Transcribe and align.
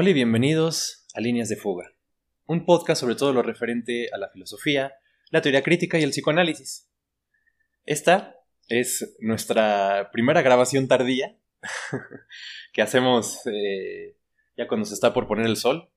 Hola 0.00 0.10
y 0.10 0.12
bienvenidos 0.12 1.08
a 1.14 1.20
Líneas 1.20 1.48
de 1.48 1.56
Fuga, 1.56 1.92
un 2.46 2.64
podcast 2.64 3.00
sobre 3.00 3.16
todo 3.16 3.32
lo 3.32 3.42
referente 3.42 4.08
a 4.12 4.16
la 4.16 4.30
filosofía, 4.30 4.92
la 5.30 5.42
teoría 5.42 5.64
crítica 5.64 5.98
y 5.98 6.04
el 6.04 6.10
psicoanálisis. 6.10 6.88
Esta 7.84 8.36
es 8.68 9.16
nuestra 9.18 10.10
primera 10.12 10.40
grabación 10.40 10.86
tardía 10.86 11.36
que 12.72 12.80
hacemos 12.80 13.40
eh, 13.46 14.14
ya 14.56 14.68
cuando 14.68 14.86
se 14.86 14.94
está 14.94 15.12
por 15.12 15.26
poner 15.26 15.46
el 15.46 15.56
sol. 15.56 15.90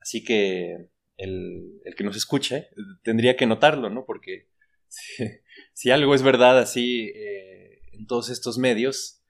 Así 0.00 0.24
que 0.24 0.88
el, 1.18 1.82
que 1.94 2.04
nos 2.04 2.16
escuche 2.16 2.70
tendría 3.02 3.36
que 3.36 3.44
notarlo, 3.44 3.90
¿no? 3.90 4.06
Porque 4.06 4.48
si, 5.74 5.90
algo 5.90 6.14
es 6.14 6.22
verdad 6.22 6.58
así 6.58 7.12
eh, 7.14 7.82
en 7.92 8.06
todos 8.06 8.30
estos 8.30 8.56
medios, 8.56 9.21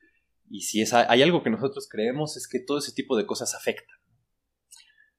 y 0.53 0.61
si 0.61 0.83
es, 0.83 0.93
hay 0.93 1.23
algo 1.23 1.43
que 1.43 1.49
nosotros 1.49 1.89
creemos 1.91 2.37
es 2.37 2.47
que 2.47 2.61
todo 2.61 2.77
ese 2.77 2.93
tipo 2.93 3.17
de 3.17 3.25
cosas 3.25 3.55
afectan. 3.55 3.97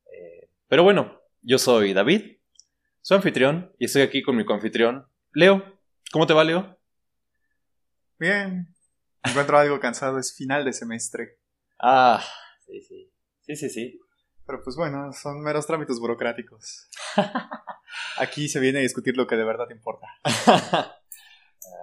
Eh, 0.05 0.49
pero 0.67 0.83
bueno, 0.83 1.19
yo 1.41 1.57
soy 1.57 1.93
David, 1.93 2.37
soy 3.01 3.17
anfitrión 3.17 3.73
y 3.79 3.85
estoy 3.85 4.03
aquí 4.03 4.21
con 4.21 4.35
mi 4.37 4.45
confitrión, 4.45 5.07
Leo. 5.33 5.79
¿Cómo 6.11 6.27
te 6.27 6.33
va, 6.33 6.43
Leo? 6.43 6.79
Bien. 8.19 8.67
Encuentro 9.23 9.57
algo 9.57 9.79
cansado, 9.79 10.19
es 10.19 10.35
final 10.35 10.65
de 10.65 10.73
semestre. 10.73 11.39
Ah, 11.81 12.23
sí, 12.67 12.79
sí. 12.81 13.11
Sí, 13.41 13.55
sí, 13.55 13.69
sí. 13.71 13.99
Pero 14.45 14.61
pues 14.63 14.75
bueno, 14.75 15.11
son 15.13 15.41
meros 15.41 15.65
trámites 15.65 15.99
burocráticos. 15.99 16.89
Aquí 18.17 18.47
se 18.49 18.59
viene 18.59 18.79
a 18.79 18.83
discutir 18.83 19.17
lo 19.17 19.25
que 19.25 19.35
de 19.35 19.45
verdad 19.45 19.69
importa. 19.71 20.07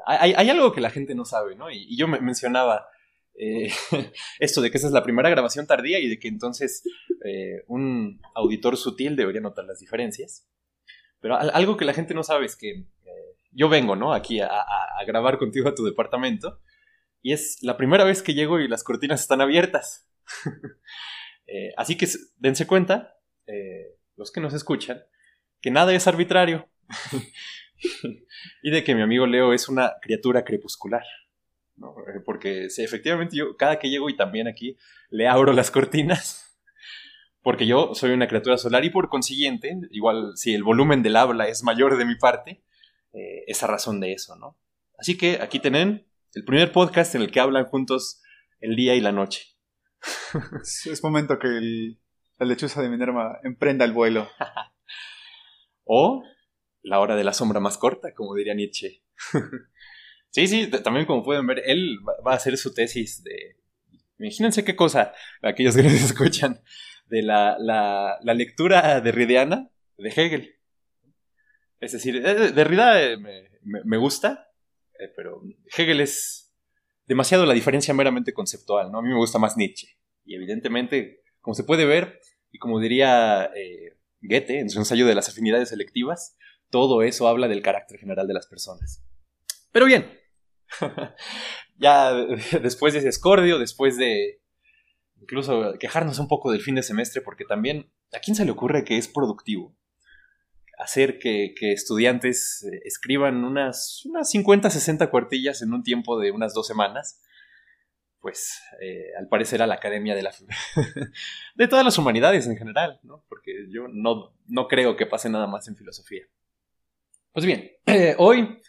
hay, 0.06 0.50
algo 0.50 0.72
que 0.72 0.80
la 0.80 0.90
gente 0.90 1.16
no 1.16 1.24
sabe, 1.24 1.56
¿no? 1.56 1.68
Y, 1.68 1.96
yo 1.96 2.06
me 2.06 2.20
mencionaba, 2.20 2.86
eh, 3.42 3.72
esto 4.38 4.60
de 4.60 4.70
que 4.70 4.76
esa 4.76 4.86
es 4.86 4.92
la 4.92 5.02
primera 5.02 5.30
grabación 5.30 5.66
tardía 5.66 5.98
y 5.98 6.08
de 6.08 6.18
que 6.18 6.28
entonces 6.28 6.82
eh, 7.24 7.64
un 7.68 8.20
auditor 8.34 8.76
sutil 8.76 9.16
debería 9.16 9.40
notar 9.40 9.64
las 9.64 9.80
diferencias. 9.80 10.46
Pero 11.20 11.36
algo 11.36 11.76
que 11.76 11.86
la 11.86 11.94
gente 11.94 12.14
no 12.14 12.22
sabe 12.22 12.46
es 12.46 12.56
que 12.56 12.70
eh, 12.70 13.36
yo 13.52 13.68
vengo, 13.68 13.96
¿no? 13.96 14.12
Aquí 14.12 14.40
a, 14.40 14.50
grabar 15.06 15.38
contigo 15.38 15.68
a 15.68 15.74
tu 15.74 15.84
departamento 15.84 16.60
y 17.22 17.32
es 17.32 17.58
la 17.62 17.78
primera 17.78 18.04
vez 18.04 18.22
que 18.22 18.34
llego 18.34 18.60
y 18.60 18.68
las 18.68 18.84
cortinas 18.84 19.22
están 19.22 19.40
abiertas. 19.40 20.06
así 21.76 21.96
que 21.96 22.06
dense 22.36 22.66
cuenta, 22.66 23.16
los 24.16 24.30
que 24.30 24.40
nos 24.40 24.54
escuchan, 24.54 25.02
que 25.60 25.70
nada 25.70 25.92
es 25.94 26.06
arbitrario 26.06 26.68
y 28.62 28.70
de 28.70 28.84
que 28.84 28.94
mi 28.94 29.02
amigo 29.02 29.26
Leo 29.26 29.52
es 29.52 29.68
una 29.68 29.94
criatura 30.00 30.44
crepuscular. 30.44 31.04
Eh, 31.80 32.20
porque 32.24 32.66
efectivamente 32.66 33.36
yo 33.36 33.56
cada 33.56 33.78
que 33.78 33.88
llego 33.88 34.10
y 34.10 34.16
también 34.16 34.48
aquí 34.48 34.76
le 35.08 35.28
abro 35.28 35.52
las 35.52 35.70
cortinas, 35.70 36.58
porque 37.42 37.66
yo 37.66 37.94
soy 37.94 38.10
una 38.10 38.28
criatura 38.28 38.58
solar 38.58 38.84
y 38.84 38.90
por 38.90 39.08
consiguiente, 39.08 39.78
igual 39.90 40.32
si 40.36 40.54
el 40.54 40.62
volumen 40.62 41.02
del 41.02 41.16
habla 41.16 41.48
es 41.48 41.62
mayor 41.62 41.96
de 41.96 42.04
mi 42.04 42.16
parte, 42.16 42.62
eh, 43.12 43.44
esa 43.46 43.66
razón 43.66 44.00
de 44.00 44.12
eso, 44.12 44.36
¿no? 44.36 44.58
Así 44.98 45.16
que 45.16 45.40
aquí 45.40 45.58
tienen 45.58 46.06
el 46.34 46.44
primer 46.44 46.72
podcast 46.72 47.14
en 47.14 47.22
el 47.22 47.30
que 47.30 47.40
hablan 47.40 47.64
juntos 47.64 48.22
el 48.60 48.76
día 48.76 48.94
y 48.94 49.00
la 49.00 49.12
noche. 49.12 49.56
es 50.62 51.02
momento 51.02 51.38
que 51.38 51.48
la 52.38 52.46
lechuza 52.46 52.82
de 52.82 52.88
Minerva 52.88 53.40
emprenda 53.42 53.84
el 53.84 53.92
vuelo. 53.92 54.28
o 55.84 56.22
la 56.82 57.00
hora 57.00 57.16
de 57.16 57.24
la 57.24 57.32
sombra 57.32 57.60
más 57.60 57.78
corta, 57.78 58.14
como 58.14 58.34
diría 58.34 58.54
Nietzsche. 58.54 59.02
Sí, 60.30 60.46
sí, 60.46 60.68
también 60.68 61.06
como 61.06 61.24
pueden 61.24 61.46
ver, 61.46 61.62
él 61.66 61.98
va 62.26 62.32
a 62.32 62.36
hacer 62.36 62.56
su 62.56 62.72
tesis 62.72 63.22
de... 63.24 63.56
Imagínense 64.18 64.64
qué 64.64 64.76
cosa, 64.76 65.12
aquellos 65.42 65.76
que 65.76 65.82
nos 65.82 65.92
escuchan, 66.02 66.62
de 67.06 67.22
la, 67.22 67.56
la, 67.58 68.18
la 68.22 68.34
lectura 68.34 69.00
derridiana 69.00 69.70
de 69.98 70.08
Hegel. 70.08 70.54
Es 71.80 71.92
decir, 71.92 72.16
eh, 72.16 72.52
Derrida 72.52 73.02
eh, 73.02 73.16
me, 73.16 73.50
me, 73.84 73.96
gusta, 73.96 74.52
eh, 74.98 75.08
pero 75.16 75.42
Hegel 75.76 76.00
es 76.00 76.54
demasiado 77.06 77.46
la 77.46 77.54
diferencia 77.54 77.94
meramente 77.94 78.32
conceptual, 78.32 78.92
¿no? 78.92 78.98
A 78.98 79.02
mí 79.02 79.08
me 79.08 79.16
gusta 79.16 79.38
más 79.38 79.56
Nietzsche. 79.56 79.96
Y 80.24 80.36
evidentemente, 80.36 81.22
como 81.40 81.54
se 81.54 81.64
puede 81.64 81.86
ver, 81.86 82.20
y 82.52 82.58
como 82.58 82.78
diría 82.78 83.50
Goethe 84.20 84.60
en 84.60 84.70
su 84.70 84.78
ensayo 84.78 85.06
de 85.06 85.14
las 85.14 85.28
afinidades 85.28 85.70
selectivas, 85.70 86.36
todo 86.68 87.02
eso 87.02 87.26
habla 87.26 87.48
del 87.48 87.62
carácter 87.62 87.98
general 87.98 88.28
de 88.28 88.34
las 88.34 88.46
personas. 88.46 89.02
Pero 89.72 89.86
bien, 89.86 90.19
ya 91.78 92.12
después 92.62 92.92
de 92.92 93.00
ese 93.00 93.08
escordio, 93.08 93.58
después 93.58 93.96
de 93.96 94.40
incluso 95.20 95.74
quejarnos 95.78 96.18
un 96.18 96.28
poco 96.28 96.50
del 96.50 96.62
fin 96.62 96.74
de 96.74 96.82
semestre, 96.82 97.20
porque 97.20 97.44
también, 97.44 97.90
¿a 98.12 98.18
quién 98.20 98.34
se 98.34 98.44
le 98.44 98.50
ocurre 98.50 98.84
que 98.84 98.96
es 98.96 99.08
productivo? 99.08 99.76
Hacer 100.78 101.18
que, 101.18 101.54
estudiantes 101.60 102.64
eh, 102.64 102.80
escriban 102.84 103.44
unas, 103.44 104.04
unas 104.06 104.30
50, 104.30 104.70
60 104.70 105.10
cuartillas 105.10 105.60
en 105.60 105.74
un 105.74 105.82
tiempo 105.82 106.18
de 106.18 106.30
unas 106.30 106.54
dos 106.54 106.66
semanas. 106.66 107.20
Pues 108.18 108.60
eh, 108.82 109.12
al 109.18 109.28
parecer 109.28 109.62
a 109.62 109.66
la 109.66 109.76
academia 109.76 110.14
de 110.14 110.22
la 110.22 110.34
de 111.54 111.68
todas 111.68 111.84
las 111.84 111.96
humanidades 111.96 112.46
en 112.46 112.56
general, 112.56 113.00
¿no? 113.02 113.24
Porque 113.28 113.66
yo 113.70 113.88
no, 113.88 114.34
no 114.46 114.68
creo 114.68 114.96
que 114.96 115.06
pase 115.06 115.30
nada 115.30 115.46
más 115.46 115.68
en 115.68 115.76
filosofía. 115.76 116.24
Pues 117.32 117.46
bien, 117.46 117.70
hoy 118.18 118.60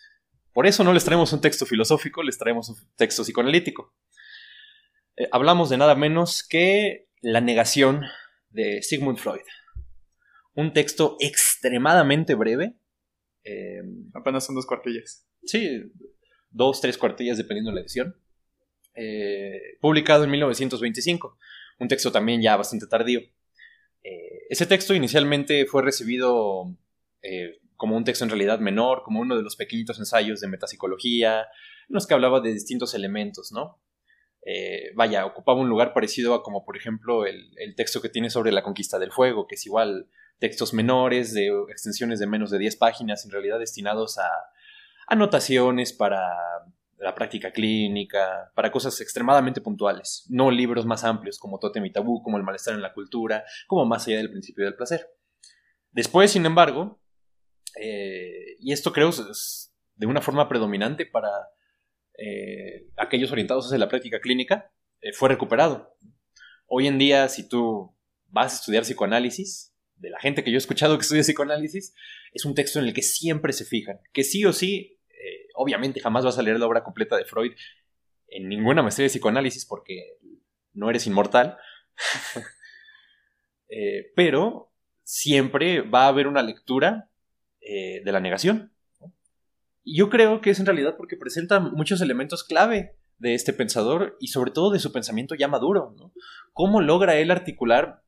por 0.54 0.68
eso 0.68 0.84
no 0.84 0.94
les 0.94 1.06
traemos 1.06 1.32
un 1.34 1.42
texto 1.42 1.66
filosófico, 1.66 2.24
les 2.24 2.38
traemos 2.38 2.70
un 2.70 2.76
texto 2.96 3.24
psicoanalítico. 3.24 3.94
Eh, 5.16 5.28
hablamos 5.32 5.70
de 5.70 5.78
nada 5.78 5.96
menos 5.96 6.44
que 6.44 7.08
La 7.22 7.40
negación 7.40 8.02
de 8.50 8.82
Sigmund 8.82 9.18
Freud. 9.18 9.42
Un 10.54 10.74
texto 10.74 11.16
extremadamente 11.20 12.36
breve. 12.36 12.76
Eh, 13.44 13.82
Apenas 14.14 14.46
son 14.46 14.56
dos 14.56 14.66
cuartillas. 14.66 15.26
Sí, 15.44 15.92
dos, 16.50 16.82
tres 16.82 16.98
cuartillas 16.98 17.38
dependiendo 17.38 17.72
de 17.72 17.76
la 17.76 17.82
edición. 17.82 18.18
Eh, 18.96 19.78
publicado 19.80 20.26
en 20.26 20.32
1925. 20.32 21.38
Un 21.80 21.88
texto 21.88 22.12
también 22.12 22.42
ya 22.42 22.58
bastante 22.58 22.88
tardío. 22.88 23.22
ese 24.50 24.66
texto 24.66 24.94
inicialmente 24.94 25.66
fue 25.66 25.82
recibido 25.82 26.76
como 27.82 27.98
un 27.98 28.04
texto 28.04 28.24
en 28.24 28.30
realidad 28.30 28.60
menor, 28.60 29.02
como 29.02 29.22
uno 29.22 29.36
de 29.36 29.42
los 29.42 29.56
pequeñitos 29.56 29.98
ensayos 29.98 30.40
de 30.40 30.48
metapsicología, 30.48 31.40
en 31.40 31.96
los 31.96 32.06
que 32.06 32.14
hablaba 32.14 32.40
de 32.40 32.54
distintos 32.54 32.94
elementos, 32.94 33.52
¿no? 33.52 33.82
Eh, 34.46 34.92
vaya, 34.94 35.26
ocupaba 35.26 35.60
un 35.60 35.68
lugar 35.68 35.92
parecido 35.92 36.36
a 36.36 36.44
como 36.44 36.64
por 36.64 36.78
ejemplo 36.78 37.26
el, 37.26 37.50
texto 37.76 38.00
que 38.00 38.10
tiene 38.10 38.30
sobre 38.30 38.52
la 38.52 38.62
conquista 38.62 39.00
del 39.00 39.12
fuego, 39.12 39.48
que 39.48 39.56
es 39.56 39.66
igual 39.66 40.08
textos 40.38 40.76
menores 40.76 41.34
de 41.34 41.48
extensiones 41.72 42.20
de 42.20 42.28
menos 42.28 42.52
de 42.52 42.60
10 42.60 42.76
páginas, 42.76 43.26
en 43.26 43.32
realidad 43.32 43.58
destinados 43.58 44.20
a 44.20 44.30
anotaciones 45.08 45.92
para 45.92 46.30
la 47.00 47.16
práctica 47.16 47.52
clínica, 47.52 48.52
para 48.54 48.72
cosas 48.72 49.02
extremadamente 49.02 49.60
puntuales, 49.60 50.28
no 50.30 50.52
libros 50.52 50.86
más 50.86 51.04
amplios 51.04 51.40
como 51.40 51.58
Totem 51.58 51.84
y 51.84 51.92
Tabú, 51.92 52.22
como 52.22 52.38
El 52.38 52.44
malestar 52.44 52.76
en 52.76 52.84
la 52.84 52.94
cultura, 52.94 53.44
como 53.66 53.88
Más 53.88 54.06
allá 54.06 54.18
del 54.18 54.30
principio 54.30 54.66
del 54.66 54.76
placer. 54.76 55.10
Después, 55.92 56.30
sin 56.30 56.46
embargo, 56.46 57.01
eh, 57.80 58.58
y 58.60 58.72
esto 58.72 58.92
creo 58.92 59.10
es 59.10 59.74
de 59.96 60.08
una 60.08 60.22
forma 60.22 60.50
predominante 60.50 61.06
para 61.06 61.30
eh, 62.18 62.88
aquellos 62.98 63.32
orientados 63.32 63.66
hacia 63.66 63.78
la 63.78 63.88
práctica 63.88 64.20
clínica, 64.20 64.72
eh, 65.02 65.14
fue 65.14 65.30
recuperado. 65.30 65.96
Hoy 66.66 66.88
en 66.88 66.98
día, 66.98 67.28
si 67.30 67.48
tú 67.48 67.96
vas 68.28 68.54
a 68.54 68.56
estudiar 68.58 68.84
psicoanálisis, 68.84 69.76
de 69.96 70.10
la 70.10 70.20
gente 70.20 70.44
que 70.44 70.50
yo 70.50 70.56
he 70.56 70.58
escuchado 70.58 70.98
que 70.98 71.04
estudia 71.04 71.22
psicoanálisis, 71.22 71.94
es 72.34 72.46
un 72.46 72.56
texto 72.56 72.80
en 72.80 72.86
el 72.86 72.94
que 72.94 73.04
siempre 73.04 73.54
se 73.54 73.66
fijan, 73.66 74.00
que 74.14 74.24
sí 74.24 74.44
o 74.46 74.54
sí, 74.54 74.98
obviamente 75.54 76.00
jamás 76.00 76.26
vas 76.26 76.40
a 76.40 76.42
leer 76.42 76.60
la 76.60 76.66
obra 76.66 76.84
completa 76.84 77.16
de 77.16 77.26
Freud 77.26 77.52
en 78.28 78.50
ninguna 78.50 78.82
maestría 78.82 79.04
de 79.04 79.10
psicoanálisis 79.10 79.68
porque 79.68 80.18
no 80.74 80.90
eres 80.90 81.06
inmortal, 81.06 81.58
pero 84.16 84.74
siempre 85.04 85.82
va 85.82 86.06
a 86.06 86.08
haber 86.08 86.26
una 86.26 86.42
lectura 86.42 87.11
eh, 87.62 88.02
de 88.04 88.12
la 88.12 88.20
negación. 88.20 88.74
Y 89.84 89.98
yo 89.98 90.10
creo 90.10 90.42
que 90.42 90.52
es 90.52 90.60
en 90.60 90.66
realidad 90.66 90.96
porque 90.98 91.18
presenta 91.18 91.60
muchos 91.60 92.02
elementos 92.02 92.44
clave 92.44 92.96
de 93.18 93.34
este 93.34 93.54
pensador 93.54 94.18
y 94.20 94.28
sobre 94.28 94.52
todo 94.52 94.72
de 94.72 94.80
su 94.80 94.92
pensamiento 94.92 95.36
ya 95.36 95.48
maduro. 95.48 95.96
¿Cómo 96.54 96.82
logra 96.82 97.16
él 97.16 97.32
articular 97.32 98.04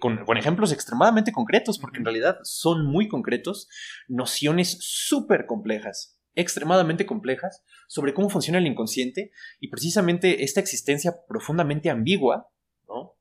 con, 0.00 0.24
con, 0.24 0.36
ejemplos 0.36 0.72
extremadamente 0.72 1.32
concretos, 1.32 1.78
porque 1.78 1.98
en 1.98 2.04
realidad 2.04 2.38
son 2.42 2.86
muy 2.86 3.08
concretos, 3.08 3.68
nociones 4.08 4.78
súper 4.80 5.46
complejas, 5.46 6.18
extremadamente 6.34 7.06
complejas, 7.06 7.64
sobre 7.88 8.14
cómo 8.14 8.30
funciona 8.30 8.58
el 8.58 8.66
inconsciente 8.66 9.32
y 9.60 9.68
precisamente 9.68 10.44
esta 10.44 10.60
existencia 10.60 11.14
profundamente 11.28 11.90
ambigua 11.90 12.50
¿no? 12.88 13.16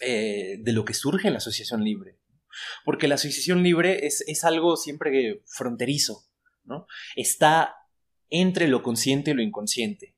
Eh, 0.00 0.58
de 0.60 0.72
lo 0.72 0.84
que 0.84 0.94
surge 0.94 1.28
en 1.28 1.34
la 1.34 1.38
asociación 1.38 1.82
libre. 1.82 2.18
Porque 2.84 3.08
la 3.08 3.16
asociación 3.16 3.62
libre 3.62 4.06
es, 4.06 4.44
algo 4.44 4.76
siempre 4.76 5.42
fronterizo, 5.46 6.24
¿no? 6.64 6.86
Está 7.16 7.74
entre 8.30 8.68
lo 8.68 8.82
consciente 8.82 9.30
y 9.30 9.34
lo 9.34 9.42
inconsciente. 9.42 10.14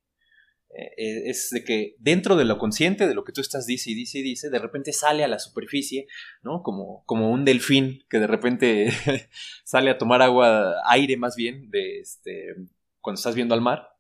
eh, 0.72 1.28
es 1.30 1.50
de 1.50 1.64
que 1.64 1.96
dentro 1.98 2.36
de 2.36 2.44
lo 2.44 2.58
consciente, 2.58 3.08
de 3.08 3.14
lo 3.14 3.24
que 3.24 3.32
tú 3.32 3.40
estás 3.40 3.66
dice 3.66 3.90
y 3.90 3.94
dice 3.94 4.18
y 4.18 4.22
dice, 4.22 4.50
de 4.50 4.58
repente 4.58 4.92
sale 4.92 5.24
a 5.24 5.28
la 5.28 5.40
superficie, 5.40 6.06
¿no? 6.42 6.62
Como, 6.62 7.04
como 7.06 7.30
un 7.30 7.44
delfín 7.44 8.04
que 8.08 8.18
de 8.18 8.28
repente 8.28 8.90
sale 9.64 9.90
a 9.90 9.98
tomar 9.98 10.22
agua, 10.22 10.74
aire 10.86 11.16
más 11.16 11.34
bien, 11.36 11.70
de 11.70 12.00
este, 12.00 12.54
cuando 13.00 13.18
estás 13.18 13.34
viendo 13.34 13.54
al 13.54 13.60
mar. 13.60 13.90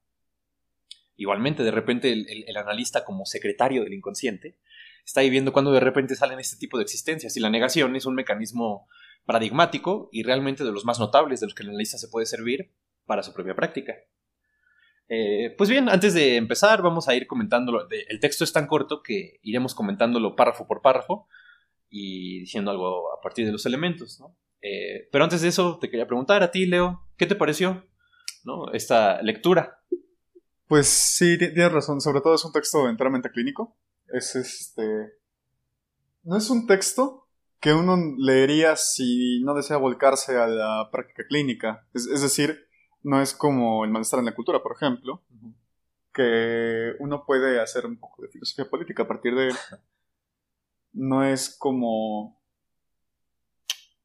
Igualmente, 1.20 1.62
de 1.62 1.70
repente 1.70 2.12
el, 2.12 2.56
analista 2.56 3.04
como 3.04 3.26
secretario 3.26 3.84
del 3.84 3.92
inconsciente 3.92 4.56
está 5.04 5.20
ahí 5.20 5.30
viendo 5.30 5.52
cuando 5.52 5.72
de 5.72 5.80
repente 5.80 6.16
salen 6.16 6.38
este 6.38 6.56
tipo 6.56 6.78
de 6.78 6.84
existencias 6.84 7.36
y 7.36 7.40
la 7.40 7.50
negación 7.50 7.96
es 7.96 8.06
un 8.06 8.14
mecanismo 8.14 8.88
paradigmático 9.24 10.08
y 10.12 10.22
realmente 10.22 10.64
de 10.64 10.72
los 10.72 10.84
más 10.84 10.98
notables 10.98 11.40
de 11.40 11.46
los 11.46 11.54
que 11.54 11.62
el 11.62 11.70
analista 11.70 11.98
se 11.98 12.08
puede 12.08 12.26
servir 12.26 12.72
para 13.06 13.22
su 13.22 13.32
propia 13.32 13.54
práctica. 13.54 13.94
Eh, 15.08 15.54
pues 15.58 15.68
bien, 15.68 15.88
antes 15.88 16.14
de 16.14 16.36
empezar, 16.36 16.82
vamos 16.82 17.08
a 17.08 17.14
ir 17.14 17.26
comentándolo. 17.26 17.88
El 17.90 18.20
texto 18.20 18.44
es 18.44 18.52
tan 18.52 18.68
corto 18.68 19.02
que 19.02 19.40
iremos 19.42 19.74
comentándolo 19.74 20.36
párrafo 20.36 20.68
por 20.68 20.82
párrafo 20.82 21.26
y 21.88 22.40
diciendo 22.40 22.70
algo 22.70 23.12
a 23.12 23.20
partir 23.20 23.44
de 23.44 23.52
los 23.52 23.66
elementos. 23.66 24.22
Eh, 24.62 25.08
pero 25.10 25.24
antes 25.24 25.42
de 25.42 25.48
eso, 25.48 25.78
te 25.80 25.90
quería 25.90 26.06
preguntar 26.06 26.44
a 26.44 26.52
ti, 26.52 26.64
Leo, 26.64 27.08
¿qué 27.16 27.26
te 27.26 27.34
pareció 27.34 27.84
esta 28.72 29.20
lectura? 29.22 29.80
Pues 30.68 30.86
sí, 30.86 31.36
tienes 31.36 31.72
razón. 31.72 32.00
Sobre 32.00 32.20
todo 32.20 32.36
es 32.36 32.44
un 32.44 32.52
texto 32.52 32.88
enteramente 32.88 33.30
clínico. 33.30 33.76
Es 34.12 34.36
este. 34.36 35.14
No 36.22 36.36
es 36.36 36.50
un 36.50 36.66
texto 36.66 37.26
que 37.60 37.72
uno 37.72 37.96
leería 38.18 38.76
si 38.76 39.40
no 39.42 39.54
desea 39.54 39.76
volcarse 39.76 40.36
a 40.38 40.46
la 40.46 40.88
práctica 40.90 41.24
clínica. 41.28 41.86
es 41.94 42.20
decir, 42.20 42.66
no 43.02 43.20
es 43.20 43.34
como 43.34 43.84
el 43.84 43.90
malestar 43.90 44.20
en 44.20 44.26
la 44.26 44.34
cultura, 44.34 44.62
por 44.62 44.72
ejemplo, 44.76 45.22
que 46.12 46.94
uno 46.98 47.24
puede 47.24 47.60
hacer 47.60 47.86
un 47.86 47.98
poco 47.98 48.22
de 48.22 48.28
filosofía 48.28 48.68
política 48.68 49.04
a 49.04 49.08
partir 49.08 49.34
de 49.34 49.48
él. 49.48 49.56
No 50.92 51.22
es 51.22 51.56
como, 51.56 52.42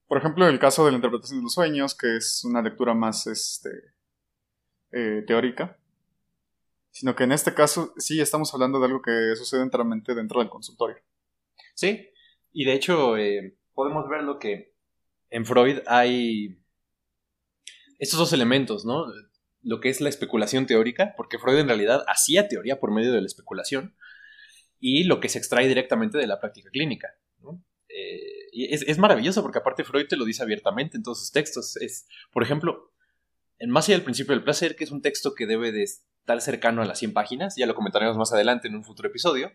por 0.05 0.19
ejemplo, 0.19 0.47
el 0.47 0.59
caso 0.59 0.85
de 0.85 0.91
la 0.91 0.97
interpretación 0.97 1.39
de 1.39 1.43
los 1.45 1.53
sueños, 1.55 1.95
que 1.95 2.17
es 2.17 2.43
una 2.45 2.61
lectura 2.61 2.93
más 2.93 3.25
este, 3.25 3.71
eh, 4.91 5.23
teórica, 5.25 5.79
sino 6.95 7.13
que 7.13 7.25
en 7.25 7.33
este 7.33 7.53
caso 7.53 7.93
sí 7.97 8.21
estamos 8.21 8.53
hablando 8.53 8.79
de 8.79 8.85
algo 8.85 9.01
que 9.01 9.35
sucede 9.35 9.61
enteramente 9.61 10.15
dentro 10.15 10.39
del 10.39 10.47
consultorio. 10.47 10.95
Sí, 11.73 12.09
y 12.53 12.63
de 12.63 12.71
hecho 12.71 13.17
eh, 13.17 13.57
podemos 13.73 14.07
ver 14.07 14.23
lo 14.23 14.39
que 14.39 14.73
en 15.29 15.45
Freud 15.45 15.79
hay 15.87 16.57
estos 17.99 18.17
dos 18.17 18.31
elementos, 18.31 18.85
¿no? 18.85 19.07
Lo 19.61 19.81
que 19.81 19.89
es 19.89 19.99
la 19.99 20.07
especulación 20.07 20.67
teórica, 20.67 21.15
porque 21.17 21.37
Freud 21.37 21.59
en 21.59 21.67
realidad 21.67 22.05
hacía 22.07 22.47
teoría 22.47 22.79
por 22.79 22.93
medio 22.93 23.11
de 23.11 23.19
la 23.19 23.27
especulación, 23.27 23.93
y 24.79 25.03
lo 25.03 25.19
que 25.19 25.27
se 25.27 25.37
extrae 25.37 25.67
directamente 25.67 26.17
de 26.17 26.27
la 26.27 26.39
práctica 26.39 26.69
clínica. 26.69 27.09
Eh, 27.89 28.47
y 28.53 28.73
es, 28.73 28.97
maravilloso 28.99 29.41
porque 29.41 29.59
aparte 29.59 29.83
Freud 29.83 30.07
te 30.07 30.15
lo 30.15 30.23
dice 30.23 30.43
abiertamente 30.43 30.95
en 30.95 31.03
todos 31.03 31.19
sus 31.19 31.31
textos. 31.33 31.75
Es, 31.75 32.07
por 32.31 32.41
ejemplo, 32.41 32.93
en 33.57 33.69
Más 33.69 33.87
allá 33.87 33.97
del 33.97 34.05
principio 34.05 34.33
del 34.33 34.43
placer, 34.43 34.77
que 34.77 34.85
es 34.85 34.91
un 34.91 35.01
texto 35.01 35.33
que 35.33 35.45
debe 35.45 35.73
de 35.73 35.83
estar 36.25 36.41
cercano 36.41 36.81
a 36.81 36.85
las 36.85 36.97
100 36.97 37.13
páginas, 37.13 37.55
ya 37.55 37.67
lo 37.67 37.75
comentaremos 37.75 38.17
más 38.17 38.33
adelante 38.33 38.67
en 38.67 38.75
un 38.75 38.83
futuro 38.83 39.09
episodio, 39.09 39.51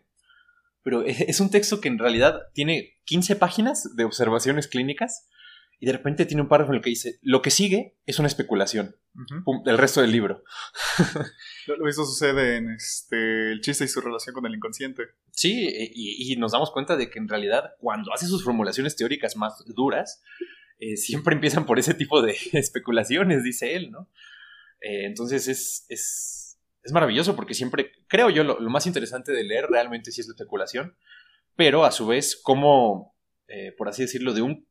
pero 0.83 1.03
es 1.05 1.41
un 1.41 1.51
texto 1.51 1.81
que 1.81 1.89
en 1.89 1.99
realidad 1.99 2.43
tiene 2.53 2.97
15 3.03 3.35
páginas 3.35 3.93
de 3.95 4.05
observaciones 4.05 4.69
clínicas 4.69 5.27
y 5.79 5.87
de 5.87 5.91
repente 5.91 6.25
tiene 6.25 6.43
un 6.43 6.47
párrafo 6.47 6.71
en 6.71 6.77
el 6.77 6.83
que 6.83 6.91
dice, 6.91 7.19
lo 7.23 7.41
que 7.41 7.49
sigue 7.51 7.97
es 8.05 8.19
una 8.19 8.27
especulación. 8.27 8.95
el 9.65 9.77
resto 9.77 9.99
del 9.99 10.11
libro. 10.11 10.43
lo, 11.67 11.83
mismo 11.83 12.05
sucede 12.05 12.57
en 12.57 12.69
este, 12.69 13.51
el 13.51 13.61
chiste 13.61 13.83
y 13.83 13.87
su 13.87 13.99
relación 13.99 14.33
con 14.33 14.45
el 14.45 14.55
inconsciente. 14.55 15.07
Sí, 15.31 15.67
y, 15.93 16.35
nos 16.37 16.51
damos 16.51 16.71
cuenta 16.71 16.95
de 16.95 17.09
que 17.09 17.19
en 17.19 17.27
realidad 17.27 17.71
cuando 17.79 18.13
hace 18.13 18.27
sus 18.27 18.43
formulaciones 18.43 18.95
teóricas 18.95 19.35
más 19.35 19.61
duras, 19.65 20.21
eh, 20.77 20.97
siempre 20.97 21.33
empiezan 21.33 21.65
por 21.65 21.79
ese 21.79 21.95
tipo 21.95 22.21
de 22.21 22.37
especulaciones, 22.53 23.43
dice 23.43 23.75
él, 23.75 23.89
¿no? 23.89 24.07
Eh, 24.81 25.05
entonces 25.05 25.47
es, 25.47 25.85
es, 25.89 26.40
es, 26.83 26.91
maravilloso 26.91 27.35
porque 27.35 27.53
siempre, 27.53 27.91
creo 28.07 28.29
yo, 28.29 28.43
lo, 28.43 28.59
más 28.69 28.87
interesante 28.87 29.31
de 29.31 29.43
leer 29.43 29.67
realmente 29.69 30.11
sí 30.11 30.21
es 30.21 30.27
la 30.27 30.33
especulación, 30.33 30.95
pero 31.55 31.85
a 31.85 31.91
su 31.91 32.07
vez 32.07 32.39
como, 32.41 33.15
eh, 33.47 33.73
por 33.77 33.89
así 33.89 34.01
decirlo, 34.01 34.33
de 34.33 34.41
un 34.41 34.67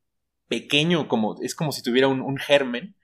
pequeño, 0.49 1.09
como, 1.09 1.37
es 1.43 1.55
como 1.55 1.73
si 1.73 1.83
tuviera 1.83 2.09
un, 2.09 2.37
germen, 2.37 2.97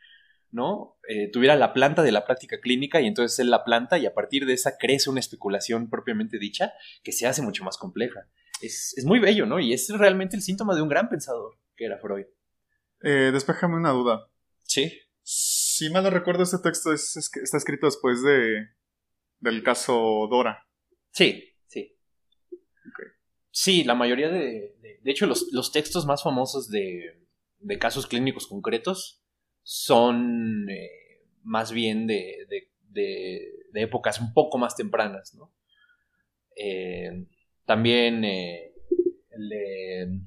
¿no? 0.50 0.98
Eh, 1.08 1.30
tuviera 1.30 1.54
la 1.54 1.72
planta 1.72 2.02
de 2.02 2.12
la 2.12 2.24
práctica 2.24 2.60
clínica 2.60 3.00
y 3.00 3.06
entonces 3.06 3.38
él 3.38 3.50
la 3.50 3.64
planta 3.64 3.98
y 3.98 4.06
a 4.06 4.14
partir 4.14 4.46
de 4.46 4.54
esa 4.54 4.78
crece 4.78 5.10
una 5.10 5.20
especulación 5.20 5.88
propiamente 5.88 6.38
dicha 6.38 6.72
que 7.04 7.12
se 7.12 7.26
hace 7.26 7.42
mucho 7.42 7.62
más 7.62 7.76
compleja. 7.78 8.26
Es, 8.62 8.94
muy 9.04 9.20
bello, 9.20 9.46
¿no? 9.46 9.60
Y 9.60 9.72
es 9.72 9.88
realmente 9.90 10.34
el 10.34 10.42
síntoma 10.42 10.74
de 10.74 10.82
un 10.82 10.88
gran 10.88 11.08
pensador 11.08 11.58
que 11.76 11.84
era 11.84 11.98
Freud. 11.98 12.26
Eh, 13.02 13.30
despéjame 13.32 13.76
una 13.76 13.90
duda. 13.90 14.28
Sí. 14.62 14.98
Si 15.22 15.90
mal 15.90 16.02
no 16.02 16.10
recuerdo, 16.10 16.42
este 16.42 16.58
texto 16.58 16.92
está 16.92 17.56
escrito 17.56 17.86
después 17.86 18.22
de, 18.22 18.68
del 19.40 19.62
caso 19.62 20.26
Dora. 20.30 20.66
Sí, 21.10 21.44
sí. 21.66 21.96
Sí, 23.50 23.84
la 23.84 23.94
mayoría 23.94 24.28
de... 24.28 24.74
De, 25.02 25.12
hecho, 25.12 25.26
los 25.26 25.70
textos 25.70 26.04
más 26.04 26.24
famosos 26.24 26.68
de, 26.68 27.26
de 27.60 27.78
casos 27.78 28.06
clínicos 28.06 28.46
concretos 28.46 29.22
son 29.62 30.68
eh, 30.70 31.24
más 31.42 31.72
bien 31.72 32.06
de, 32.06 32.46
épocas 33.74 34.20
un 34.20 34.32
poco 34.32 34.56
más 34.58 34.74
tempranas, 34.74 35.34
¿no? 35.34 35.52
Eh, 36.56 37.26
también 37.66 38.24
eh, 38.24 38.72
el 39.30 39.48
de 39.48 40.20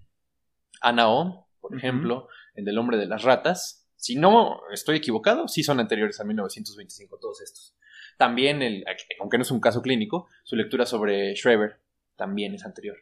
Anao, 0.81 1.48
por 1.60 1.75
ejemplo, 1.75 2.27
el 2.53 2.65
del 2.65 2.77
hombre 2.77 2.98
de 2.98 3.07
las 3.07 3.24
ratas. 3.24 3.89
Si 3.95 4.15
no 4.15 4.62
estoy 4.72 4.98
equivocado, 4.98 5.48
sí 5.48 5.63
son 5.63 5.79
anteriores 5.79 6.19
a 6.19 6.25
1925 6.25 7.17
todos 7.17 7.41
estos. 7.41 7.75
También, 8.19 8.61
el, 8.61 8.83
aunque 9.21 9.38
no 9.38 9.43
es 9.43 9.51
un 9.51 9.61
caso 9.61 9.81
clínico, 9.81 10.27
su 10.43 10.57
lectura 10.57 10.85
sobre 10.85 11.33
Schreber 11.38 11.79
también 12.17 12.53
es 12.53 12.65
anterior. 12.65 12.97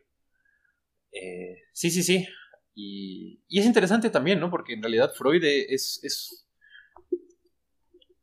sí, 1.74 1.90
sí, 1.90 2.04
sí. 2.04 2.28
Y, 2.76 3.42
es 3.50 3.66
interesante 3.66 4.12
también, 4.12 4.40
¿no? 4.40 4.52
Porque 4.52 4.74
en 4.74 4.84
realidad 4.84 5.12
Freud 5.16 5.44
es, 5.44 6.00
es, 6.04 6.48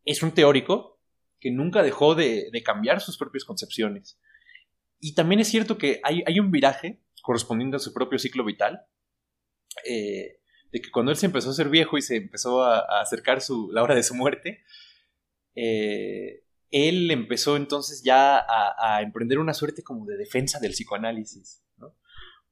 es 0.04 0.22
un 0.22 0.32
teórico 0.32 1.00
que 1.40 1.50
nunca 1.50 1.82
dejó 1.82 2.14
de, 2.14 2.48
cambiar 2.64 3.00
sus 3.00 3.18
propias 3.18 3.44
concepciones. 3.44 4.20
Y 5.00 5.16
también 5.16 5.40
es 5.40 5.48
cierto 5.48 5.76
que 5.76 6.00
hay, 6.04 6.22
hay 6.24 6.38
un 6.38 6.52
viraje 6.52 7.00
correspondiente 7.22 7.76
a 7.76 7.80
su 7.80 7.92
propio 7.92 8.20
ciclo 8.20 8.44
vital, 8.44 8.86
eh, 9.84 10.38
de 10.70 10.80
que 10.80 10.92
cuando 10.92 11.10
él 11.10 11.18
se 11.18 11.26
empezó 11.26 11.50
a 11.50 11.54
ser 11.54 11.70
viejo 11.70 11.98
y 11.98 12.02
se 12.02 12.16
empezó 12.16 12.62
a, 12.62 13.00
acercar 13.00 13.40
su, 13.40 13.72
la 13.72 13.82
hora 13.82 13.96
de 13.96 14.04
su 14.04 14.14
muerte, 14.14 14.62
eh, 15.56 16.43
él 16.75 17.09
empezó 17.12 17.57
entonces 17.57 18.02
ya 18.02 18.37
a, 18.37 18.97
a, 18.97 19.02
emprender 19.02 19.38
una 19.38 19.54
suerte 19.54 19.85
como 19.85 20.07
de 20.07 20.16
defensa 20.16 20.59
del 20.59 20.73
psicoanálisis, 20.73 21.62
¿no? 21.76 21.95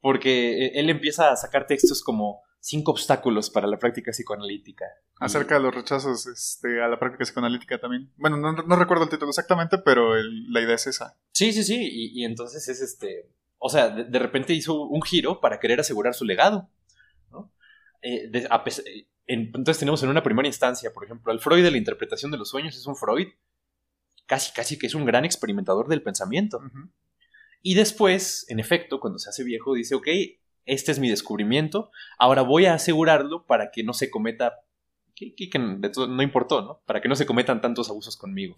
porque 0.00 0.66
e, 0.66 0.80
él 0.80 0.90
empieza 0.90 1.32
a 1.32 1.36
sacar 1.36 1.66
textos 1.66 2.02
como 2.04 2.42
cinco 2.60 2.92
obstáculos 2.92 3.50
para 3.50 3.66
la 3.66 3.78
práctica 3.78 4.12
psicoanalítica. 4.12 4.84
Acerca 5.18 5.56
de 5.56 5.62
los 5.62 5.74
rechazos 5.74 6.26
este, 6.28 6.80
a 6.80 6.86
la 6.86 7.00
práctica 7.00 7.24
psicoanalítica 7.24 7.80
también. 7.80 8.12
Bueno, 8.16 8.36
no, 8.36 8.76
recuerdo 8.76 9.04
el 9.04 9.10
título 9.10 9.30
exactamente, 9.30 9.78
pero 9.78 10.14
la 10.14 10.60
idea 10.60 10.76
es 10.76 10.86
esa. 10.86 11.18
Sí, 11.32 11.52
sí, 11.52 11.64
sí, 11.64 11.88
y, 12.14 12.24
entonces 12.24 12.68
es 12.68 12.80
este... 12.80 13.28
O 13.58 13.68
sea, 13.68 13.90
de, 13.90 14.18
repente 14.18 14.54
hizo 14.54 14.82
un 14.82 15.02
giro 15.02 15.40
para 15.40 15.58
querer 15.58 15.80
asegurar 15.80 16.14
su 16.14 16.24
legado. 16.24 16.68
¿no? 17.30 17.52
Eh, 18.02 18.30
entonces 19.26 19.78
tenemos 19.78 20.02
en 20.04 20.10
una 20.10 20.22
primera 20.22 20.48
instancia, 20.48 20.92
por 20.92 21.04
ejemplo, 21.04 21.32
al 21.32 21.40
Freud 21.40 21.64
de 21.64 21.70
la 21.72 21.78
interpretación 21.78 22.30
de 22.30 22.38
los 22.38 22.50
sueños 22.50 22.76
es 22.76 22.86
un 22.86 22.96
Freud 22.96 23.28
casi, 24.32 24.50
casi 24.54 24.78
que 24.78 24.86
es 24.86 24.94
un 24.94 25.04
gran 25.04 25.26
experimentador 25.26 25.88
del 25.88 26.02
pensamiento. 26.02 26.58
Y 27.60 27.74
después, 27.74 28.46
en 28.48 28.60
efecto, 28.60 28.98
cuando 28.98 29.18
se 29.18 29.28
hace 29.28 29.44
viejo, 29.44 29.74
dice, 29.74 29.94
ok, 29.94 30.08
este 30.64 30.90
es 30.90 30.98
mi 30.98 31.10
descubrimiento, 31.10 31.90
ahora 32.18 32.40
voy 32.40 32.64
a 32.64 32.72
asegurarlo 32.72 33.44
para 33.44 33.70
que 33.70 33.84
no 33.84 33.92
se 33.92 34.08
cometa, 34.08 34.54
que, 35.14 35.34
de 35.36 35.90
todo, 35.90 36.06
no 36.06 36.22
importó, 36.22 36.62
¿no? 36.62 36.80
Para 36.86 37.02
que 37.02 37.10
no 37.10 37.14
se 37.14 37.26
cometan 37.26 37.60
tantos 37.60 37.90
abusos 37.90 38.16
conmigo. 38.16 38.56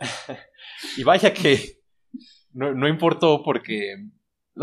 y 0.96 1.04
vaya 1.04 1.32
que 1.32 1.80
no, 2.52 2.88
importó 2.88 3.44
porque, 3.44 4.04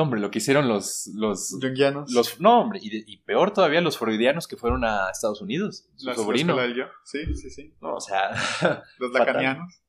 hombre, 0.04 0.20
lo 0.20 0.32
que 0.32 0.40
hicieron 0.40 0.68
los... 0.68 1.10
Los 1.16 1.58
Jungianos. 1.62 2.12
Los, 2.12 2.40
no, 2.40 2.62
hombre, 2.62 2.80
y, 2.82 3.18
peor 3.18 3.52
todavía 3.52 3.82
los 3.82 3.98
freudianos 3.98 4.48
que 4.48 4.58
fueron 4.58 4.84
a 4.84 5.10
Estados 5.10 5.42
Unidos. 5.42 5.88
Su 5.96 6.14
sobrino. 6.14 6.58
Sí, 7.04 7.34
sí, 7.36 7.50
sí. 7.50 7.74
No, 7.82 7.96
o 7.96 8.02
sea... 8.02 8.32
los 9.00 9.12
lacanianos. 9.12 9.82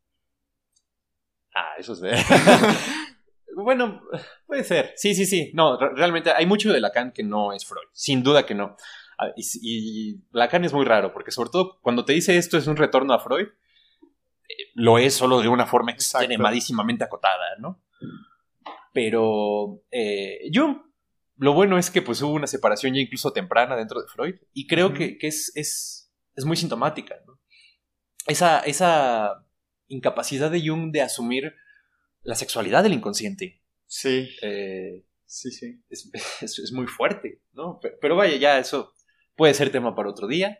Ah, 1.54 1.74
eso 1.78 1.94
es 1.94 2.00
bueno, 3.56 4.02
puede 4.46 4.62
ser. 4.62 4.92
Sí, 4.96 5.14
sí, 5.14 5.24
sí. 5.24 5.50
No, 5.54 5.78
realmente 5.78 6.30
hay 6.30 6.44
mucho 6.44 6.70
de 6.70 6.80
Lacan 6.80 7.12
que 7.12 7.22
no 7.22 7.54
es 7.54 7.64
Freud. 7.64 7.88
Sin 7.92 8.22
duda 8.22 8.44
que 8.44 8.54
no. 8.54 8.76
Ah, 9.18 9.30
y, 9.36 10.20
Lacan 10.32 10.64
es 10.66 10.74
muy 10.74 10.84
raro, 10.84 11.14
porque 11.14 11.30
sobre 11.30 11.48
todo 11.50 11.78
cuando 11.80 12.04
te 12.04 12.12
dice 12.12 12.36
esto 12.36 12.58
es 12.58 12.66
un 12.66 12.76
retorno 12.76 13.14
a 13.14 13.20
Freud, 13.20 13.48
lo 14.74 14.98
es 14.98 15.14
solo 15.14 15.40
de 15.40 15.48
una 15.48 15.66
forma 15.66 15.92
extremadísimamente 15.92 17.04
acotada, 17.04 17.56
¿no? 17.58 17.80
Pero 18.96 19.82
eh, 19.90 20.48
Jung, 20.54 20.78
lo 21.36 21.52
bueno 21.52 21.76
es 21.76 21.90
que 21.90 22.00
pues 22.00 22.22
hubo 22.22 22.32
una 22.32 22.46
separación 22.46 22.94
ya 22.94 23.00
incluso 23.02 23.30
temprana 23.30 23.76
dentro 23.76 24.00
de 24.00 24.08
Freud 24.08 24.36
y 24.54 24.66
creo 24.66 24.94
que, 24.94 25.18
es, 25.20 25.52
es, 25.54 26.10
es, 26.34 26.46
muy 26.46 26.56
sintomática, 26.56 27.14
¿no? 27.26 27.38
Esa, 28.26 28.60
esa 28.60 29.46
incapacidad 29.88 30.50
de 30.50 30.66
Jung 30.66 30.92
de 30.92 31.02
asumir 31.02 31.52
la 32.22 32.36
sexualidad 32.36 32.84
del 32.84 32.94
inconsciente. 32.94 33.60
Sí. 33.86 34.30
Eh, 34.40 35.04
sí, 35.26 35.50
sí. 35.50 35.78
Es, 35.90 36.10
es, 36.40 36.72
muy 36.72 36.86
fuerte, 36.86 37.42
¿no? 37.52 37.78
Pero, 38.00 38.16
vaya, 38.16 38.38
ya 38.38 38.58
eso 38.58 38.94
puede 39.34 39.52
ser 39.52 39.70
tema 39.70 39.94
para 39.94 40.08
otro 40.08 40.26
día. 40.26 40.58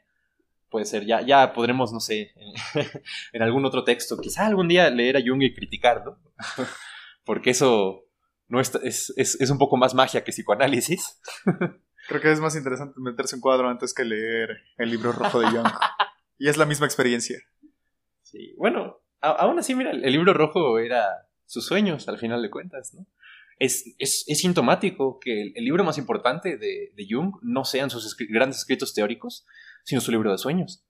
Puede 0.69 0.85
ser, 0.85 1.07
ya, 1.07 1.23
ya 1.23 1.55
podremos, 1.55 1.90
no 1.90 2.00
sé, 2.00 2.35
en, 3.33 3.43
algún 3.43 3.64
otro 3.64 3.83
texto, 3.83 4.19
quizá 4.19 4.45
algún 4.45 4.69
día 4.69 4.90
leer 4.90 5.16
a 5.16 5.23
Jung 5.26 5.43
y 5.43 5.55
criticarlo. 5.55 6.21
Porque 7.25 7.50
eso 7.50 8.06
no 8.49 8.61
es, 8.61 8.75
es, 9.17 9.50
un 9.50 9.59
poco 9.59 9.76
más 9.76 9.95
magia 9.95 10.23
que 10.23 10.33
psicoanálisis. 10.33 11.21
Creo 12.09 12.21
que 12.21 12.31
es 12.31 12.41
más 12.41 12.55
interesante 12.55 12.95
meterse 12.99 13.35
en 13.35 13.41
cuadro 13.41 13.69
antes 13.69 13.93
que 13.93 14.05
leer 14.05 14.50
el 14.79 14.91
libro 14.91 15.12
rojo 15.12 15.41
de 15.41 15.49
Jung. 15.49 15.67
y 16.38 16.49
es 16.49 16.57
la 16.57 16.67
misma 16.67 16.87
experiencia. 16.87 17.38
Sí, 18.23 18.55
bueno, 18.57 19.00
aún 19.21 19.59
así, 19.59 19.75
mira, 19.75 19.91
el 19.91 20.12
libro 20.12 20.33
rojo 20.33 20.79
era 20.79 21.29
sus 21.45 21.67
sueños, 21.67 22.09
al 22.09 22.19
final 22.19 22.43
de 22.43 22.50
cuentas, 22.50 22.95
¿no? 22.95 23.07
Es, 23.59 23.95
es, 23.99 24.25
es 24.26 24.41
sintomático 24.41 25.19
que 25.19 25.53
el, 25.55 25.65
libro 25.65 25.83
más 25.83 25.97
importante 25.97 26.59
de, 26.59 26.93
de, 26.95 27.07
Jung 27.09 27.37
no 27.41 27.65
sean 27.65 27.88
sus 27.88 28.15
grandes 28.29 28.59
escritos 28.59 28.93
teóricos, 28.93 29.47
sino 29.83 30.03
su 30.03 30.11
libro 30.11 30.31
de 30.31 30.37
sueños. 30.37 30.85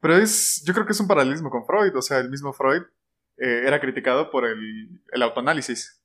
Pero 0.00 0.16
es, 0.16 0.62
yo 0.66 0.72
creo 0.72 0.86
que 0.86 0.92
es 0.92 1.00
un 1.00 1.08
paralelismo 1.08 1.50
con 1.50 1.66
Freud, 1.66 1.94
o 1.94 2.00
sea, 2.00 2.18
el 2.18 2.30
mismo 2.30 2.54
Freud 2.54 2.82
eh, 3.36 3.64
era 3.66 3.80
criticado 3.80 4.30
por 4.30 4.46
el, 4.46 5.02
el 5.12 5.22
autoanálisis. 5.22 5.97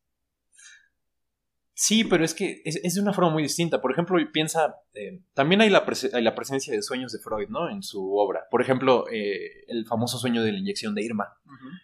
Sí, 1.76 2.04
pero 2.04 2.24
es 2.24 2.36
que 2.36 2.62
es, 2.66 2.94
de 2.94 3.02
una 3.02 3.14
forma 3.14 3.32
muy 3.32 3.42
distinta. 3.42 3.82
Por 3.82 3.92
ejemplo, 3.92 4.18
piensa, 4.32 4.76
eh, 4.94 5.22
también 5.34 5.62
hay 5.62 5.70
la, 5.70 5.84
la, 6.22 6.36
presencia 6.36 6.72
de 6.74 6.84
sueños 6.84 7.12
de 7.12 7.20
Freud, 7.20 7.50
¿no? 7.50 7.68
En 7.70 7.82
su 7.82 8.16
obra. 8.16 8.44
Por 8.52 8.62
ejemplo, 8.62 9.06
eh, 9.12 9.66
el 9.68 9.88
famoso 9.88 10.20
sueño 10.20 10.44
de 10.44 10.52
la 10.52 10.60
inyección 10.60 10.94
de 10.94 11.04
Irma, 11.04 11.34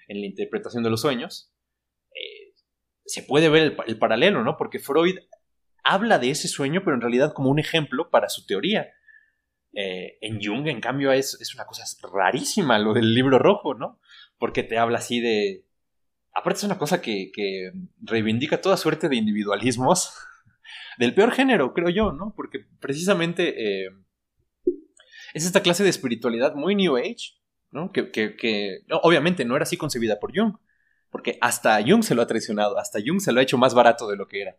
en 0.08 0.22
la 0.22 0.28
interpretación 0.28 0.84
de 0.84 0.92
los 0.92 1.02
sueños. 1.02 1.52
Eh, 2.12 2.54
se 3.04 3.24
puede 3.24 3.50
ver 3.50 3.78
el, 3.88 3.98
paralelo, 3.98 4.44
¿no? 4.44 4.58
Porque 4.58 4.78
Freud 4.78 5.18
habla 5.84 6.20
de 6.20 6.30
ese 6.30 6.48
sueño, 6.48 6.82
pero 6.84 6.96
en 6.96 7.02
realidad 7.02 7.34
como 7.34 7.50
un 7.50 7.58
ejemplo 7.58 8.12
para 8.12 8.30
su 8.30 8.46
teoría. 8.46 8.94
en 9.74 10.40
Jung, 10.40 10.68
en 10.68 10.82
cambio, 10.82 11.12
es, 11.12 11.36
es 11.42 11.56
una 11.56 11.66
cosa 11.66 11.84
rarísima 12.14 12.78
lo 12.78 12.94
del 12.94 13.16
libro 13.16 13.40
rojo, 13.40 13.74
¿no? 13.74 14.00
Porque 14.38 14.62
te 14.62 14.78
habla 14.78 15.00
así 15.00 15.20
de 15.20 15.66
aparte 16.34 16.60
es 16.60 16.64
una 16.64 16.78
cosa 16.78 17.02
que, 17.02 17.32
reivindica 18.02 18.62
toda 18.62 18.78
suerte 18.78 19.10
de 19.10 19.16
individualismos 19.16 20.14
del 20.98 21.14
peor 21.14 21.32
género, 21.32 21.74
creo 21.74 21.90
yo, 21.90 22.12
¿no? 22.12 22.34
Porque 22.36 22.66
precisamente 22.80 23.86
eh, 23.86 23.90
es 25.34 25.46
esta 25.46 25.62
clase 25.62 25.84
de 25.84 25.90
espiritualidad 25.90 26.56
muy 26.56 26.76
New 26.76 26.98
Age, 26.98 27.38
¿no? 27.72 27.92
Que, 27.92 28.84
obviamente 29.02 29.46
no 29.46 29.56
era 29.56 29.64
así 29.64 29.78
concebida 29.78 30.20
por 30.20 30.36
Jung, 30.36 30.56
porque 31.10 31.38
hasta 31.42 31.82
Jung 31.84 32.04
se 32.04 32.16
lo 32.16 32.22
ha 32.22 32.28
traicionado, 32.28 32.78
hasta 32.78 33.00
Jung 33.06 33.20
se 33.20 33.32
lo 33.32 33.40
ha 33.40 33.44
hecho 33.44 33.58
más 33.58 33.74
barato 33.74 34.08
de 34.08 34.18
lo 34.18 34.28
que 34.28 34.42
era. 34.42 34.58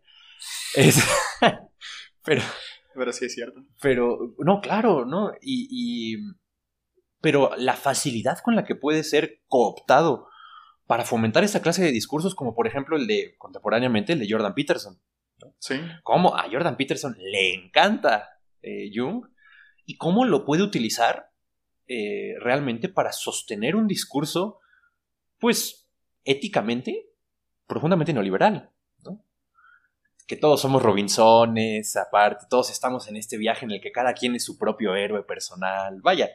pero... 2.25 2.43
Pero 2.93 3.13
sí 3.13 3.27
es 3.27 3.35
cierto. 3.35 3.65
Pero, 3.81 4.35
no, 4.39 4.61
claro, 4.61 5.05
¿no? 5.05 5.33
y, 5.41 6.17
pero 7.21 7.53
la 7.57 7.75
facilidad 7.75 8.39
con 8.43 8.57
la 8.57 8.65
que 8.65 8.75
puede 8.75 9.05
ser 9.05 9.43
cooptado 9.47 10.30
para 10.91 11.05
fomentar 11.05 11.45
esta 11.45 11.63
clase 11.63 11.85
de 11.85 11.93
discursos, 11.93 12.35
como 12.35 12.53
por 12.53 12.67
ejemplo 12.67 12.97
el 12.97 13.07
de 13.07 13.37
contemporáneamente 13.39 14.15
el 14.15 14.19
de 14.19 14.27
Jordan 14.29 14.55
Peterson. 14.55 15.01
Sí. 15.61 15.77
Cómo 16.03 16.37
a 16.37 16.49
Jordan 16.51 16.77
Peterson 16.77 17.17
le 17.17 17.55
encanta 17.55 18.29
eh, 18.61 18.91
Jung 18.93 19.25
y 19.87 19.97
cómo 19.97 20.25
lo 20.25 20.45
puede 20.45 20.65
utilizar 20.65 21.31
eh, 21.87 22.35
realmente 22.41 22.89
para 22.89 23.13
sostener 23.13 23.77
un 23.77 23.87
discurso, 23.87 24.59
pues, 25.39 25.89
éticamente 26.25 27.13
profundamente 27.69 28.13
neoliberal. 28.13 28.73
¿no? 29.05 29.25
Que 30.27 30.35
todos 30.35 30.61
somos 30.61 30.83
Robinsones, 30.83 31.97
aparte, 31.97 32.47
todos 32.51 32.69
estamos 32.69 33.07
en 33.07 33.17
este 33.17 33.37
viaje 33.37 33.65
en 33.65 33.71
el 33.71 33.81
que 33.81 33.93
cada 33.93 34.13
quien 34.13 34.35
es 34.35 34.45
su 34.45 34.59
propio 34.59 34.97
héroe 34.97 35.23
personal. 35.23 36.01
Vaya, 36.03 36.31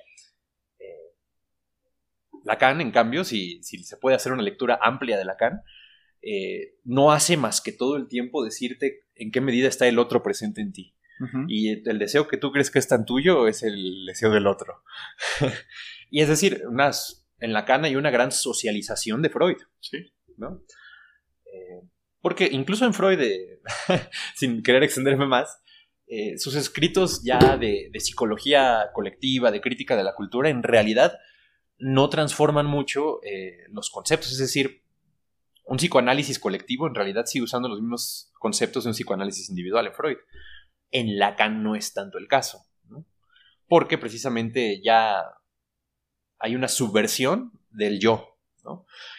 Lacan, 2.46 2.80
en 2.80 2.92
cambio, 2.92 3.24
si, 3.24 3.62
si 3.64 3.84
se 3.84 3.98
puede 3.98 4.16
hacer 4.16 4.32
una 4.32 4.44
lectura 4.44 4.80
amplia 4.82 5.18
de 5.18 5.26
Lacan, 5.26 5.64
eh, 6.22 6.76
no 6.84 7.12
hace 7.12 7.38
más 7.38 7.60
que 7.60 7.72
todo 7.72 7.98
el 7.98 8.08
tiempo 8.08 8.44
decirte 8.44 9.04
en 9.16 9.32
qué 9.32 9.42
medida 9.42 9.68
está 9.68 9.88
el 9.88 10.00
otro 10.00 10.24
presente 10.24 10.62
en 10.62 10.72
ti. 10.72 10.94
Y 11.48 11.70
el 11.90 11.98
deseo 11.98 12.28
que 12.28 12.36
tú 12.36 12.52
crees 12.52 12.70
que 12.70 12.78
es 12.78 12.90
tan 12.90 13.06
tuyo 13.06 13.48
es 13.48 13.64
el 13.64 14.06
deseo 14.06 14.32
del 14.32 14.48
otro. 14.48 14.84
y 16.12 16.20
es 16.20 16.28
decir, 16.28 16.64
unas, 16.68 17.26
en 17.40 17.54
Lacan 17.54 17.86
hay 17.86 17.96
una 17.96 18.12
gran 18.12 18.34
socialización 18.34 19.22
de 19.22 19.30
Freud. 19.30 19.56
Sí. 19.80 20.12
¿no? 20.36 20.62
Eh, 21.46 21.88
porque 22.20 22.50
incluso 22.52 22.86
en 22.86 22.94
Freud, 22.94 23.22
eh, 23.22 23.62
sin 24.36 24.62
querer 24.62 24.84
extenderme 24.84 25.26
más, 25.26 25.62
sus 26.38 26.54
escritos 26.56 27.24
ya 27.24 27.58
de, 27.58 27.90
de, 27.92 28.00
psicología 28.00 28.90
colectiva, 28.94 29.52
de 29.52 29.62
crítica 29.62 29.96
de 29.96 30.04
la 30.04 30.14
cultura, 30.14 30.50
en 30.50 30.64
realidad 30.64 31.18
no 31.78 32.10
transforman 32.10 32.66
mucho 32.66 33.22
eh, 33.24 33.66
los 33.70 33.90
conceptos, 33.90 34.32
es 34.32 34.38
decir, 34.38 34.84
un 35.66 35.78
psicoanálisis 35.78 36.40
colectivo 36.40 36.88
en 36.88 36.96
realidad 36.96 37.26
sigue 37.26 37.44
usando 37.44 37.68
los 37.68 37.82
mismos 37.82 38.32
conceptos 38.40 38.84
de 38.84 38.92
un 38.92 38.94
psicoanálisis 38.94 39.50
individual 39.50 39.88
en 39.88 39.94
Freud. 39.94 40.18
En 40.92 41.18
Lacan 41.18 41.64
no 41.64 41.76
es 41.76 41.94
tanto 41.94 42.18
el 42.18 42.28
caso, 42.28 42.66
porque 43.68 43.98
precisamente 43.98 44.82
ya 44.82 45.24
hay 46.38 46.56
una 46.56 46.68
subversión 46.68 47.52
del 47.72 48.00
yo 48.00 48.38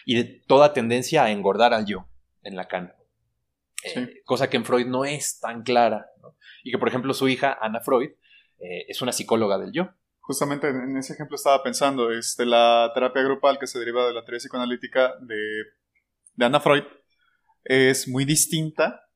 y 0.05 0.15
de 0.15 0.23
toda 0.23 0.73
tendencia 0.73 1.23
a 1.23 1.31
engordar 1.31 1.73
al 1.73 1.85
yo 1.85 2.07
en 2.43 2.55
Lacan. 2.55 2.93
Eh, 3.83 4.21
cosa 4.25 4.49
que 4.49 4.57
en 4.57 4.65
Freud 4.65 4.87
no 4.87 5.05
es 5.05 5.39
tan 5.39 5.63
clara. 5.63 6.07
Y 6.63 6.71
que, 6.71 6.77
por 6.77 6.87
ejemplo, 6.87 7.13
su 7.13 7.27
hija, 7.27 7.57
Ana 7.61 7.79
Freud, 7.79 8.09
eh, 8.59 8.85
es 8.87 9.01
una 9.01 9.11
psicóloga 9.11 9.57
del 9.57 9.71
yo 9.71 9.89
justamente 10.27 10.67
en 10.67 10.97
ese 10.97 11.13
ejemplo 11.13 11.37
estaba 11.37 11.63
pensando, 11.63 12.11
este, 12.11 12.45
la 12.45 12.91
terapia 12.93 13.23
grupal 13.23 13.57
que 13.57 13.65
se 13.65 13.79
deriva 13.79 14.05
de 14.05 14.13
la 14.13 14.25
teoría 14.25 14.39
psicoanalítica 14.39 15.15
de, 15.21 15.63
de 16.35 16.45
Anna 16.45 16.59
Freud 16.59 16.83
es 17.63 18.09
muy 18.09 18.25
distinta 18.25 19.09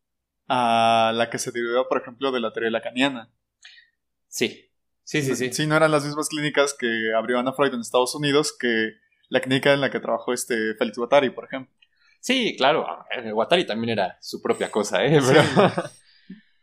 a 0.48 1.12
la 1.14 1.30
que 1.30 1.38
se 1.38 1.52
deriva, 1.52 1.88
por 1.90 2.02
ejemplo, 2.02 2.32
de 2.32 2.40
la 2.40 2.54
teoría 2.54 2.72
lacaniana. 2.72 3.30
Sí, 4.30 4.72
sí, 5.04 5.22
sí, 5.22 5.36
sí. 5.36 5.52
Sí, 5.52 5.68
no 5.68 5.76
eran 5.76 5.92
las 5.92 6.06
mismas 6.06 6.30
clínicas 6.30 6.74
que 6.74 7.14
abrió 7.14 7.40
Anna 7.40 7.52
Freud 7.52 7.74
en 7.74 7.82
Estados 7.82 8.16
Unidos 8.16 8.56
que 8.58 8.94
la 9.28 9.42
clínica 9.42 9.74
en 9.74 9.82
la 9.82 9.92
que 9.92 10.00
trabajó 10.00 10.32
este 10.32 10.76
Félix 10.76 10.98
Guattari, 10.98 11.30
por 11.32 11.44
ejemplo. 11.44 11.76
Sí, 12.22 12.56
claro, 12.58 12.88
Guattari 13.34 13.66
también 13.66 14.00
era 14.00 14.18
su 14.22 14.42
propia 14.42 14.72
cosa, 14.72 15.04
¿eh? 15.04 15.20
Pero... 15.28 15.44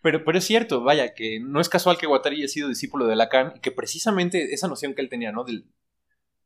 Pero, 0.00 0.24
pero 0.24 0.38
es 0.38 0.44
cierto, 0.44 0.82
vaya, 0.82 1.14
que 1.14 1.40
no 1.40 1.60
es 1.60 1.68
casual 1.68 1.98
que 1.98 2.06
Guattari 2.06 2.36
haya 2.36 2.48
sido 2.48 2.68
discípulo 2.68 3.06
de 3.06 3.16
Lacan 3.16 3.54
y 3.56 3.60
que 3.60 3.72
precisamente 3.72 4.54
esa 4.54 4.68
noción 4.68 4.94
que 4.94 5.02
él 5.02 5.08
tenía, 5.08 5.32
¿no? 5.32 5.44
Del 5.44 5.68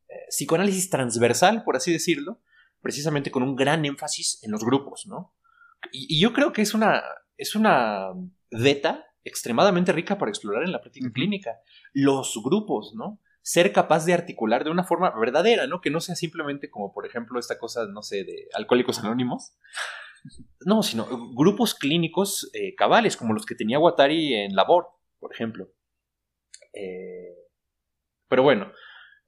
eh, 0.09 0.14
psicoanálisis 0.30 0.88
transversal, 0.88 1.62
por 1.64 1.76
así 1.76 1.92
decirlo, 1.92 2.40
precisamente 2.80 3.30
con 3.30 3.42
un 3.42 3.54
gran 3.54 3.85
énfasis 3.85 4.42
en 4.42 4.50
los 4.50 4.64
grupos, 4.64 5.06
¿no? 5.06 5.35
Y, 5.92 6.21
yo 6.21 6.32
creo 6.32 6.52
que 6.52 6.62
es 6.62 6.75
una, 6.75 7.02
es 7.37 7.54
una 7.54 8.09
beta 8.50 9.04
extremadamente 9.25 9.92
rica 9.92 10.18
para 10.18 10.30
explorar 10.30 10.64
en 10.64 10.73
la 10.73 10.80
práctica 10.80 11.11
clínica. 11.12 11.61
Los 11.92 12.40
grupos, 12.42 12.94
¿no? 12.94 13.21
Ser 13.42 13.73
capaz 13.73 14.04
de 14.04 14.14
articular 14.14 14.64
de 14.64 14.71
una 14.71 14.85
forma 14.85 15.12
verdadera, 15.18 15.66
¿no? 15.66 15.80
Que 15.80 15.90
no 15.90 16.00
sea 16.00 16.14
simplemente 16.14 16.71
como, 16.71 16.92
por 16.92 17.06
ejemplo, 17.06 17.38
esta 17.38 17.59
cosa, 17.59 17.87
no 17.87 18.02
sé, 18.02 18.25
de 18.25 18.49
alcohólicos 18.54 19.00
anónimos, 19.00 19.54
no, 20.61 20.83
sino 20.83 21.07
grupos 21.35 21.75
clínicos 21.75 22.50
eh, 22.55 22.75
cabales, 22.75 23.17
como 23.17 23.35
los 23.35 23.47
que 23.47 23.55
tenía 23.55 23.79
Guattari 23.79 24.35
en 24.35 24.55
Labor, 24.55 24.88
por 25.19 25.33
ejemplo. 25.33 25.73
Eh, 26.73 27.37
pero 28.29 28.43
bueno, 28.43 28.73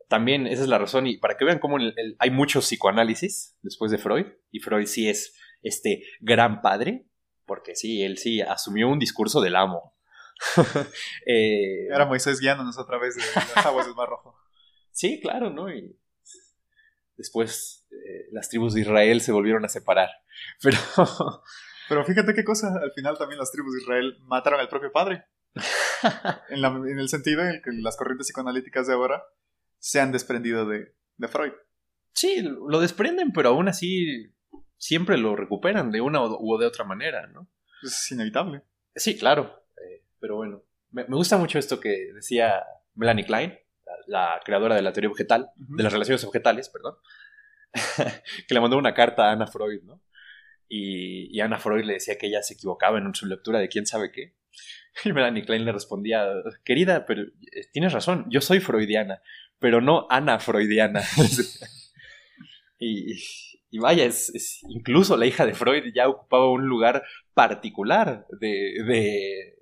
también 0.08 0.46
esa 0.46 0.62
es 0.62 0.68
la 0.68 0.78
razón, 0.78 1.06
y 1.06 1.18
para 1.18 1.36
que 1.36 1.44
vean 1.44 1.58
cómo 1.58 1.78
hay 2.18 2.30
mucho 2.30 2.60
psicoanálisis 2.60 3.56
después 3.62 3.90
de 3.90 3.98
Freud, 3.98 4.26
y 4.50 4.60
Freud 4.60 4.86
sí 4.86 5.08
es 5.08 5.36
este 5.62 6.04
gran 6.20 6.62
padre, 6.62 7.06
porque 7.46 7.74
sí, 7.74 8.02
él 8.02 8.18
sí 8.18 8.40
asumió 8.40 8.88
un 8.88 8.98
discurso 8.98 9.40
del 9.40 9.56
amo. 9.56 9.94
eh, 11.26 11.86
Era 11.86 12.06
Moisés 12.06 12.40
guiándonos 12.40 12.78
otra 12.78 12.98
vez 12.98 13.16
de 13.16 13.22
las 13.22 13.66
aguas 13.66 13.86
del 13.86 13.94
Mar 13.94 14.08
Rojo. 14.08 14.38
Sí, 14.96 15.18
claro, 15.20 15.50
¿no? 15.50 15.74
Y 15.74 15.98
después 17.16 17.83
eh, 18.06 18.28
las 18.32 18.48
tribus 18.48 18.74
de 18.74 18.82
Israel 18.82 19.20
se 19.20 19.32
volvieron 19.32 19.64
a 19.64 19.68
separar. 19.68 20.10
Pero, 20.62 20.78
pero 21.88 22.04
fíjate 22.04 22.34
qué 22.34 22.44
cosa, 22.44 22.74
al 22.82 22.92
final 22.92 23.18
también 23.18 23.38
las 23.38 23.52
tribus 23.52 23.74
de 23.74 23.82
Israel 23.82 24.16
mataron 24.22 24.58
al 24.58 24.68
propio 24.68 24.90
padre. 24.90 25.26
en, 26.48 26.98
el 26.98 27.08
sentido 27.08 27.42
en 27.42 27.48
el 27.48 27.62
que 27.62 27.70
las 27.72 27.96
corrientes 27.96 28.26
psicoanalíticas 28.26 28.86
de 28.86 28.94
ahora 28.94 29.22
se 29.78 30.00
han 30.00 30.12
desprendido 30.12 30.66
de, 30.66 30.92
Freud. 31.28 31.52
Sí, 32.12 32.42
lo 32.42 32.80
desprenden, 32.80 33.32
pero 33.32 33.50
aún 33.50 33.68
así 33.68 34.34
siempre 34.76 35.18
lo 35.18 35.36
recuperan 35.36 35.90
de 35.90 36.00
una 36.00 36.22
u 36.22 36.58
de 36.58 36.66
otra 36.66 36.84
manera, 36.84 37.26
¿no? 37.26 37.48
Es 37.82 38.10
inevitable. 38.10 38.62
Sí, 38.94 39.18
claro. 39.18 39.64
Eh, 39.76 40.04
pero 40.20 40.36
bueno, 40.36 40.62
me, 40.90 41.04
gusta 41.04 41.36
mucho 41.36 41.58
esto 41.58 41.80
que 41.80 42.12
decía 42.14 42.64
Melanie 42.94 43.26
Klein, 43.26 43.58
la, 44.06 44.40
creadora 44.44 44.74
de 44.74 44.82
la 44.82 44.92
teoría 44.92 45.10
objetal, 45.10 45.50
de 45.56 45.82
las 45.82 45.92
relaciones 45.92 46.24
objetales, 46.24 46.68
perdón, 46.68 46.96
que 48.48 48.54
le 48.54 48.60
mandó 48.60 48.78
una 48.78 48.94
carta 48.94 49.28
a 49.28 49.32
Ana 49.32 49.46
Freud, 49.46 49.82
¿no? 49.82 50.00
Y, 50.68 51.36
y 51.36 51.40
Ana 51.40 51.58
Freud 51.58 51.84
le 51.84 51.94
decía 51.94 52.16
que 52.16 52.26
ella 52.26 52.42
se 52.42 52.54
equivocaba 52.54 52.98
en 52.98 53.14
su 53.14 53.26
lectura 53.26 53.58
de 53.58 53.68
quién 53.68 53.86
sabe 53.86 54.10
qué. 54.12 54.34
Y 55.04 55.12
Melanie 55.12 55.44
Klein 55.44 55.64
le 55.64 55.72
respondía, 55.72 56.26
querida, 56.64 57.04
pero 57.06 57.22
eh, 57.22 57.66
tienes 57.72 57.92
razón, 57.92 58.26
yo 58.30 58.40
soy 58.40 58.60
freudiana, 58.60 59.20
pero 59.58 59.80
no 59.80 60.06
Ana 60.10 60.38
Freudiana. 60.38 61.02
y, 62.78 63.18
vaya, 63.78 64.08
incluso 64.68 65.16
la 65.16 65.26
hija 65.26 65.46
de 65.46 65.54
Freud 65.54 65.92
ya 65.94 66.08
ocupaba 66.08 66.50
un 66.50 66.66
lugar 66.66 67.02
particular 67.34 68.26
de, 68.40 68.84
de, 68.86 69.54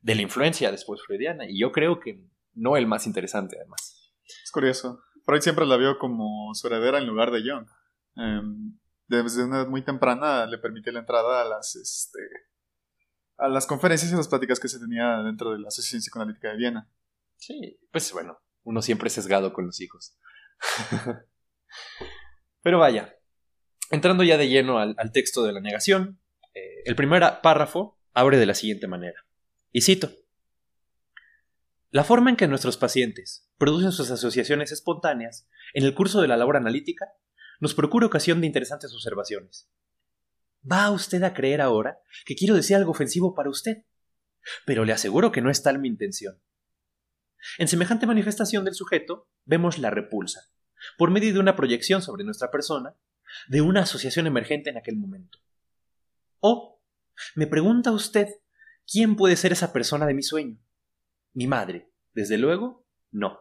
de 0.00 0.14
la 0.14 0.22
influencia 0.22 0.70
después 0.72 1.00
freudiana, 1.06 1.48
y 1.48 1.60
yo 1.60 1.70
creo 1.70 2.00
que 2.00 2.20
no 2.54 2.76
el 2.76 2.86
más 2.86 3.06
interesante 3.06 3.56
además. 3.56 4.12
Es 4.44 4.50
curioso. 4.50 5.00
Freud 5.24 5.40
siempre 5.40 5.66
la 5.66 5.76
vio 5.76 5.98
como 5.98 6.54
su 6.54 6.66
heredera 6.66 6.98
en 6.98 7.06
lugar 7.06 7.30
de 7.30 7.42
Jung. 7.42 7.66
Em, 8.16 8.78
desde 9.06 9.44
una 9.44 9.58
edad 9.58 9.68
muy 9.68 9.82
temprana 9.82 10.46
le 10.46 10.58
permitió 10.58 10.92
la 10.92 11.00
entrada 11.00 11.42
a 11.42 11.44
las, 11.44 11.76
este, 11.76 12.18
a 13.36 13.48
las 13.48 13.66
conferencias 13.66 14.12
y 14.12 14.16
las 14.16 14.28
pláticas 14.28 14.60
que 14.60 14.68
se 14.68 14.78
tenía 14.78 15.22
dentro 15.22 15.52
de 15.52 15.58
la 15.58 15.68
Asociación 15.68 16.00
Psicoanalítica 16.00 16.50
de 16.50 16.56
Viena. 16.56 16.90
Sí, 17.36 17.78
pues 17.90 18.12
bueno, 18.12 18.38
uno 18.64 18.82
siempre 18.82 19.08
es 19.08 19.14
sesgado 19.14 19.52
con 19.52 19.66
los 19.66 19.80
hijos. 19.80 20.16
Pero 22.62 22.78
vaya, 22.78 23.16
entrando 23.90 24.22
ya 24.22 24.36
de 24.36 24.48
lleno 24.48 24.78
al, 24.78 24.96
texto 25.12 25.42
de 25.42 25.52
la 25.52 25.60
negación, 25.60 26.20
eh, 26.54 26.82
el 26.84 26.94
primer 26.94 27.40
párrafo 27.42 27.98
abre 28.12 28.38
de 28.38 28.46
la 28.46 28.54
siguiente 28.54 28.86
manera. 28.86 29.24
Y 29.72 29.82
cito. 29.82 30.10
La 31.92 32.04
forma 32.04 32.30
en 32.30 32.36
que 32.36 32.48
nuestros 32.48 32.78
pacientes 32.78 33.50
producen 33.58 33.92
sus 33.92 34.10
asociaciones 34.10 34.72
espontáneas 34.72 35.46
en 35.74 35.84
el 35.84 35.94
curso 35.94 36.22
de 36.22 36.26
la 36.26 36.38
labor 36.38 36.56
analítica 36.56 37.12
nos 37.60 37.74
procura 37.74 38.06
ocasión 38.06 38.40
de 38.40 38.46
interesantes 38.46 38.94
observaciones. 38.94 39.70
¿Va 40.64 40.90
usted 40.90 41.22
a 41.22 41.34
creer 41.34 41.60
ahora 41.60 42.00
que 42.24 42.34
quiero 42.34 42.54
decir 42.54 42.76
algo 42.76 42.92
ofensivo 42.92 43.34
para 43.34 43.50
usted? 43.50 43.84
Pero 44.64 44.86
le 44.86 44.94
aseguro 44.94 45.32
que 45.32 45.42
no 45.42 45.50
es 45.50 45.62
tal 45.62 45.80
mi 45.80 45.88
intención. 45.88 46.40
En 47.58 47.68
semejante 47.68 48.06
manifestación 48.06 48.64
del 48.64 48.74
sujeto 48.74 49.28
vemos 49.44 49.76
la 49.76 49.90
repulsa, 49.90 50.50
por 50.96 51.10
medio 51.10 51.34
de 51.34 51.40
una 51.40 51.56
proyección 51.56 52.00
sobre 52.00 52.24
nuestra 52.24 52.50
persona, 52.50 52.96
de 53.48 53.60
una 53.60 53.82
asociación 53.82 54.26
emergente 54.26 54.70
en 54.70 54.78
aquel 54.78 54.96
momento. 54.96 55.40
O, 56.40 56.82
me 57.34 57.46
pregunta 57.46 57.92
usted, 57.92 58.28
¿quién 58.90 59.14
puede 59.14 59.36
ser 59.36 59.52
esa 59.52 59.74
persona 59.74 60.06
de 60.06 60.14
mi 60.14 60.22
sueño? 60.22 60.58
Mi 61.34 61.46
madre. 61.46 61.91
Desde 62.12 62.38
luego, 62.38 62.86
no. 63.10 63.40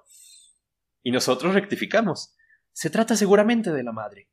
Y 1.03 1.12
nosotros 1.12 1.53
rectificamos. 1.53 2.36
Se 2.71 2.89
trata 2.89 3.15
seguramente 3.15 3.71
de 3.71 3.84
la 3.84 3.91
madre. 3.91 4.29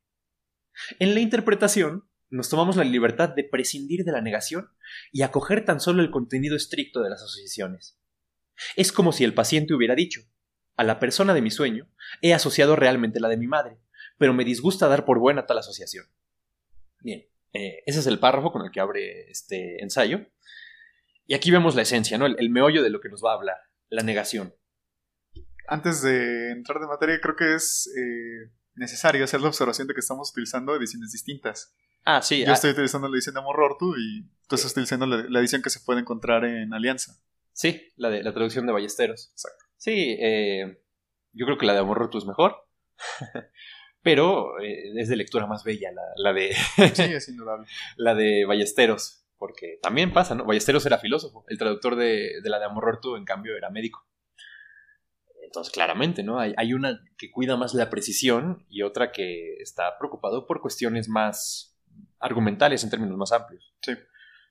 En 0.99 1.13
la 1.13 1.19
interpretación, 1.19 2.09
nos 2.29 2.49
tomamos 2.49 2.75
la 2.75 2.83
libertad 2.83 3.29
de 3.29 3.43
prescindir 3.43 4.03
de 4.03 4.11
la 4.11 4.21
negación 4.21 4.69
y 5.11 5.23
acoger 5.23 5.65
tan 5.65 5.79
solo 5.79 6.01
el 6.01 6.11
contenido 6.11 6.55
estricto 6.55 7.01
de 7.01 7.09
las 7.09 7.21
asociaciones. 7.21 7.99
Es 8.75 8.91
como 8.91 9.11
si 9.11 9.23
el 9.23 9.33
paciente 9.33 9.73
hubiera 9.73 9.95
dicho, 9.95 10.21
a 10.75 10.83
la 10.83 10.99
persona 10.99 11.33
de 11.33 11.41
mi 11.41 11.51
sueño 11.51 11.89
he 12.21 12.33
asociado 12.33 12.75
realmente 12.75 13.19
la 13.19 13.29
de 13.29 13.37
mi 13.37 13.47
madre, 13.47 13.79
pero 14.17 14.33
me 14.33 14.45
disgusta 14.45 14.87
dar 14.87 15.05
por 15.05 15.19
buena 15.19 15.45
tal 15.45 15.57
asociación. 15.57 16.05
Bien, 17.01 17.27
eh, 17.53 17.83
ese 17.85 17.99
es 17.99 18.07
el 18.07 18.19
párrafo 18.19 18.51
con 18.51 18.65
el 18.65 18.71
que 18.71 18.79
abre 18.79 19.29
este 19.29 19.81
ensayo. 19.81 20.25
Y 21.25 21.33
aquí 21.33 21.51
vemos 21.51 21.75
la 21.75 21.81
esencia, 21.81 22.17
¿no? 22.17 22.25
El, 22.25 22.49
meollo 22.49 22.83
de 22.83 22.89
lo 22.89 23.01
que 23.01 23.09
nos 23.09 23.23
va 23.23 23.31
a 23.31 23.35
hablar, 23.35 23.57
la 23.89 24.03
negación. 24.03 24.53
Antes 25.67 26.01
de 26.01 26.51
entrar 26.51 26.79
de 26.79 26.87
materia, 26.87 27.19
creo 27.21 27.35
que 27.35 27.55
es 27.55 27.87
eh, 27.95 28.51
necesario 28.75 29.23
hacer 29.23 29.41
la 29.41 29.49
observación 29.49 29.87
de 29.87 29.93
que 29.93 29.99
estamos 29.99 30.31
utilizando 30.31 30.75
ediciones 30.75 31.11
distintas. 31.11 31.75
Ah, 32.05 32.21
sí. 32.21 32.43
Yo 32.43 32.51
ah. 32.51 32.53
estoy 32.53 32.71
utilizando 32.71 33.07
la 33.07 33.15
edición 33.15 33.35
de 33.35 33.41
Amorortu 33.41 33.95
y 33.97 34.23
tú 34.47 34.55
estás 34.55 34.71
utilizando 34.71 35.05
la, 35.05 35.39
edición 35.39 35.61
que 35.61 35.69
se 35.69 35.81
puede 35.81 35.99
encontrar 35.99 36.45
en 36.45 36.73
Alianza. 36.73 37.21
Sí, 37.53 37.91
la 37.97 38.09
de 38.09 38.23
la 38.23 38.33
traducción 38.33 38.65
de 38.65 38.73
Ballesteros. 38.73 39.29
Exacto. 39.31 39.65
Sí, 39.77 40.17
eh, 40.19 40.81
yo 41.33 41.45
creo 41.45 41.57
que 41.57 41.65
la 41.65 41.73
de 41.73 41.79
Amorortu 41.79 42.17
es 42.17 42.25
mejor. 42.25 42.55
Pero 44.01 44.59
eh, 44.61 44.93
es 44.95 45.09
de 45.09 45.17
lectura 45.17 45.45
más 45.45 45.63
bella 45.63 45.89
la, 46.15 46.33
de. 46.33 46.53
sí, 46.93 47.03
es 47.03 47.27
indudable. 47.27 47.67
La 47.97 48.15
de 48.15 48.45
Ballesteros. 48.45 49.25
Porque 49.39 49.79
también 49.81 50.13
pasa, 50.13 50.35
¿no? 50.35 50.45
Ballesteros 50.45 50.85
era 50.85 50.99
filósofo. 50.99 51.45
El 51.47 51.57
traductor 51.57 51.95
de, 51.95 52.41
de 52.43 52.49
la 52.49 52.59
de 52.59 52.65
Amorortu, 52.65 53.15
en 53.15 53.25
cambio, 53.25 53.57
era 53.57 53.71
médico. 53.71 54.05
Entonces, 55.41 55.73
claramente, 55.73 56.21
¿no? 56.21 56.39
Hay, 56.39 56.53
hay, 56.57 56.73
una 56.73 57.01
que 57.17 57.31
cuida 57.31 57.57
más 57.57 57.73
la 57.73 57.89
precisión 57.89 58.65
y 58.69 58.83
otra 58.83 59.11
que 59.11 59.55
está 59.59 59.97
preocupado 59.97 60.45
por 60.45 60.61
cuestiones 60.61 61.09
más 61.09 61.75
argumentales 62.19 62.83
en 62.83 62.89
términos 62.89 63.17
más 63.17 63.31
amplios. 63.31 63.73
Sí. 63.81 63.93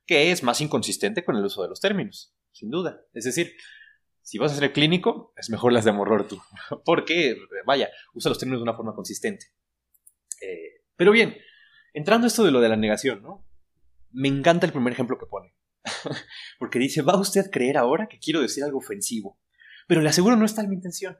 Que 0.06 0.32
es 0.32 0.42
más 0.42 0.60
inconsistente 0.60 1.24
con 1.24 1.36
el 1.36 1.44
uso 1.44 1.62
de 1.62 1.68
los 1.68 1.80
términos, 1.80 2.34
sin 2.50 2.70
duda. 2.70 3.02
Es 3.12 3.24
decir, 3.24 3.52
si 4.22 4.38
vas 4.38 4.52
a 4.52 4.56
ser 4.56 4.72
clínico, 4.72 5.32
es 5.36 5.50
mejor 5.50 5.72
las 5.72 5.84
de 5.84 5.90
Amorortu. 5.90 6.40
Porque, 6.84 7.36
vaya, 7.64 7.90
usa 8.12 8.28
los 8.28 8.38
términos 8.38 8.60
de 8.60 8.64
una 8.64 8.74
forma 8.74 8.94
consistente. 8.94 9.46
Eh, 10.40 10.82
pero 10.96 11.12
bien, 11.12 11.36
entrando 11.94 12.26
a 12.26 12.28
esto 12.28 12.44
de 12.44 12.50
lo 12.50 12.60
de 12.60 12.68
la 12.68 12.76
negación, 12.76 13.22
¿no? 13.22 13.47
Me 14.10 14.28
encanta 14.28 14.66
el 14.66 14.72
primer 14.72 14.92
ejemplo 14.92 15.18
que 15.18 15.26
pone. 15.26 15.54
Porque 16.58 16.78
dice, 16.78 17.02
¿va 17.02 17.18
usted 17.18 17.46
a 17.46 17.50
creer 17.50 17.76
ahora 17.76 18.08
que 18.08 18.18
quiero 18.18 18.40
decir 18.40 18.64
algo 18.64 18.78
ofensivo? 18.78 19.40
Pero 19.86 20.00
le 20.00 20.08
aseguro 20.08 20.36
no 20.36 20.44
está 20.44 20.62
mi 20.64 20.74
intención. 20.74 21.16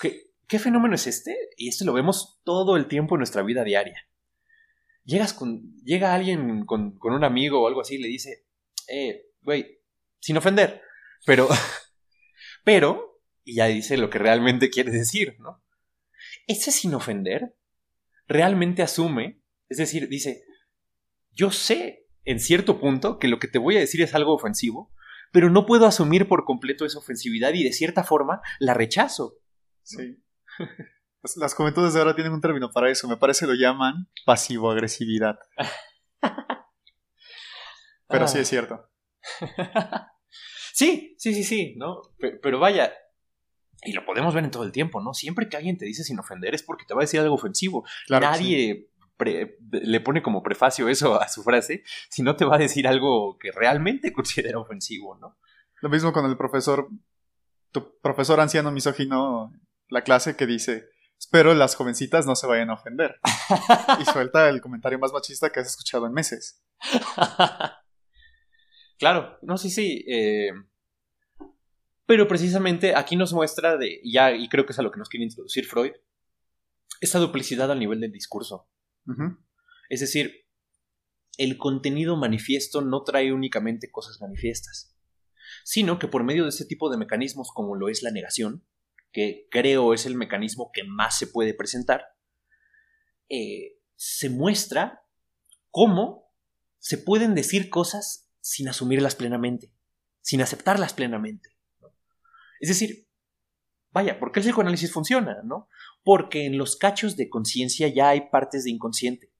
¿Qué, 0.00 0.32
¿Qué 0.46 0.58
fenómeno 0.58 0.94
es 0.94 1.06
este? 1.06 1.36
Y 1.56 1.68
este 1.68 1.84
lo 1.84 1.92
vemos 1.92 2.40
todo 2.44 2.76
el 2.76 2.86
tiempo 2.86 3.14
en 3.14 3.20
nuestra 3.20 3.42
vida 3.42 3.64
diaria 3.64 4.08
llegas 5.08 5.32
con, 5.32 5.74
llega 5.84 6.14
alguien 6.14 6.66
con, 6.66 6.98
un 7.00 7.24
amigo 7.24 7.62
o 7.62 7.66
algo 7.66 7.80
así 7.80 7.94
y 7.94 8.02
le 8.02 8.08
dice, 8.08 8.44
eh, 8.88 9.30
güey, 9.40 9.80
sin 10.20 10.36
ofender, 10.36 10.82
pero, 11.24 11.48
pero, 12.64 13.22
y 13.42 13.56
ya 13.56 13.66
dice 13.66 13.96
lo 13.96 14.10
que 14.10 14.18
realmente 14.18 14.68
quiere 14.68 14.92
decir, 14.92 15.36
¿no? 15.40 15.64
Ese 16.46 16.70
sin 16.70 16.92
ofender 16.94 17.56
realmente 18.26 18.82
asume, 18.82 19.40
es 19.70 19.78
decir, 19.78 20.08
dice, 20.08 20.44
yo 21.38 21.52
sé 21.52 22.04
en 22.24 22.40
cierto 22.40 22.80
punto 22.80 23.18
que 23.18 23.28
lo 23.28 23.38
que 23.38 23.46
te 23.46 23.58
voy 23.58 23.76
a 23.76 23.80
decir 23.80 24.02
es 24.02 24.14
algo 24.14 24.34
ofensivo, 24.34 24.92
pero 25.32 25.48
no 25.50 25.66
puedo 25.66 25.86
asumir 25.86 26.26
por 26.26 26.44
completo 26.44 26.84
esa 26.84 26.98
ofensividad 26.98 27.54
y 27.54 27.62
de 27.62 27.72
cierta 27.72 28.02
forma 28.02 28.42
la 28.58 28.74
rechazo. 28.74 29.36
Sí. 29.82 30.22
Las 31.36 31.54
juventudes 31.54 31.94
de 31.94 32.00
ahora 32.00 32.14
tienen 32.14 32.32
un 32.32 32.40
término 32.40 32.70
para 32.70 32.90
eso. 32.90 33.06
Me 33.08 33.16
parece 33.16 33.46
lo 33.46 33.54
llaman 33.54 34.08
pasivo-agresividad. 34.26 35.38
Pero 38.08 38.26
sí 38.26 38.38
es 38.38 38.48
cierto. 38.48 38.88
sí, 40.72 41.14
sí, 41.18 41.34
sí, 41.34 41.44
sí, 41.44 41.74
¿no? 41.76 42.02
Pero, 42.18 42.58
vaya, 42.58 42.92
y 43.82 43.92
lo 43.92 44.04
podemos 44.04 44.34
ver 44.34 44.44
en 44.44 44.50
todo 44.50 44.64
el 44.64 44.72
tiempo, 44.72 45.02
¿no? 45.02 45.12
Siempre 45.12 45.48
que 45.48 45.56
alguien 45.56 45.76
te 45.76 45.84
dice 45.84 46.02
sin 46.02 46.18
ofender 46.18 46.54
es 46.54 46.62
porque 46.62 46.84
te 46.86 46.94
va 46.94 47.02
a 47.02 47.04
decir 47.04 47.20
algo 47.20 47.34
ofensivo. 47.34 47.84
Nadie 48.08 48.88
le 49.18 50.00
pone 50.00 50.22
como 50.22 50.42
prefacio 50.42 50.88
eso 50.88 51.20
a 51.20 51.28
su 51.28 51.42
frase, 51.42 51.82
si 52.08 52.22
no 52.22 52.36
te 52.36 52.44
va 52.44 52.56
a 52.56 52.60
decir 52.60 52.86
algo 52.86 53.38
que 53.38 53.52
realmente 53.52 54.12
considera 54.12 54.58
ofensivo, 54.58 55.16
¿no? 55.16 55.36
Lo 55.80 55.88
mismo 55.88 56.12
con 56.12 56.26
el 56.26 56.36
profesor, 56.36 56.88
tu 57.72 57.98
profesor 58.00 58.40
anciano 58.40 58.72
misógino, 58.72 59.52
la 59.88 60.02
clase 60.02 60.36
que 60.36 60.46
dice, 60.46 60.88
Espero 61.18 61.52
las 61.52 61.74
jovencitas 61.74 62.26
no 62.26 62.36
se 62.36 62.46
vayan 62.46 62.70
a 62.70 62.74
ofender. 62.74 63.20
y 64.00 64.04
suelta 64.12 64.48
el 64.48 64.60
comentario 64.60 64.98
más 64.98 65.12
machista 65.12 65.50
que 65.50 65.60
has 65.60 65.66
escuchado 65.66 66.06
en 66.06 66.12
meses. 66.12 66.62
claro, 68.98 69.36
no, 69.42 69.58
sí, 69.58 69.68
sí. 69.68 70.04
Eh, 70.08 70.50
pero 72.06 72.28
precisamente 72.28 72.94
aquí 72.94 73.16
nos 73.16 73.32
muestra 73.32 73.76
de, 73.76 74.00
ya, 74.04 74.30
y 74.30 74.48
creo 74.48 74.64
que 74.64 74.72
es 74.72 74.78
a 74.78 74.82
lo 74.82 74.92
que 74.92 74.98
nos 74.98 75.08
quiere 75.08 75.24
introducir 75.24 75.66
Freud, 75.66 75.92
esa 77.00 77.18
duplicidad 77.18 77.70
al 77.70 77.80
nivel 77.80 78.00
del 78.00 78.12
discurso. 78.12 78.68
Es 79.88 80.00
decir, 80.00 80.46
el 81.38 81.56
contenido 81.56 82.16
manifiesto 82.16 82.82
no 82.82 83.04
trae 83.04 83.32
únicamente 83.32 83.90
cosas 83.90 84.20
manifiestas, 84.20 84.96
sino 85.64 85.98
que 85.98 86.08
por 86.08 86.24
medio 86.24 86.42
de 86.42 86.50
ese 86.50 86.66
tipo 86.66 86.90
de 86.90 86.98
mecanismos 86.98 87.50
como 87.54 87.76
lo 87.76 87.88
es 87.88 88.02
la 88.02 88.10
negación, 88.10 88.66
que 89.12 89.46
creo 89.50 89.94
es 89.94 90.04
el 90.04 90.14
mecanismo 90.14 90.70
que 90.72 90.84
más 90.84 91.18
se 91.18 91.26
puede 91.26 91.54
presentar, 91.54 92.04
eh, 93.28 93.78
se 93.96 94.30
muestra 94.30 95.02
cómo 95.70 96.32
se 96.78 96.98
pueden 96.98 97.34
decir 97.34 97.70
cosas 97.70 98.30
sin 98.40 98.68
asumirlas 98.68 99.14
plenamente, 99.14 99.72
sin 100.20 100.42
aceptarlas 100.42 100.92
plenamente. 100.92 101.56
Es 102.60 102.68
decir, 102.68 103.08
vaya, 103.90 104.18
¿por 104.18 104.32
qué 104.32 104.40
el 104.40 104.46
psicoanálisis 104.46 104.92
funciona? 104.92 105.42
¿no? 105.44 105.68
Porque 106.08 106.46
en 106.46 106.56
los 106.56 106.76
cachos 106.76 107.18
de 107.18 107.28
conciencia 107.28 107.86
ya 107.86 108.08
hay 108.08 108.30
partes 108.30 108.64
de 108.64 108.70
inconsciente, 108.70 109.30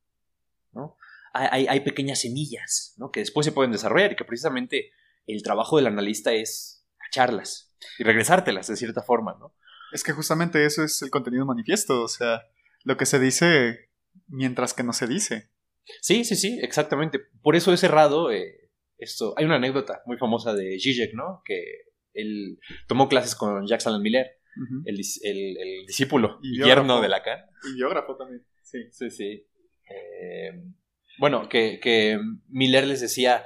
¿no? 0.72 0.98
Hay, 1.33 1.66
hay, 1.66 1.81
pequeñas 1.81 2.20
semillas, 2.20 2.92
¿no? 2.98 3.11
Que 3.11 3.20
después 3.20 3.46
se 3.46 3.52
pueden 3.52 3.72
desarrollar 3.72 4.12
y 4.12 4.16
que 4.16 4.26
precisamente 4.26 4.90
el 5.26 5.42
trabajo 5.42 5.78
del 5.78 5.87
analista 5.87 6.35
es 6.35 6.87
cacharlas 6.98 7.74
y 7.98 8.04
regresártelas 8.04 8.66
de 8.66 8.76
cierta 8.76 9.00
forma, 9.00 9.35
¿no? 9.40 9.54
Es 9.92 10.04
que 10.04 10.12
justamente 10.12 10.66
eso 10.66 10.85
es 10.85 11.00
el 11.00 11.09
contenido 11.09 11.46
manifiesto, 11.46 12.02
o 12.02 12.09
sea, 12.09 12.42
lo 12.85 12.98
que 12.98 13.07
se 13.07 13.18
dice 13.18 13.88
mientras 14.26 14.74
que 14.74 14.83
no 14.83 14.92
se 14.92 15.07
dice. 15.07 15.48
Sí, 16.02 16.22
sí, 16.26 16.37
sí, 16.37 16.59
exactamente. 16.61 17.18
Por 17.40 17.57
eso 17.57 17.72
es 17.72 17.81
cerrado 17.81 18.31
eh, 18.31 18.70
esto. 18.98 19.33
Hay 19.38 19.46
una 19.46 19.57
anécdota 19.57 20.02
muy 20.04 20.18
famosa 20.18 20.52
de 20.52 20.78
Zizek, 20.78 21.14
¿no? 21.14 21.40
Que 21.46 21.62
él 22.12 22.61
tomó 22.88 23.09
clases 23.09 23.35
con 23.35 23.66
Jacques 23.66 23.87
Alan 23.87 24.02
Miller, 24.02 24.38
el, 24.84 25.86
discípulo 25.86 26.38
y 26.42 26.62
yerno 26.62 27.00
de 27.00 27.08
Lacan. 27.08 27.40
Y 27.70 27.74
biógrafo 27.74 28.16
también, 28.16 28.44
sí. 28.62 28.78
Sí, 28.90 29.10
sí. 29.10 29.46
Eh, 29.90 30.64
bueno, 31.18 31.48
que, 31.48 32.20
Miller 32.48 32.86
les 32.86 33.00
decía, 33.00 33.44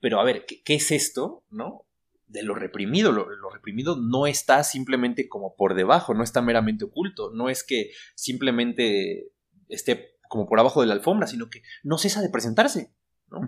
pero 0.00 0.20
a 0.20 0.24
ver, 0.24 0.44
¿qué, 0.46 0.74
es 0.74 0.90
esto, 0.90 1.44
no? 1.50 1.86
De 2.26 2.42
lo 2.42 2.54
reprimido. 2.54 3.12
Lo, 3.12 3.28
lo, 3.30 3.50
reprimido 3.50 3.96
no 3.96 4.26
está 4.26 4.64
simplemente 4.64 5.28
como 5.28 5.54
por 5.56 5.74
debajo, 5.74 6.14
no 6.14 6.22
está 6.22 6.42
meramente 6.42 6.84
oculto. 6.84 7.30
No 7.32 7.48
es 7.48 7.64
que 7.64 7.90
simplemente 8.14 9.30
esté 9.68 10.16
como 10.28 10.46
por 10.46 10.58
abajo 10.58 10.80
de 10.80 10.88
la 10.88 10.94
alfombra, 10.94 11.26
sino 11.26 11.48
que 11.48 11.62
no 11.82 11.98
cesa 11.98 12.20
de 12.20 12.30
presentarse. 12.30 12.92
¿no? 13.28 13.40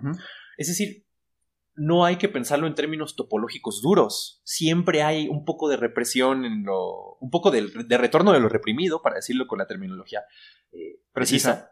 Es 0.57 0.67
decir, 0.67 1.05
no 1.79 2.03
hay 2.03 2.17
que 2.17 2.27
pensarlo 2.27 2.67
en 2.67 2.75
términos 2.75 3.15
topológicos 3.15 3.81
duros. 3.81 4.41
Siempre 4.43 5.01
hay 5.01 5.27
un 5.29 5.45
poco 5.45 5.69
de 5.69 5.77
represión 5.77 6.45
en 6.45 6.63
lo. 6.63 7.15
un 7.19 7.29
poco 7.29 7.51
de, 7.51 7.61
retorno 7.97 8.33
de 8.33 8.39
lo 8.39 8.49
reprimido, 8.49 9.01
para 9.01 9.15
decirlo 9.15 9.47
con 9.47 9.59
la 9.59 9.67
terminología 9.67 10.23
eh, 10.73 10.99
precisa. 11.13 11.71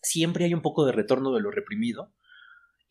Siempre 0.00 0.44
hay 0.44 0.54
un 0.54 0.62
poco 0.62 0.86
de 0.86 0.92
retorno 0.92 1.34
de 1.34 1.40
lo 1.40 1.50
reprimido 1.50 2.14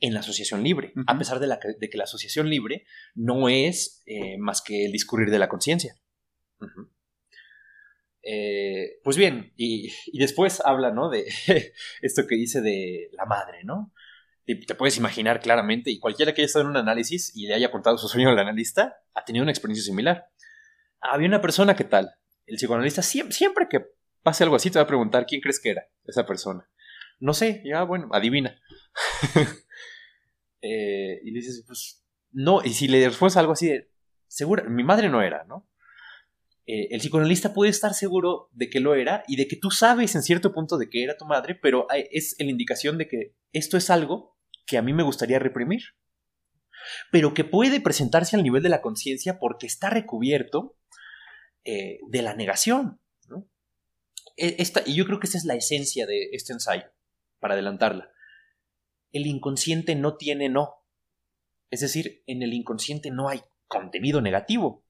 en 0.01 0.13
la 0.13 0.19
asociación 0.19 0.61
libre, 0.61 0.91
a 1.07 1.17
pesar 1.17 1.39
de, 1.39 1.89
que 1.89 1.97
la 1.97 2.03
asociación 2.03 2.49
libre 2.49 2.85
no 3.13 3.47
es 3.47 4.03
eh, 4.05 4.37
más 4.37 4.61
que 4.61 4.85
el 4.85 4.91
discurrir 4.91 5.31
de 5.31 5.39
la 5.39 5.47
conciencia. 5.47 5.95
Eh, 8.21 8.99
pues 9.03 9.15
bien, 9.15 9.53
y, 9.55 9.93
después 10.13 10.61
habla, 10.65 10.91
¿no? 10.91 11.09
De 11.09 11.25
esto 12.01 12.27
que 12.27 12.35
dice 12.35 12.61
de 12.61 13.09
la 13.13 13.25
madre, 13.25 13.63
¿no? 13.63 13.93
Te 14.45 14.75
puedes 14.75 14.97
imaginar 14.97 15.39
claramente, 15.39 15.89
y 15.89 15.99
cualquiera 15.99 16.33
que 16.33 16.41
haya 16.41 16.45
estado 16.45 16.65
en 16.65 16.71
un 16.71 16.77
análisis 16.77 17.35
y 17.35 17.47
le 17.47 17.55
haya 17.55 17.71
contado 17.71 17.97
su 17.97 18.07
sueño 18.07 18.29
al 18.29 18.37
analista, 18.37 18.97
ha 19.13 19.25
tenido 19.25 19.43
una 19.43 19.51
experiencia 19.51 19.83
similar. 19.83 20.29
Había 21.01 21.27
una 21.27 21.41
persona 21.41 21.75
que 21.75 21.83
tal, 21.83 22.15
el 22.45 22.57
psicoanalista 22.57 23.01
siempre, 23.01 23.67
que 23.69 23.85
pase 24.21 24.43
algo 24.43 24.55
así 24.55 24.69
te 24.69 24.79
va 24.79 24.83
a 24.83 24.87
preguntar 24.87 25.25
quién 25.25 25.41
crees 25.41 25.59
que 25.59 25.71
era 25.71 25.87
esa 26.05 26.25
persona. 26.25 26.69
No 27.19 27.33
sé, 27.33 27.63
ya 27.65 27.83
bueno, 27.83 28.09
adivina. 28.11 28.59
Eh, 30.67 31.21
y 31.23 31.29
le 31.29 31.41
dices, 31.41 31.63
pues 31.67 32.03
no, 32.31 32.63
y 32.63 32.73
si 32.73 32.87
le 32.87 33.07
respondes 33.07 33.37
algo 33.37 33.51
así 33.51 33.67
de, 33.67 33.91
segura, 34.25 34.63
mi 34.63 34.83
madre 34.83 35.09
no 35.09 35.21
era, 35.21 35.43
¿no? 35.43 35.69
Eh, 36.65 36.87
el 36.89 37.01
psicoanalista 37.01 37.53
puede 37.53 37.69
estar 37.69 37.93
seguro 37.93 38.49
de 38.51 38.71
que 38.71 38.79
lo 38.79 38.95
era 38.95 39.23
y 39.27 39.35
de 39.35 39.47
que 39.47 39.57
tú 39.57 39.69
sabes 39.69 40.15
en 40.15 40.23
cierto 40.23 40.53
punto 40.53 40.79
de 40.79 40.89
que 40.89 41.03
era 41.03 41.17
tu 41.17 41.25
madre, 41.25 41.53
pero 41.53 41.85
es 41.91 42.35
la 42.39 42.49
indicación 42.49 42.97
de 42.97 43.07
que 43.07 43.35
esto 43.53 43.77
es 43.77 43.91
algo 43.91 44.34
que 44.65 44.77
a 44.77 44.81
mí 44.81 44.93
me 44.93 45.03
gustaría 45.03 45.39
reprimir, 45.39 45.81
pero 47.11 47.33
que 47.33 47.43
puede 47.43 47.81
presentarse 47.81 48.35
al 48.35 48.43
nivel 48.43 48.63
de 48.63 48.69
la 48.69 48.81
conciencia 48.81 49.39
porque 49.39 49.67
está 49.67 49.89
recubierto 49.89 50.77
eh, 51.63 51.99
de 52.07 52.21
la 52.21 52.35
negación. 52.35 52.99
E, 54.37 54.55
esta, 54.59 54.81
y 54.85 54.95
yo 54.95 55.05
creo 55.05 55.19
que 55.19 55.27
esa 55.27 55.37
es 55.37 55.45
la 55.45 55.55
esencia 55.55 56.05
de 56.05 56.29
este 56.31 56.53
ensayo, 56.53 56.85
para 57.39 57.53
adelantarla. 57.53 58.11
El 59.11 59.27
inconsciente 59.27 59.95
no 59.95 60.17
tiene 60.17 60.49
no. 60.49 60.83
Es 61.71 61.79
decir, 61.79 62.23
en 62.27 62.43
el 62.43 62.53
inconsciente 62.53 63.11
no 63.11 63.29
hay 63.29 63.41
contenido 63.67 64.21
negativo. 64.21 64.83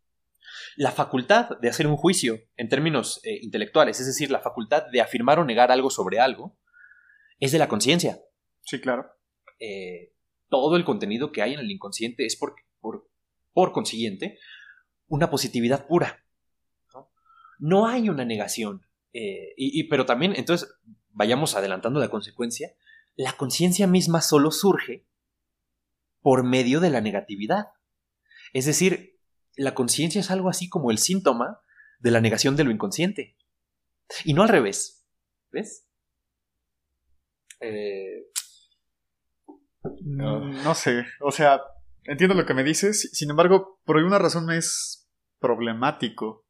La 0.75 0.91
facultad 0.91 1.57
de 1.59 1.69
hacer 1.69 1.87
un 1.87 1.97
juicio 1.97 2.39
en 2.57 2.69
términos 2.69 3.19
eh, 3.23 3.39
intelectuales, 3.41 3.99
es 3.99 4.07
decir, 4.07 4.29
la 4.31 4.41
facultad 4.41 4.83
de 4.91 5.01
afirmar 5.01 5.39
o 5.39 5.45
negar 5.45 5.71
algo 5.71 5.89
sobre 5.89 6.19
algo, 6.19 6.57
es 7.39 7.51
de 7.51 7.59
la 7.59 7.67
conciencia. 7.67 8.19
Sí, 8.61 8.79
claro. 8.79 9.14
Eh, 9.59 10.13
todo 10.49 10.75
el 10.75 10.85
contenido 10.85 11.31
que 11.31 11.41
hay 11.41 11.53
en 11.53 11.59
el 11.59 11.71
inconsciente 11.71 12.25
es 12.25 12.35
por, 12.35 12.55
por, 12.81 13.71
consiguiente 13.71 14.39
una 15.07 15.29
positividad 15.29 15.87
pura. 15.87 16.23
No, 17.59 17.87
hay 17.87 18.09
una 18.09 18.25
negación. 18.25 18.85
Eh, 19.13 19.53
y, 19.55 19.83
pero 19.85 20.05
también, 20.05 20.33
entonces, 20.35 20.69
vayamos 21.09 21.55
adelantando 21.55 21.99
la 21.99 22.09
consecuencia, 22.09 22.75
la 23.15 23.33
conciencia 23.33 23.87
misma 23.87 24.21
solo 24.21 24.51
surge 24.51 25.05
por 26.21 26.43
medio 26.43 26.79
de 26.79 26.89
la 26.89 27.01
negatividad. 27.01 27.67
Es 28.51 28.65
decir, 28.65 29.19
la 29.55 29.73
conciencia 29.73 30.19
es 30.19 30.31
algo 30.31 30.49
así 30.49 30.69
como 30.69 30.91
el 30.91 30.97
síntoma 30.97 31.61
de 31.99 32.11
la 32.11 32.21
negación 32.21 32.55
de 32.55 32.65
lo 32.65 32.71
inconsciente. 32.71 33.37
Y 34.23 34.33
no 34.33 34.43
al 34.43 34.49
revés. 34.49 35.05
¿Ves? 35.51 35.87
Eh, 37.61 38.25
no. 40.01 40.75
sé. 40.75 41.05
O 41.21 41.31
sea, 41.31 41.61
entiendo 42.03 42.35
lo 42.35 42.45
que 42.45 42.53
me 42.53 42.63
dices. 42.63 43.09
Sin 43.13 43.29
embargo, 43.29 43.79
por 43.85 43.97
alguna 43.97 44.19
razón 44.19 44.45
me 44.45 44.57
es 44.57 45.07
problemático. 45.39 46.45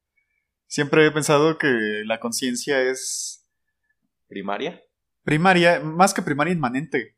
Siempre 0.67 1.05
he 1.05 1.11
pensado 1.11 1.57
que 1.57 2.03
la 2.05 2.19
conciencia 2.19 2.81
es. 2.81 3.47
¿Primaria? 4.27 4.81
Primaria, 5.23 5.79
más 5.79 6.13
que 6.13 6.21
primaria, 6.21 6.53
inmanente. 6.53 7.15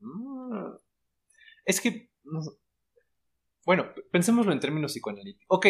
Mm. 0.00 0.74
Es 1.64 1.80
que. 1.80 2.10
Bueno, 3.64 3.92
pensémoslo 4.10 4.52
en 4.52 4.60
términos 4.60 4.92
psicoanalíticos. 4.92 5.46
Ok. 5.48 5.66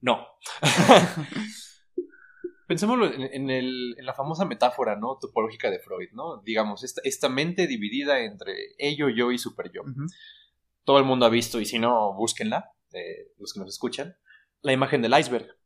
No. 0.00 0.26
Pensémoslo 2.68 3.10
en, 3.12 3.96
la 3.96 4.14
famosa 4.14 4.44
metáfora, 4.44 4.94
¿no? 4.94 5.18
Topológica 5.20 5.70
de 5.70 5.80
Freud, 5.80 6.10
¿no? 6.12 6.40
Digamos, 6.42 6.84
esta, 6.84 7.28
mente 7.28 7.66
dividida 7.66 8.20
entre 8.20 8.54
ello, 8.78 9.08
yo 9.08 9.32
y 9.32 9.38
super 9.38 9.72
yo. 9.72 9.82
Todo 10.84 10.98
el 10.98 11.04
mundo 11.04 11.26
ha 11.26 11.30
visto, 11.30 11.60
y 11.60 11.64
si 11.64 11.80
no, 11.80 12.14
búsquenla, 12.14 12.72
eh, 12.92 13.32
los 13.38 13.52
que 13.52 13.60
nos 13.60 13.70
escuchan, 13.70 14.16
la 14.62 14.72
imagen 14.72 15.02
del 15.02 15.18
iceberg 15.18 15.56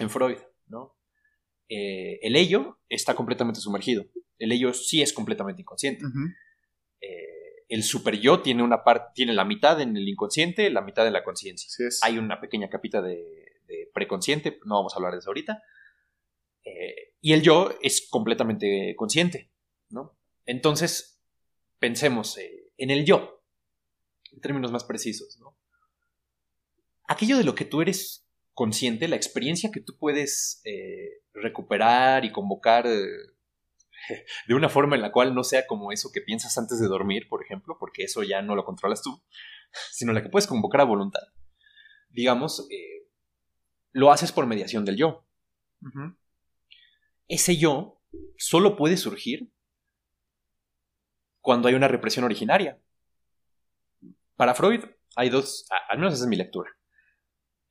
en 0.00 0.10
Freud, 0.10 0.38
¿no? 0.66 0.96
Eh, 1.68 2.18
el 2.22 2.34
ello 2.34 2.80
está 2.88 3.14
completamente 3.14 3.60
sumergido. 3.60 4.04
El 4.38 4.50
ello 4.50 4.74
sí 4.74 5.02
es 5.02 5.12
completamente 5.12 5.62
inconsciente 5.62 6.04
el 7.68 7.82
super 7.82 8.18
yo 8.18 8.40
tiene 8.40 8.62
una 8.62 8.84
parte, 8.84 9.12
tiene 9.14 9.34
la 9.34 9.44
mitad 9.44 9.80
en 9.80 9.96
el 9.96 10.08
inconsciente, 10.08 10.70
la 10.70 10.82
mitad 10.82 11.06
en 11.06 11.12
la 11.12 11.24
conciencia. 11.24 11.68
Hay 12.02 12.18
una 12.18 12.40
pequeña 12.40 12.68
capita 12.68 13.02
de, 13.02 13.52
preconsciente, 13.92 14.60
no 14.64 14.76
vamos 14.76 14.94
a 14.94 14.96
hablar 14.96 15.12
de 15.12 15.18
eso 15.18 15.30
ahorita. 15.30 15.62
Eh, 16.66 17.14
y 17.20 17.32
el 17.32 17.42
yo 17.42 17.70
es 17.80 18.08
completamente 18.10 18.94
consciente, 18.96 19.52
¿no? 19.88 20.18
Entonces, 20.44 21.22
pensemos 21.78 22.36
eh, 22.38 22.72
en 22.76 22.90
el 22.90 23.04
yo, 23.04 23.44
en 24.32 24.40
términos 24.40 24.72
más 24.72 24.82
precisos, 24.82 25.38
¿no? 25.38 25.56
Aquello 27.06 27.38
de 27.38 27.44
lo 27.44 27.54
que 27.54 27.64
tú 27.64 27.82
eres 27.82 28.26
consciente, 28.52 29.06
la 29.06 29.14
experiencia 29.14 29.70
que 29.70 29.80
tú 29.80 29.96
puedes 29.96 30.60
eh, 30.64 31.22
recuperar 31.34 32.24
y 32.24 32.32
convocar 32.32 32.84
de 32.88 34.54
una 34.54 34.68
forma 34.68 34.96
en 34.96 35.02
la 35.02 35.12
cual 35.12 35.36
no 35.36 35.44
sea 35.44 35.68
como 35.68 35.92
eso 35.92 36.10
que 36.12 36.20
piensas 36.20 36.58
antes 36.58 36.80
de 36.80 36.88
dormir, 36.88 37.28
por 37.28 37.44
ejemplo, 37.44 37.76
porque 37.78 38.02
eso 38.04 38.24
ya 38.24 38.42
no 38.42 38.56
lo 38.56 38.64
controlas 38.64 39.02
tú, 39.02 39.22
sino 39.92 40.12
la 40.12 40.20
que 40.20 40.30
puedes 40.30 40.48
convocar 40.48 40.80
a 40.80 40.84
voluntad. 40.84 41.22
Digamos, 42.08 42.66
lo 43.92 44.10
haces 44.10 44.32
por 44.32 44.46
mediación 44.46 44.84
del 44.84 44.96
yo. 44.96 45.24
Ese 47.28 47.56
yo 47.56 48.00
solo 48.36 48.76
puede 48.76 48.96
surgir 48.96 49.50
cuando 51.40 51.68
hay 51.68 51.74
una 51.74 51.88
represión 51.88 52.24
originaria. 52.24 52.80
Para 54.36 54.54
Freud 54.54 54.84
hay 55.16 55.30
dos, 55.30 55.66
al 55.88 55.98
menos 55.98 56.14
esa 56.14 56.24
es 56.24 56.28
mi 56.28 56.36
lectura. 56.36 56.70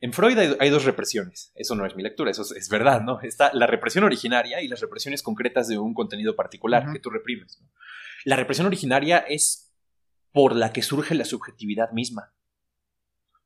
En 0.02 0.13
Freud 0.13 0.38
hay, 0.38 0.70
dos 0.70 0.84
represiones. 0.84 1.52
Eso 1.56 1.76
no 1.76 1.86
es 1.86 1.96
mi 1.96 2.04
lectura, 2.04 2.30
eso 2.30 2.44
es, 2.56 2.70
verdad, 2.70 3.02
¿no? 3.02 3.22
Está 3.22 3.52
la 3.54 3.65
represión 3.65 4.04
originaria 4.04 4.62
y 4.62 4.68
las 4.68 4.82
represiones 4.82 5.24
concretas 5.24 5.68
de 5.68 5.78
un 5.78 5.94
contenido 5.94 6.36
particular 6.36 6.91
que 6.91 7.00
tú 7.00 7.10
reprimes. 7.10 7.62
La 8.24 8.36
represión 8.36 8.68
originaria 8.68 9.20
es 9.20 9.74
por 10.32 10.56
la 10.56 10.74
que 10.74 10.82
surge 10.82 11.15
la 11.15 11.26
subjetividad 11.26 11.91
misma. 11.91 12.34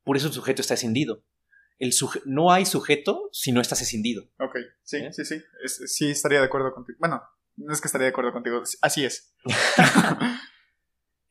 Por 0.02 0.16
eso 0.16 0.26
el 0.26 0.32
sujeto 0.32 0.60
está 0.60 0.74
escindido. 0.74 1.22
El 1.80 1.92
no 2.26 2.52
hay 2.52 2.66
sujeto 2.66 3.30
si 3.32 3.52
no 3.52 3.60
estás 3.62 3.80
escindido. 3.80 4.24
Ok, 4.38 4.56
sí, 4.82 4.98
¿Eh? 4.98 5.12
sí, 5.12 5.24
sí. 5.24 5.42
sí, 5.64 6.10
estaría 6.10 6.38
de 6.38 6.44
acuerdo 6.44 6.74
contigo. 6.74 6.98
Bueno, 7.00 7.22
no 7.56 7.72
es 7.72 7.80
que 7.80 7.88
estaría 7.88 8.04
de 8.04 8.10
acuerdo 8.10 8.32
contigo, 8.32 8.62
así 8.82 9.04
es. 9.04 9.34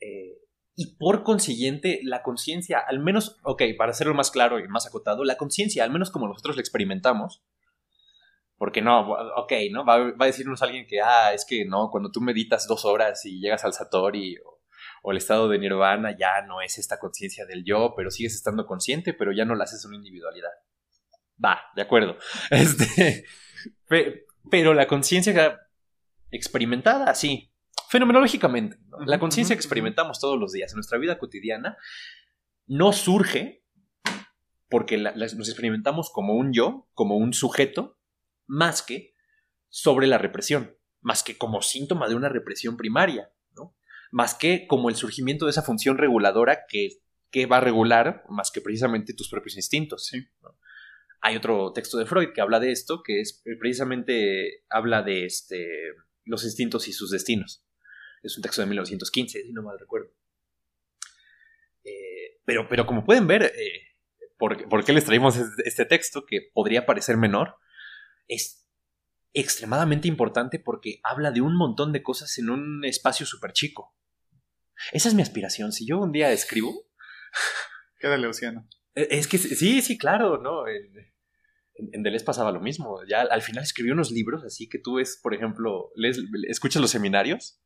Eh, 0.01 0.39
y 0.77 0.95
por 0.95 1.23
consiguiente 1.23 1.99
la 2.03 2.23
conciencia, 2.23 2.79
al 2.79 2.99
menos, 2.99 3.37
ok, 3.43 3.63
para 3.77 3.91
hacerlo 3.91 4.13
más 4.13 4.31
claro 4.31 4.59
y 4.59 4.67
más 4.69 4.87
acotado, 4.87 5.25
la 5.25 5.35
conciencia, 5.35 5.83
al 5.83 5.91
menos 5.91 6.09
como 6.09 6.29
nosotros 6.29 6.55
la 6.55 6.61
experimentamos, 6.61 7.43
porque 8.57 8.81
no, 8.81 9.11
ok, 9.35 9.51
¿no? 9.71 9.85
Va, 9.85 10.11
va, 10.11 10.23
a 10.23 10.25
decirnos 10.25 10.61
alguien 10.61 10.87
que, 10.87 11.01
ah, 11.01 11.33
es 11.33 11.43
que 11.45 11.65
no, 11.65 11.89
cuando 11.91 12.11
tú 12.11 12.21
meditas 12.21 12.65
dos 12.65 12.85
horas 12.85 13.25
y 13.25 13.41
llegas 13.41 13.65
al 13.65 13.73
Satori 13.73 14.37
o, 14.37 14.58
o 15.03 15.11
el 15.11 15.17
estado 15.17 15.47
de 15.49 15.59
nirvana, 15.59 16.15
ya 16.17 16.41
no 16.41 16.61
es 16.61 16.77
esta 16.77 16.99
conciencia 16.99 17.45
del 17.45 17.63
yo, 17.63 17.93
pero 17.95 18.11
sigues 18.11 18.35
estando 18.35 18.65
consciente, 18.65 19.13
pero 19.13 19.31
ya 19.31 19.45
no 19.45 19.55
la 19.55 19.63
haces 19.63 19.85
una 19.85 19.95
individualidad. 19.95 20.51
Va, 21.43 21.61
de 21.75 21.81
acuerdo. 21.81 22.17
Este, 22.49 23.25
pero 24.49 24.73
la 24.73 24.87
conciencia 24.87 25.59
experimentada, 26.31 27.13
sí, 27.15 27.51
fenomenológicamente. 27.89 28.77
La 29.05 29.19
conciencia 29.19 29.55
que 29.55 29.59
experimentamos 29.59 30.19
todos 30.19 30.39
los 30.39 30.51
días 30.51 30.71
en 30.71 30.77
nuestra 30.77 30.97
vida 30.97 31.17
cotidiana 31.17 31.77
no 32.67 32.93
surge 32.93 33.63
porque 34.69 34.97
nos 34.97 35.49
experimentamos 35.49 36.11
como 36.11 36.35
un 36.35 36.53
yo, 36.53 36.87
como 36.93 37.17
un 37.17 37.33
sujeto, 37.33 37.97
más 38.45 38.83
que 38.83 39.15
sobre 39.67 40.07
la 40.07 40.17
represión, 40.17 40.75
más 41.01 41.23
que 41.23 41.37
como 41.37 41.61
síntoma 41.61 42.07
de 42.07 42.15
una 42.15 42.29
represión 42.29 42.77
primaria. 42.77 43.31
Más 44.11 44.35
que 44.35 44.67
como 44.67 44.89
el 44.89 44.95
surgimiento 44.95 45.45
de 45.45 45.51
esa 45.51 45.61
función 45.61 45.97
reguladora 45.97 46.65
que, 46.67 46.89
que 47.31 47.45
va 47.45 47.57
a 47.57 47.61
regular 47.61 48.23
más 48.29 48.51
que 48.51 48.61
precisamente 48.61 49.13
tus 49.13 49.29
propios 49.29 49.55
instintos. 49.55 50.05
Sí. 50.05 50.27
Hay 51.21 51.35
otro 51.35 51.73
texto 51.73 51.97
de 51.97 52.05
Freud 52.05 52.29
que 52.33 52.41
habla 52.41 52.59
de 52.59 52.71
esto, 52.71 53.03
que 53.03 53.21
es 53.21 53.41
eh, 53.45 53.57
precisamente 53.59 54.63
habla 54.69 55.03
de 55.03 55.25
este, 55.25 55.67
los 56.25 56.43
instintos 56.43 56.87
y 56.87 56.93
sus 56.93 57.11
destinos. 57.11 57.65
Es 58.23 58.37
un 58.37 58.43
texto 58.43 58.61
de 58.61 58.67
1915, 58.67 59.43
si 59.43 59.53
no 59.53 59.63
mal 59.63 59.79
recuerdo. 59.79 60.11
Eh, 61.83 62.39
pero, 62.45 62.67
pero 62.69 62.85
como 62.85 63.05
pueden 63.05 63.27
ver, 63.27 63.43
eh, 63.43 63.89
¿por, 64.37 64.85
qué 64.85 64.93
les 64.93 65.05
traemos 65.05 65.37
este 65.65 65.85
texto 65.85 66.25
que 66.25 66.49
podría 66.53 66.85
parecer 66.85 67.17
menor? 67.17 67.55
Es 68.27 68.65
extremadamente 69.33 70.07
importante 70.07 70.59
porque 70.59 70.99
habla 71.03 71.31
de 71.31 71.41
un 71.41 71.55
montón 71.55 71.91
de 71.91 72.01
cosas 72.01 72.37
en 72.37 72.49
un 72.49 72.83
espacio 72.85 73.25
súper 73.25 73.53
chico. 73.53 73.95
Esa 74.91 75.09
es 75.09 75.15
mi 75.15 75.21
aspiración. 75.21 75.71
Si 75.71 75.85
yo 75.85 75.99
un 75.99 76.11
día 76.11 76.31
escribo... 76.31 76.73
Quédale, 77.99 78.27
Oceano. 78.27 78.67
Es 78.95 79.27
que 79.27 79.37
sí, 79.37 79.81
sí, 79.81 79.97
claro, 79.97 80.41
¿no? 80.41 80.67
En, 80.67 80.93
en, 81.93 82.03
Deleuze 82.03 82.25
pasaba 82.25 82.51
lo 82.51 82.59
mismo. 82.59 82.99
Ya 83.07 83.21
al 83.21 83.41
final 83.41 83.63
escribió 83.63 83.93
unos 83.93 84.11
libros, 84.11 84.43
así 84.43 84.67
que 84.67 84.79
tú 84.79 84.95
ves, 84.95 85.19
por 85.21 85.33
ejemplo, 85.33 85.91
lees, 85.95 86.19
escuchas 86.47 86.81
los 86.81 86.91
seminarios. 86.91 87.61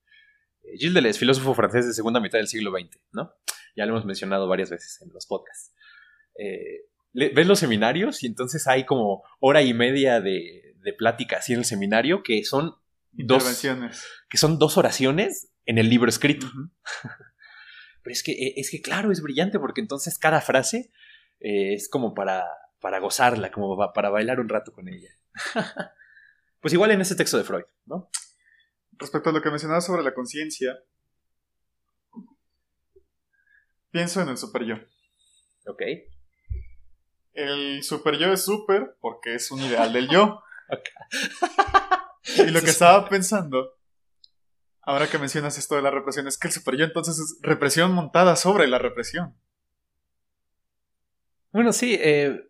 Eh, 0.63 0.77
Gilles 0.77 0.93
Deleuze, 0.93 1.19
filósofo 1.19 1.53
francés 1.53 1.87
de 1.87 1.93
segunda 1.93 2.19
mitad 2.19 2.39
del 2.39 2.47
siglo 2.47 2.71
XX, 2.71 2.99
¿no? 3.11 3.33
Ya 3.75 3.85
lo 3.85 3.93
hemos 3.93 4.05
mencionado 4.05 4.47
varias 4.47 4.69
veces 4.69 5.01
en 5.01 5.11
los 5.13 5.25
podcasts. 5.25 5.73
Eh, 6.37 6.85
ves 7.13 7.47
los 7.47 7.59
seminarios 7.59 8.23
y 8.23 8.27
entonces 8.27 8.67
hay 8.67 8.85
como 8.85 9.23
hora 9.39 9.61
y 9.61 9.73
media 9.73 10.19
de, 10.19 10.75
de 10.77 10.93
plática 10.93 11.37
así 11.37 11.53
en 11.53 11.59
el 11.59 11.65
seminario 11.65 12.23
que 12.23 12.43
son 12.43 12.75
dos 13.11 13.43
que 14.29 14.37
son 14.37 14.57
dos 14.57 14.77
oraciones 14.77 15.52
en 15.65 15.77
el 15.77 15.89
libro 15.89 16.09
escrito. 16.09 16.47
Pero 18.03 18.13
es 18.13 18.23
que, 18.23 18.31
eh, 18.33 18.53
es 18.57 18.69
que 18.69 18.81
claro, 18.81 19.11
es 19.11 19.21
brillante 19.21 19.59
porque 19.59 19.81
entonces 19.81 20.17
cada 20.17 20.41
frase 20.41 20.91
es 21.39 21.89
como 21.89 22.13
para 22.13 22.45
para 22.83 22.99
gozarla, 22.99 23.49
como 23.49 23.77
para 23.93 24.09
bailar 24.09 24.41
un 24.41 24.49
rato 24.49 24.73
con 24.73 24.89
ella. 24.89 25.09
pues 26.59 26.73
igual 26.73 26.91
en 26.91 26.99
ese 26.99 27.15
texto 27.15 27.37
de 27.37 27.45
Freud, 27.45 27.63
¿no? 27.85 28.09
Respecto 28.91 29.29
a 29.29 29.33
lo 29.33 29.41
que 29.41 29.49
mencionabas 29.49 29.85
sobre 29.85 30.03
la 30.03 30.13
conciencia, 30.13 30.77
pienso 33.89 34.21
en 34.21 34.27
el 34.27 34.37
super 34.37 34.65
yo. 34.65 34.75
Ok. 35.65 35.81
El 37.31 37.83
super 37.83 38.17
yo 38.17 38.33
es 38.33 38.43
super 38.43 38.97
porque 38.99 39.35
es 39.35 39.49
un 39.49 39.61
ideal 39.61 39.93
del 39.93 40.09
yo. 40.09 40.43
y 42.35 42.51
lo 42.51 42.59
que 42.59 42.69
estaba 42.69 43.07
pensando, 43.07 43.77
ahora 44.83 45.07
que 45.07 45.17
mencionas 45.17 45.57
esto 45.57 45.75
de 45.75 45.81
la 45.81 45.91
represión, 45.91 46.27
es 46.27 46.37
que 46.37 46.47
el 46.47 46.53
super 46.53 46.75
yo 46.77 46.85
entonces 46.85 47.19
es 47.19 47.37
represión 47.41 47.91
montada 47.93 48.35
sobre 48.35 48.67
la 48.67 48.79
represión. 48.79 49.35
Bueno, 51.51 51.71
sí, 51.71 51.97
eh, 51.99 52.49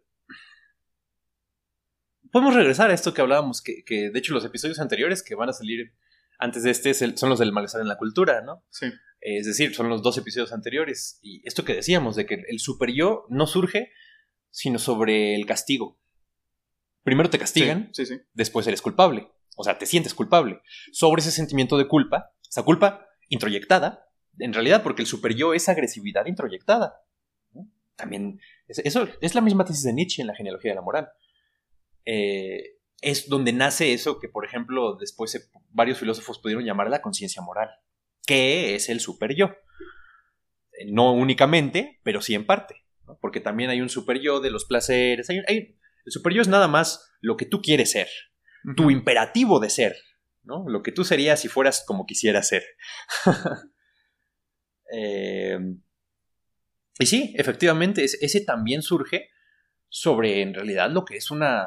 podemos 2.31 2.55
regresar 2.55 2.89
a 2.89 2.93
esto 2.93 3.13
que 3.13 3.21
hablábamos, 3.21 3.61
que, 3.61 3.83
de 3.85 4.19
hecho 4.19 4.33
los 4.33 4.45
episodios 4.45 4.79
anteriores 4.79 5.23
que 5.23 5.35
van 5.35 5.49
a 5.49 5.53
salir 5.53 5.93
antes 6.39 6.63
de 6.63 6.71
este 6.71 6.93
son 6.93 7.29
los 7.29 7.39
del 7.39 7.51
malestar 7.51 7.81
en 7.81 7.87
la 7.87 7.97
cultura, 7.97 8.41
¿no? 8.41 8.65
Sí. 8.69 8.87
Es 9.21 9.45
decir, 9.45 9.73
son 9.73 9.87
los 9.87 10.01
dos 10.01 10.17
episodios 10.17 10.51
anteriores. 10.51 11.19
Y 11.21 11.41
esto 11.47 11.63
que 11.63 11.75
decíamos, 11.75 12.15
de 12.15 12.25
que 12.25 12.43
el 12.47 12.59
super 12.59 12.91
yo 12.91 13.25
no 13.29 13.47
surge 13.47 13.91
sino 14.49 14.79
sobre 14.79 15.35
el 15.35 15.45
castigo. 15.45 15.99
Primero 17.03 17.29
te 17.29 17.39
castigan, 17.39 17.89
sí, 17.93 18.05
sí, 18.05 18.19
después 18.33 18.67
eres 18.67 18.81
culpable. 18.81 19.32
O 19.55 19.63
sea, 19.63 19.77
te 19.77 19.85
sientes 19.85 20.13
culpable. 20.13 20.61
Sobre 20.91 21.21
ese 21.21 21.31
sentimiento 21.31 21.77
de 21.77 21.87
culpa, 21.87 22.33
esa 22.49 22.63
culpa 22.63 23.07
introyectada, 23.29 24.07
en 24.39 24.53
realidad 24.53 24.83
porque 24.83 25.01
el 25.01 25.07
super 25.07 25.35
yo 25.35 25.53
es 25.53 25.69
agresividad 25.69 26.25
introyectada. 26.25 27.01
También, 27.95 28.39
eso 28.67 29.07
es 29.21 29.35
la 29.35 29.41
misma 29.41 29.65
tesis 29.65 29.83
de 29.83 29.93
Nietzsche 29.93 30.21
en 30.21 30.27
la 30.27 30.35
genealogía 30.35 30.71
de 30.71 30.75
la 30.75 30.81
moral. 30.81 31.09
Eh, 32.05 32.77
es 33.01 33.27
donde 33.29 33.53
nace 33.53 33.93
eso 33.93 34.19
que, 34.19 34.29
por 34.29 34.45
ejemplo, 34.45 34.95
después 34.95 35.51
varios 35.69 35.99
filósofos 35.99 36.39
pudieron 36.39 36.65
llamar 36.65 36.89
la 36.89 37.01
conciencia 37.01 37.41
moral, 37.41 37.69
que 38.25 38.75
es 38.75 38.89
el 38.89 38.99
super 38.99 39.35
yo. 39.35 39.51
Eh, 40.79 40.85
no 40.87 41.13
únicamente, 41.13 41.99
pero 42.03 42.21
sí 42.21 42.33
en 42.33 42.45
parte, 42.45 42.83
porque 43.21 43.39
también 43.39 43.69
hay 43.69 43.81
un 43.81 43.89
super 43.89 44.19
yo 44.19 44.39
de 44.39 44.51
los 44.51 44.65
placeres. 44.65 45.29
el 45.29 45.75
super 46.07 46.33
yo 46.33 46.41
es 46.41 46.47
nada 46.47 46.67
más 46.67 47.11
lo 47.21 47.37
que 47.37 47.45
tú 47.45 47.61
quieres 47.61 47.91
ser, 47.91 48.07
tu 48.75 48.89
imperativo 48.91 49.59
de 49.59 49.69
ser, 49.69 49.95
¿no? 50.43 50.65
lo 50.67 50.83
que 50.83 50.91
tú 50.91 51.03
serías 51.03 51.39
si 51.41 51.47
fueras 51.47 51.83
como 51.85 52.05
quisieras 52.05 52.47
ser. 52.47 52.63
Eh, 54.95 55.57
y 56.99 57.05
sí, 57.07 57.33
efectivamente, 57.35 58.03
ese 58.03 58.41
también 58.45 58.83
surge 58.83 59.31
sobre 59.89 60.43
en 60.43 60.53
realidad 60.53 60.91
lo 60.91 61.03
que 61.03 61.17
es 61.17 61.31
una 61.31 61.65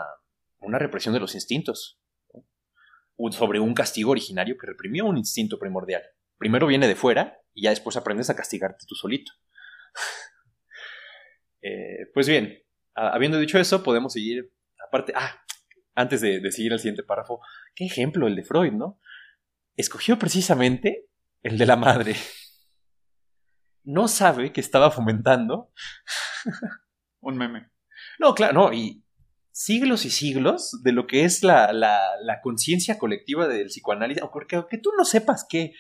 una 0.67 0.79
represión 0.79 1.15
de 1.15 1.21
los 1.21 1.35
instintos, 1.35 2.01
sobre 3.31 3.61
un 3.61 3.75
castigo 3.75 4.11
originario 4.11 4.57
que 4.59 4.67
reprimió 4.67 5.07
un 5.07 5.17
instinto 5.17 5.59
primordial. 5.59 6.03
Primero 6.39 6.67
viene 6.67 6.89
de 6.89 6.97
fuera 6.97 7.39
y 7.55 7.63
ya 7.63 7.71
después 7.71 7.97
aprendes 7.97 8.29
a 8.29 8.37
castigarte 8.37 8.87
tú 8.87 8.95
solito. 8.95 9.33
Eh, 11.63 12.07
pues 12.15 12.29
bien, 12.29 12.63
habiendo 12.95 13.41
dicho 13.41 13.59
eso, 13.59 13.83
podemos 13.83 14.13
seguir. 14.13 14.53
Aparte, 14.87 15.13
ah, 15.17 15.43
antes 15.97 16.21
de, 16.21 16.39
de 16.39 16.53
seguir 16.53 16.73
al 16.73 16.79
siguiente 16.79 17.03
párrafo, 17.03 17.41
qué 17.75 17.87
ejemplo 17.87 18.29
el 18.29 18.37
de 18.37 18.45
Freud, 18.45 18.73
¿no? 18.73 19.01
Escogió 19.75 20.19
precisamente 20.19 21.09
el 21.43 21.59
de 21.59 21.67
la 21.67 21.77
madre. 21.77 22.15
No 23.83 24.07
sabe 24.07 24.53
que 24.53 24.61
estaba 24.61 24.91
fomentando. 24.93 25.73
un 27.21 27.37
meme. 27.37 27.71
No, 28.19 28.35
claro, 28.35 28.53
no, 28.53 28.73
y, 28.73 29.05
siglos 29.57 30.05
y 30.05 30.11
siglos 30.11 30.83
de 30.83 30.93
lo 30.93 31.07
que 31.07 31.25
es 31.25 31.43
la, 31.43 31.73
la, 31.73 32.41
conciencia 32.43 32.99
colectiva 32.99 33.49
del 33.49 33.69
psicoanálisis, 33.69 34.23
porque 34.31 34.57
aunque 34.57 34.77
tú 34.77 34.91
no 34.99 35.05
sepas 35.07 35.47
qué 35.49 35.73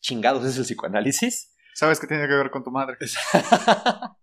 chingados 0.00 0.44
es 0.44 0.56
el 0.56 0.62
psicoanálisis. 0.62 1.56
Sabes 1.74 1.98
que 1.98 2.06
tiene 2.06 2.28
que 2.28 2.34
ver 2.34 2.50
con 2.50 2.62
tu 2.62 2.70
madre. 2.70 2.96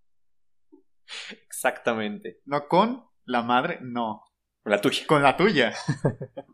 Exactamente. 1.47 2.39
No 2.45 2.67
con 2.67 3.05
la 3.25 3.41
madre, 3.41 3.79
no. 3.81 4.23
Con 4.67 4.73
la 4.73 4.81
tuya. 4.81 5.07
Con 5.07 5.23
la 5.23 5.37
tuya. 5.37 5.73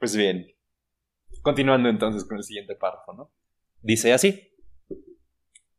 pues 0.00 0.16
bien. 0.16 0.48
Continuando 1.40 1.88
entonces 1.88 2.24
con 2.24 2.38
el 2.38 2.42
siguiente 2.42 2.74
párrafo, 2.74 3.12
¿no? 3.12 3.32
Dice 3.82 4.12
así. 4.12 4.52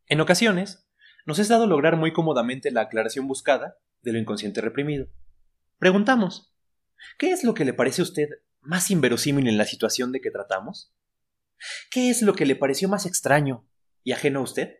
En 0.06 0.22
ocasiones, 0.22 0.88
nos 1.26 1.40
es 1.40 1.48
dado 1.48 1.66
lograr 1.66 1.98
muy 1.98 2.14
cómodamente 2.14 2.70
la 2.70 2.80
aclaración 2.80 3.28
buscada 3.28 3.76
de 4.00 4.14
lo 4.14 4.18
inconsciente 4.18 4.62
reprimido. 4.62 5.08
Preguntamos, 5.76 6.56
¿qué 7.18 7.32
es 7.32 7.44
lo 7.44 7.52
que 7.52 7.66
le 7.66 7.74
parece 7.74 8.00
a 8.00 8.04
usted 8.04 8.30
más 8.62 8.90
inverosímil 8.90 9.46
en 9.46 9.58
la 9.58 9.66
situación 9.66 10.10
de 10.10 10.22
que 10.22 10.30
tratamos? 10.30 10.96
¿Qué 11.90 12.08
es 12.08 12.22
lo 12.22 12.32
que 12.32 12.46
le 12.46 12.56
pareció 12.56 12.88
más 12.88 13.04
extraño 13.04 13.68
y 14.04 14.12
ajeno 14.12 14.40
a 14.40 14.44
usted? 14.44 14.78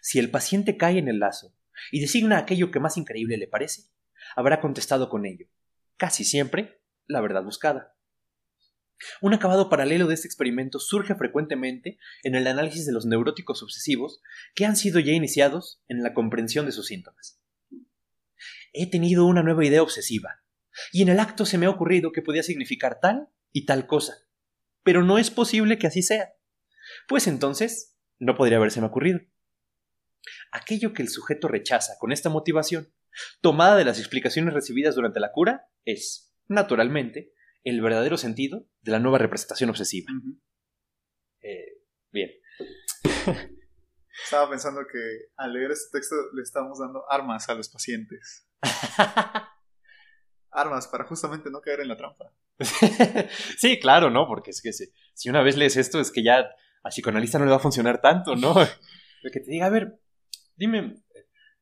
Si 0.00 0.18
el 0.18 0.30
paciente 0.30 0.78
cae 0.78 0.96
en 0.96 1.08
el 1.08 1.18
lazo 1.18 1.54
y 1.92 2.00
designa 2.00 2.38
aquello 2.38 2.70
que 2.70 2.80
más 2.80 2.96
increíble 2.96 3.36
le 3.36 3.46
parece, 3.46 3.94
habrá 4.34 4.60
contestado 4.60 5.08
con 5.08 5.26
ello, 5.26 5.46
casi 5.96 6.24
siempre, 6.24 6.80
la 7.06 7.20
verdad 7.20 7.42
buscada. 7.42 7.94
Un 9.20 9.34
acabado 9.34 9.68
paralelo 9.68 10.06
de 10.06 10.14
este 10.14 10.26
experimento 10.26 10.78
surge 10.78 11.14
frecuentemente 11.14 11.98
en 12.22 12.34
el 12.34 12.46
análisis 12.46 12.86
de 12.86 12.92
los 12.92 13.04
neuróticos 13.04 13.62
obsesivos 13.62 14.22
que 14.54 14.64
han 14.64 14.76
sido 14.76 15.00
ya 15.00 15.12
iniciados 15.12 15.82
en 15.88 16.02
la 16.02 16.14
comprensión 16.14 16.64
de 16.64 16.72
sus 16.72 16.86
síntomas 16.86 17.38
he 18.76 18.90
tenido 18.90 19.24
una 19.24 19.42
nueva 19.42 19.64
idea 19.64 19.82
obsesiva, 19.82 20.42
y 20.92 21.02
en 21.02 21.08
el 21.08 21.18
acto 21.18 21.46
se 21.46 21.56
me 21.58 21.66
ha 21.66 21.70
ocurrido 21.70 22.12
que 22.12 22.22
podía 22.22 22.42
significar 22.42 23.00
tal 23.00 23.28
y 23.52 23.64
tal 23.64 23.86
cosa. 23.86 24.18
Pero 24.82 25.02
no 25.02 25.18
es 25.18 25.30
posible 25.30 25.78
que 25.78 25.86
así 25.86 26.02
sea. 26.02 26.34
Pues 27.08 27.26
entonces, 27.26 27.96
no 28.18 28.36
podría 28.36 28.58
habérseme 28.58 28.86
ocurrido. 28.86 29.20
Aquello 30.52 30.92
que 30.92 31.02
el 31.02 31.08
sujeto 31.08 31.48
rechaza 31.48 31.94
con 31.98 32.12
esta 32.12 32.28
motivación, 32.28 32.92
tomada 33.40 33.76
de 33.76 33.84
las 33.84 33.98
explicaciones 33.98 34.54
recibidas 34.54 34.94
durante 34.94 35.20
la 35.20 35.32
cura, 35.32 35.68
es, 35.84 36.34
naturalmente, 36.48 37.32
el 37.64 37.80
verdadero 37.80 38.16
sentido 38.16 38.66
de 38.82 38.92
la 38.92 39.00
nueva 39.00 39.18
representación 39.18 39.70
obsesiva. 39.70 40.10
Eh, 41.40 41.82
bien. 42.12 42.30
Estaba 44.24 44.48
pensando 44.50 44.80
que 44.90 45.28
al 45.36 45.52
leer 45.52 45.70
este 45.70 45.98
texto 45.98 46.16
le 46.32 46.42
estamos 46.42 46.78
dando 46.78 47.04
armas 47.10 47.48
a 47.48 47.54
los 47.54 47.68
pacientes. 47.68 48.48
armas 50.50 50.88
para 50.88 51.04
justamente 51.04 51.50
no 51.50 51.60
caer 51.60 51.80
en 51.80 51.88
la 51.88 51.96
trampa. 51.96 52.32
sí, 53.58 53.78
claro, 53.78 54.10
¿no? 54.10 54.26
Porque 54.26 54.50
es 54.50 54.62
que 54.62 54.72
si, 54.72 55.28
una 55.28 55.42
vez 55.42 55.56
lees 55.56 55.76
esto 55.76 56.00
es 56.00 56.10
que 56.10 56.22
ya 56.22 56.48
a 56.82 56.88
psicoanalista 56.88 57.38
no 57.38 57.44
le 57.44 57.50
va 57.50 57.58
a 57.58 57.60
funcionar 57.60 58.00
tanto, 58.00 58.34
¿no? 58.36 58.54
Lo 59.22 59.30
que 59.30 59.40
te 59.40 59.50
diga, 59.50 59.66
a 59.66 59.70
ver, 59.70 60.00
dime, 60.56 61.02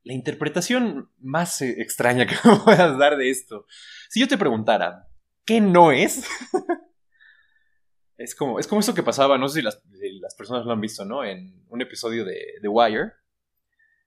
la 0.05 0.13
interpretación 0.13 1.11
más 1.19 1.61
eh, 1.63 1.75
extraña 1.79 2.27
que 2.29 2.37
puedas 2.65 2.97
dar 2.99 3.17
de 3.17 3.31
esto. 3.31 3.67
Si 4.09 4.21
yo 4.21 4.29
te 4.29 4.39
preguntara, 4.39 5.09
¿qué 5.45 5.61
no 5.61 5.91
es? 5.91 6.25
es 8.19 8.35
como, 8.35 8.61
es 8.61 8.69
como 8.69 8.81
esto 8.81 8.95
que 8.95 9.03
pasaba, 9.03 9.39
no 9.39 9.49
sé 9.49 9.61
si 9.61 9.63
las, 9.63 10.35
personas 10.37 10.65
lo 10.65 10.73
han 10.73 10.81
visto, 10.81 11.05
¿no? 11.05 11.25
En 11.25 11.65
un 11.69 11.81
episodio 11.81 12.25
de 12.25 12.39
The 12.61 12.69
Wire, 12.69 13.13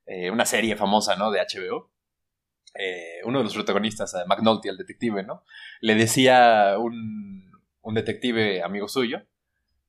eh, 0.06 0.30
una 0.30 0.46
serie 0.46 0.76
famosa, 0.76 1.16
¿no? 1.16 1.30
De 1.30 1.40
HBO. 1.40 1.92
Eh, 2.74 3.20
uno 3.24 3.38
de 3.38 3.44
los 3.44 3.54
protagonistas, 3.54 4.14
McNulty, 4.26 4.68
el 4.68 4.76
detective, 4.76 5.24
¿no? 5.24 5.42
Le 5.80 5.94
decía 5.94 6.76
un, 6.78 7.50
un 7.80 7.94
detective 7.94 8.62
amigo 8.62 8.88
suyo, 8.88 9.22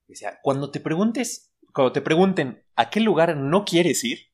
decía, 0.08 0.40
cuando 0.42 0.72
te 0.72 0.80
preguntes, 0.80 1.54
cuando 1.74 1.92
te 1.92 2.02
pregunten 2.02 2.64
a 2.76 2.90
qué 2.90 3.00
lugar 3.02 3.36
no 3.36 3.66
quieres 3.66 4.04
ir, 4.04 4.29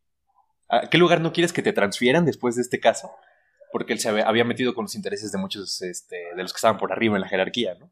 a 0.70 0.90
qué 0.90 0.98
lugar 0.98 1.22
no 1.22 1.34
quieres 1.34 1.54
que 1.54 1.62
te 1.62 1.74
transfieran 1.74 2.26
después 2.26 2.56
de 2.56 2.62
este 2.62 2.80
caso, 2.80 3.12
porque 3.72 3.94
él 3.94 4.00
se 4.00 4.10
había 4.10 4.44
metido 4.44 4.74
con 4.74 4.86
los 4.86 4.96
intereses 4.96 5.32
de 5.32 5.38
muchos 5.38 5.82
este, 5.82 6.18
de 6.36 6.42
los 6.42 6.54
que 6.54 6.58
estaban 6.58 6.78
por 6.78 6.92
arriba 6.92 7.16
en 7.16 7.22
la 7.22 7.28
jerarquía, 7.28 7.76
¿no? 7.76 7.92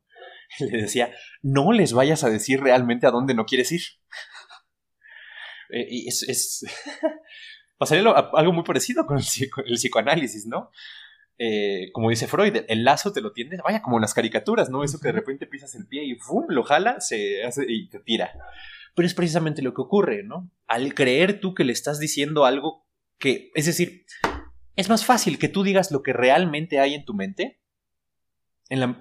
Le 0.60 0.82
decía, 0.84 1.14
no 1.42 1.72
les 1.72 1.94
vayas 1.94 2.24
a 2.24 2.30
decir 2.30 2.62
realmente 2.62 3.08
a 3.08 3.12
dónde 3.12 3.34
no 3.34 3.46
quieres 3.46 3.72
ir. 3.72 3.82
Eh, 5.70 5.88
y 5.90 6.08
es, 6.08 6.22
es 6.30 6.66
pasaría 7.78 8.08
algo 8.12 8.54
muy 8.54 8.64
parecido 8.64 9.06
con 9.06 9.18
el, 9.18 9.24
psicoanálisis, 9.76 10.46
¿no? 10.46 10.70
Eh, 11.38 11.90
como 11.94 12.10
dice 12.10 12.28
Freud, 12.28 12.56
el 12.68 12.84
lazo 12.84 13.12
te 13.12 13.22
lo 13.22 13.34
tiendes, 13.34 13.60
vaya 13.64 13.82
como 13.82 13.98
en 13.98 14.02
las 14.02 14.14
caricaturas, 14.14 14.70
¿no? 14.70 14.84
Eso 14.84 15.00
que 15.00 15.08
de 15.08 15.14
repente 15.14 15.48
pisas 15.48 15.74
el 15.76 15.88
pie 15.88 16.04
y 16.04 16.16
¡fum! 16.16 16.46
lo 16.48 16.64
jala 16.64 17.02
se 17.02 17.44
hace, 17.44 17.66
y 17.68 17.90
te 17.90 18.00
tira. 18.00 18.32
Pero 18.95 19.06
es 19.08 19.13
precisamente 19.13 19.62
lo 19.62 19.73
que 19.73 19.82
ocurre, 19.82 20.23
¿no? 20.23 20.51
Al 20.67 20.93
creer 20.93 21.39
tú 21.39 21.53
que 21.53 21.63
le 21.63 21.73
estás 21.73 21.99
diciendo 21.99 22.45
algo 22.45 22.86
que, 23.17 23.51
es 23.56 23.65
decir, 23.65 24.06
es 24.75 24.89
más 24.89 25.06
fácil 25.06 25.39
que 25.39 25.49
tú 25.49 25.63
digas 25.63 25.91
lo 25.91 26.03
que 26.03 26.13
realmente 26.13 26.79
hay 26.79 26.93
en 26.93 27.06
tu 27.06 27.13
mente, 27.13 27.62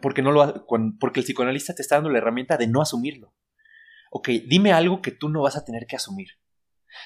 porque, 0.00 0.22
no 0.22 0.32
lo, 0.32 0.66
porque 1.00 1.20
el 1.20 1.24
psicoanalista 1.24 1.74
te 1.74 1.82
está 1.82 1.96
dando 1.96 2.10
la 2.10 2.18
herramienta 2.18 2.56
de 2.56 2.66
no 2.66 2.82
asumirlo. 2.82 3.34
Ok, 4.10 4.28
dime 4.46 4.72
algo 4.72 5.00
que 5.00 5.10
tú 5.10 5.28
no 5.28 5.42
vas 5.42 5.56
a 5.56 5.64
tener 5.64 5.86
que 5.86 5.96
asumir. 5.96 6.28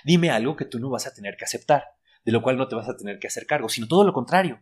Dime 0.05 0.31
algo 0.31 0.57
que 0.57 0.65
tú 0.65 0.81
no 0.81 0.91
vas 0.91 1.07
a 1.07 1.15
tener 1.15 1.37
que 1.37 1.45
aceptar, 1.45 1.85
de 2.25 2.33
lo 2.33 2.43
cual 2.43 2.57
no 2.57 2.67
te 2.67 2.75
vas 2.75 2.89
a 2.89 2.97
tener 2.97 3.21
que 3.21 3.29
hacer 3.29 3.47
cargo, 3.47 3.69
sino 3.69 3.87
todo 3.87 4.05
lo 4.05 4.13
contrario. 4.13 4.61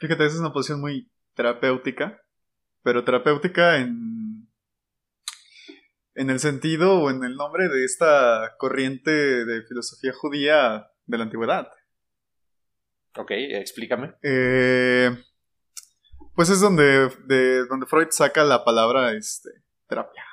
Fíjate, 0.00 0.24
esa 0.24 0.34
es 0.34 0.40
una 0.40 0.52
posición 0.52 0.80
muy 0.80 1.10
terapéutica, 1.34 2.22
pero 2.82 3.04
terapéutica 3.04 3.78
en, 3.78 4.33
en 6.14 6.30
el 6.30 6.40
sentido 6.40 7.00
o 7.00 7.10
en 7.10 7.24
el 7.24 7.36
nombre 7.36 7.68
de 7.68 7.84
esta 7.84 8.54
corriente 8.58 9.10
de 9.10 9.62
filosofía 9.62 10.12
judía 10.12 10.90
de 11.06 11.18
la 11.18 11.24
antigüedad. 11.24 11.68
Ok, 13.16 13.30
explícame. 13.30 14.14
Eh, 14.22 15.10
pues 16.34 16.50
es 16.50 16.60
donde, 16.60 17.10
de, 17.26 17.66
donde 17.66 17.86
Freud 17.86 18.08
saca 18.10 18.44
la 18.44 18.64
palabra 18.64 19.12
este, 19.12 19.50
terapia. 19.88 20.24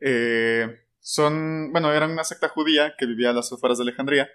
Eh, 0.00 0.84
son, 1.00 1.72
bueno, 1.72 1.92
eran 1.92 2.12
una 2.12 2.22
secta 2.22 2.48
judía 2.48 2.94
que 2.96 3.06
vivía 3.06 3.30
a 3.30 3.32
las 3.32 3.52
afueras 3.52 3.78
de 3.78 3.82
Alejandría 3.82 4.28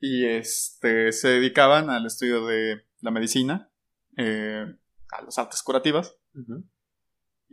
y 0.00 0.26
este, 0.26 1.12
se 1.12 1.28
dedicaban 1.28 1.88
al 1.88 2.06
estudio 2.06 2.44
de 2.46 2.82
la 3.00 3.12
medicina, 3.12 3.70
eh, 4.16 4.66
a 5.12 5.22
las 5.22 5.38
artes 5.38 5.62
curativas. 5.62 6.16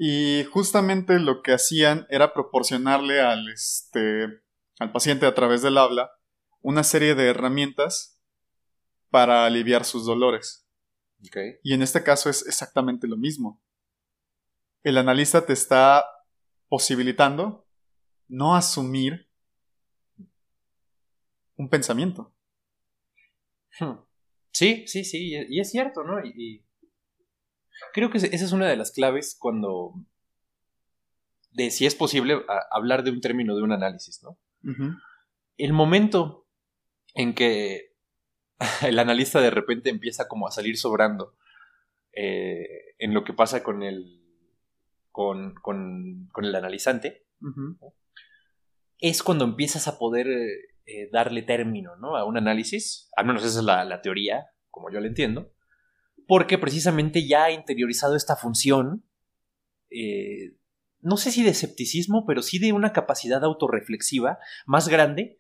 Y 0.02 0.46
justamente 0.46 1.20
lo 1.20 1.42
que 1.42 1.52
hacían 1.52 2.08
era 2.10 2.34
proporcionarle 2.34 3.20
al, 3.20 3.50
este, 3.50 4.28
al 4.80 4.94
paciente 4.94 5.26
a 5.26 5.36
través 5.36 5.62
del 5.62 5.78
habla 5.78 6.10
una 6.62 6.86
serie 6.86 7.16
de 7.16 7.28
herramientas 7.28 8.18
para 9.10 9.46
aliviar 9.46 9.84
sus 9.84 10.06
dolores. 10.06 10.66
Y 11.64 11.74
en 11.74 11.82
este 11.82 12.02
caso 12.02 12.30
es 12.30 12.48
exactamente 12.48 13.10
lo 13.10 13.18
mismo. 13.18 13.62
El 14.84 14.98
analista 14.98 15.46
te 15.46 15.52
está 15.52 16.06
posibilitando 16.70 17.68
no 18.30 18.56
asumir 18.56 19.28
un 21.58 21.68
pensamiento. 21.68 22.34
Hmm. 23.78 24.00
Sí, 24.52 24.88
sí, 24.88 25.04
sí, 25.04 25.34
y 25.50 25.60
es 25.60 25.70
cierto, 25.70 26.06
¿no? 26.06 26.26
Y, 26.26 26.66
creo 27.94 28.10
que 28.10 28.18
esa 28.18 28.28
es 28.28 28.52
una 28.52 28.68
de 28.68 28.78
las 28.78 28.92
claves 28.92 29.36
cuando 29.40 29.94
de 31.52 31.72
si 31.72 31.86
es 31.86 31.96
posible 31.96 32.42
hablar 32.72 33.04
de 33.04 33.12
un 33.12 33.22
término 33.22 33.56
de 33.56 33.64
un 33.64 33.72
análisis, 33.72 34.22
¿no? 34.24 34.38
El 35.58 35.74
momento 35.74 36.48
en 37.14 37.34
que 37.34 37.94
el 38.82 39.00
analista 39.00 39.42
de 39.42 39.52
repente 39.52 39.90
empieza 39.90 40.28
como 40.28 40.48
a 40.48 40.52
salir 40.52 40.78
sobrando 40.78 41.36
eh, 42.14 42.96
en 42.98 43.14
lo 43.14 43.24
que 43.24 43.34
pasa 43.34 43.64
con 43.64 43.84
el 43.84 44.20
con, 45.12 45.56
con, 45.56 46.30
el 46.46 46.56
analizante, 46.56 47.26
es 49.00 49.22
cuando 49.22 49.44
empiezas 49.44 49.88
a 49.90 49.98
poder 50.00 50.28
eh, 50.86 51.10
darle 51.12 51.42
término 51.42 51.98
¿no? 51.98 52.16
a 52.16 52.24
un 52.24 52.38
análisis, 52.38 53.10
al 53.18 53.26
menos 53.26 53.44
esa 53.44 53.60
es 53.60 53.66
la, 53.66 54.02
teoría, 54.02 54.48
como 54.70 54.90
yo 54.92 55.02
la 55.02 55.08
entiendo, 55.08 55.52
porque 56.30 56.60
precisamente 56.60 57.28
ya 57.28 57.46
ha 57.46 57.52
interiorizado 57.52 58.16
esta 58.16 58.36
función, 58.36 59.04
eh, 59.90 60.54
no 61.02 61.18
sé 61.18 61.32
si 61.32 61.42
de 61.42 61.50
escepticismo, 61.50 62.24
pero 62.28 62.44
sí 62.44 62.60
de 62.60 62.72
una 62.72 62.94
capacidad 62.94 63.44
autorreflexiva 63.44 64.38
más 64.68 64.90
grande, 64.90 65.40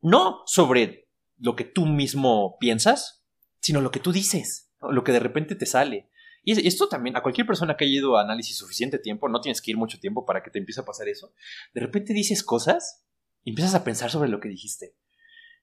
no 0.00 0.40
sobre 0.46 1.10
lo 1.36 1.56
que 1.56 1.64
tú 1.64 1.84
mismo 1.84 2.56
piensas, 2.58 3.22
sino 3.60 3.82
lo 3.82 3.90
que 3.90 4.00
tú 4.00 4.12
dices, 4.12 4.72
lo 4.80 5.04
que 5.04 5.12
de 5.12 5.20
repente 5.20 5.56
te 5.56 5.66
sale. 5.66 6.08
Y 6.42 6.66
esto 6.66 6.88
también, 6.88 7.18
a 7.18 7.22
cualquier 7.22 7.46
persona 7.46 7.76
que 7.76 7.84
haya 7.84 7.98
ido 7.98 8.16
a 8.16 8.22
análisis 8.22 8.56
suficiente 8.56 8.98
tiempo, 8.98 9.28
no 9.28 9.42
tienes 9.42 9.60
que 9.60 9.72
ir 9.72 9.76
mucho 9.76 10.00
tiempo 10.00 10.24
para 10.24 10.42
que 10.42 10.50
te 10.50 10.58
empiece 10.58 10.80
a 10.80 10.86
pasar 10.86 11.06
eso, 11.10 11.34
de 11.74 11.82
repente 11.82 12.14
dices 12.14 12.42
cosas 12.42 13.04
y 13.44 13.50
empiezas 13.50 13.74
a 13.74 13.84
pensar 13.84 14.10
sobre 14.10 14.30
lo 14.30 14.40
que 14.40 14.48
dijiste. 14.48 14.96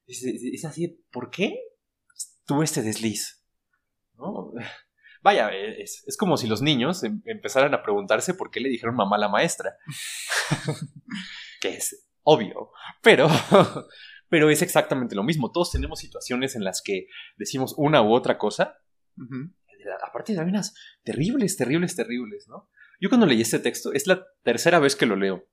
Es, 0.05 0.65
así, 0.65 1.03
¿por 1.09 1.31
qué 1.31 1.63
tuve 2.45 2.63
este 2.63 2.83
desliz? 2.83 3.43
Vaya, 5.23 5.49
es, 5.49 6.03
es, 6.07 6.15
como 6.15 6.37
si 6.37 6.47
los 6.47 6.61
niños 6.61 7.03
em, 7.03 7.21
empezaran 7.25 7.73
a 7.73 7.81
preguntarse 7.81 8.33
por 8.33 8.51
qué 8.51 8.59
le 8.59 8.69
dijeron 8.69 8.95
mamá 8.95 9.17
a 9.17 9.19
la 9.19 9.29
maestra. 9.29 9.77
que 11.61 11.69
es 11.69 12.07
obvio, 12.23 12.71
pero 13.01 13.27
pero 14.29 14.49
es 14.49 14.61
exactamente 14.61 15.15
lo 15.15 15.23
mismo. 15.23 15.51
Todos 15.51 15.71
tenemos 15.71 15.99
situaciones 15.99 16.55
en 16.55 16.63
las 16.63 16.81
que 16.81 17.07
decimos 17.37 17.73
una 17.77 18.01
u 18.01 18.13
otra 18.13 18.37
cosa. 18.37 18.79
Aparte 20.05 20.33
de 20.33 20.41
unas 20.41 20.75
terribles, 21.03 21.57
terribles, 21.57 21.95
terribles, 21.95 22.47
¿no? 22.47 22.69
Yo 22.99 23.09
cuando 23.09 23.25
leí 23.25 23.41
este 23.41 23.59
texto, 23.59 23.93
es 23.93 24.07
la 24.07 24.25
tercera 24.43 24.79
vez 24.79 24.95
que 24.95 25.05
lo 25.05 25.15
leo. 25.15 25.47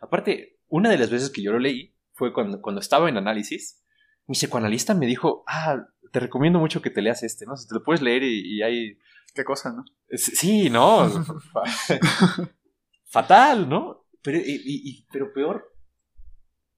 Aparte, 0.00 0.58
una 0.68 0.90
de 0.90 0.98
las 0.98 1.10
veces 1.10 1.30
que 1.30 1.42
yo 1.42 1.52
lo 1.52 1.58
leí 1.58 1.96
fue 2.12 2.32
cuando, 2.32 2.60
cuando 2.60 2.80
estaba 2.80 3.08
en 3.08 3.16
análisis. 3.16 3.84
Mi 4.30 4.34
psicoanalista 4.34 4.94
me 4.94 5.06
dijo, 5.06 5.42
ah, 5.48 5.88
te 6.12 6.20
recomiendo 6.20 6.60
mucho 6.60 6.80
que 6.80 6.90
te 6.90 7.02
leas 7.02 7.24
este, 7.24 7.46
¿no? 7.46 7.56
Si 7.56 7.66
te 7.66 7.74
lo 7.74 7.82
puedes 7.82 8.00
leer 8.00 8.22
y, 8.22 8.62
hay... 8.62 8.96
¿Qué 9.34 9.42
cosa, 9.42 9.72
no? 9.72 9.84
Sí, 10.12 10.70
no. 10.70 11.10
Fatal, 13.06 13.68
¿no? 13.68 14.06
Pero, 14.22 14.38
pero 15.10 15.32
peor, 15.32 15.74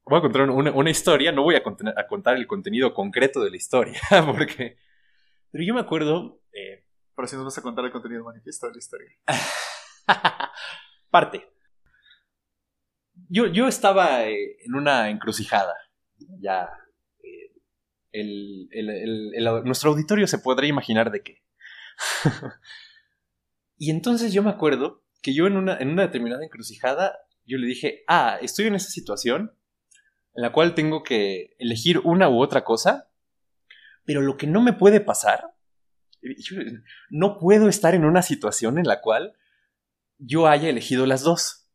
voy 0.07 0.19
a 0.19 0.23
contar 0.23 0.49
una, 0.49 0.91
historia, 0.91 1.31
no 1.31 1.43
voy 1.43 1.57
a, 1.57 1.63
contar 1.63 2.39
el 2.39 2.47
contenido 2.47 2.95
concreto 2.95 3.45
de 3.45 3.51
la 3.51 3.57
historia, 3.59 4.01
porque... 4.35 4.79
Pero 5.51 5.63
yo 5.63 5.75
me 5.75 5.81
acuerdo... 5.81 6.41
Eh, 6.55 6.87
Pero 7.15 7.29
si 7.29 7.37
nos 7.37 7.45
vas 7.45 7.59
a 7.59 7.63
contar 7.63 7.85
el 7.85 7.93
contenido 7.93 8.25
manifiesto 8.25 8.67
de 8.67 8.73
la 8.73 8.79
historia. 8.79 9.11
Parte. 11.11 11.53
Yo, 13.29 13.47
yo 13.49 13.69
estaba 13.69 14.25
eh, 14.25 14.57
en 14.65 14.75
una 14.75 15.11
encrucijada. 15.11 15.75
Ya... 16.41 16.71
El, 18.13 18.69
nuestro 19.65 19.91
auditorio 19.91 20.27
se 20.27 20.39
podrá 20.39 20.67
imaginar 20.67 21.11
de 21.11 21.23
qué. 21.23 21.43
y 23.79 23.91
entonces 23.91 24.33
yo 24.33 24.43
me 24.43 24.51
acuerdo 24.51 25.05
que 25.23 25.35
yo 25.35 25.47
en 25.47 25.57
una, 25.57 25.77
en 25.79 25.89
una 25.89 26.03
determinada 26.03 26.45
encrucijada, 26.45 27.17
yo 27.47 27.59
le 27.59 27.67
dije, 27.67 28.05
ah, 28.09 28.39
estoy 28.43 28.67
en 28.67 28.75
esa 28.75 28.91
situación 28.91 29.57
en 30.35 30.43
la 30.43 30.53
cual 30.53 30.75
tengo 30.75 31.03
que 31.03 31.55
elegir 31.59 31.99
una 32.01 32.29
u 32.29 32.43
otra 32.43 32.65
cosa, 32.65 33.11
pero 34.05 34.21
lo 34.21 34.37
que 34.37 34.47
no 34.47 34.63
me 34.63 34.73
puede 34.73 35.01
pasar, 35.01 35.55
no 37.11 37.39
puedo 37.39 37.69
estar 37.69 37.95
en 37.95 38.05
una 38.05 38.23
situación 38.23 38.79
en 38.79 38.87
la 38.87 39.01
cual 39.01 39.37
yo 40.19 40.47
haya 40.47 40.69
elegido 40.69 41.07
las 41.07 41.23
dos. 41.23 41.69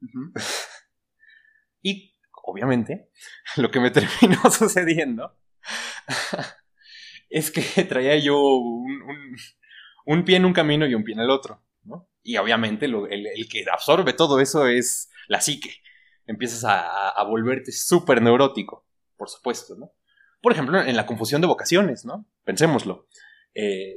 y 1.82 2.16
obviamente, 2.42 3.10
lo 3.56 3.70
que 3.70 3.80
me 3.80 3.90
terminó 3.90 4.50
sucediendo 4.50 5.39
es 7.30 7.50
que 7.50 7.62
traía 7.84 8.16
yo 8.18 8.38
un, 8.38 10.24
pie 10.24 10.36
en 10.36 10.44
un 10.44 10.52
camino 10.52 10.86
y 10.86 10.94
un 10.94 11.04
pie 11.04 11.14
en 11.14 11.20
el 11.20 11.30
otro. 11.30 11.62
Y 12.22 12.36
obviamente 12.36 12.84
el, 12.86 13.48
que 13.50 13.64
absorbe 13.72 14.12
todo 14.12 14.40
eso 14.40 14.66
es 14.66 15.10
la 15.26 15.40
psique. 15.40 15.76
Empiezas 16.26 16.64
a, 16.64 17.22
volverte 17.24 17.72
súper 17.72 18.20
neurótico, 18.20 18.86
por 19.16 19.28
supuesto, 19.30 19.74
¿no? 19.76 19.92
Por 20.42 20.52
ejemplo, 20.52 20.80
en 20.80 20.96
la 20.96 21.06
confusión 21.06 21.40
de 21.40 21.46
vocaciones, 21.46 22.04
¿no? 22.04 22.26
Pensémoslo. 22.44 23.08
Eh, 23.54 23.94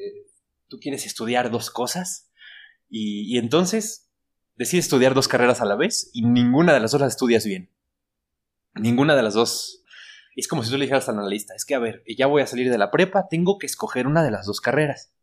tú 0.67 0.79
quieres 0.79 1.05
estudiar 1.05 1.51
dos 1.51 1.69
cosas 1.69 2.31
y, 2.89 3.33
y 3.33 3.37
entonces 3.37 4.09
decides 4.55 4.85
estudiar 4.85 5.13
dos 5.13 5.27
carreras 5.27 5.61
a 5.61 5.65
la 5.65 5.75
vez 5.75 6.09
y 6.13 6.23
ninguna 6.23 6.73
de 6.73 6.79
las 6.79 6.91
dos 6.91 7.01
las 7.01 7.13
estudias 7.13 7.45
bien. 7.45 7.69
Ninguna 8.75 9.15
de 9.15 9.23
las 9.23 9.33
dos. 9.33 9.82
Es 10.35 10.47
como 10.47 10.63
si 10.63 10.71
tú 10.71 10.77
le 10.77 10.85
dijeras 10.85 11.07
al 11.09 11.19
analista, 11.19 11.53
es 11.55 11.65
que 11.65 11.75
a 11.75 11.79
ver, 11.79 12.03
ya 12.17 12.27
voy 12.27 12.41
a 12.41 12.47
salir 12.47 12.71
de 12.71 12.77
la 12.77 12.91
prepa, 12.91 13.27
tengo 13.29 13.57
que 13.57 13.67
escoger 13.67 14.07
una 14.07 14.23
de 14.23 14.31
las 14.31 14.45
dos 14.45 14.61
carreras. 14.61 15.13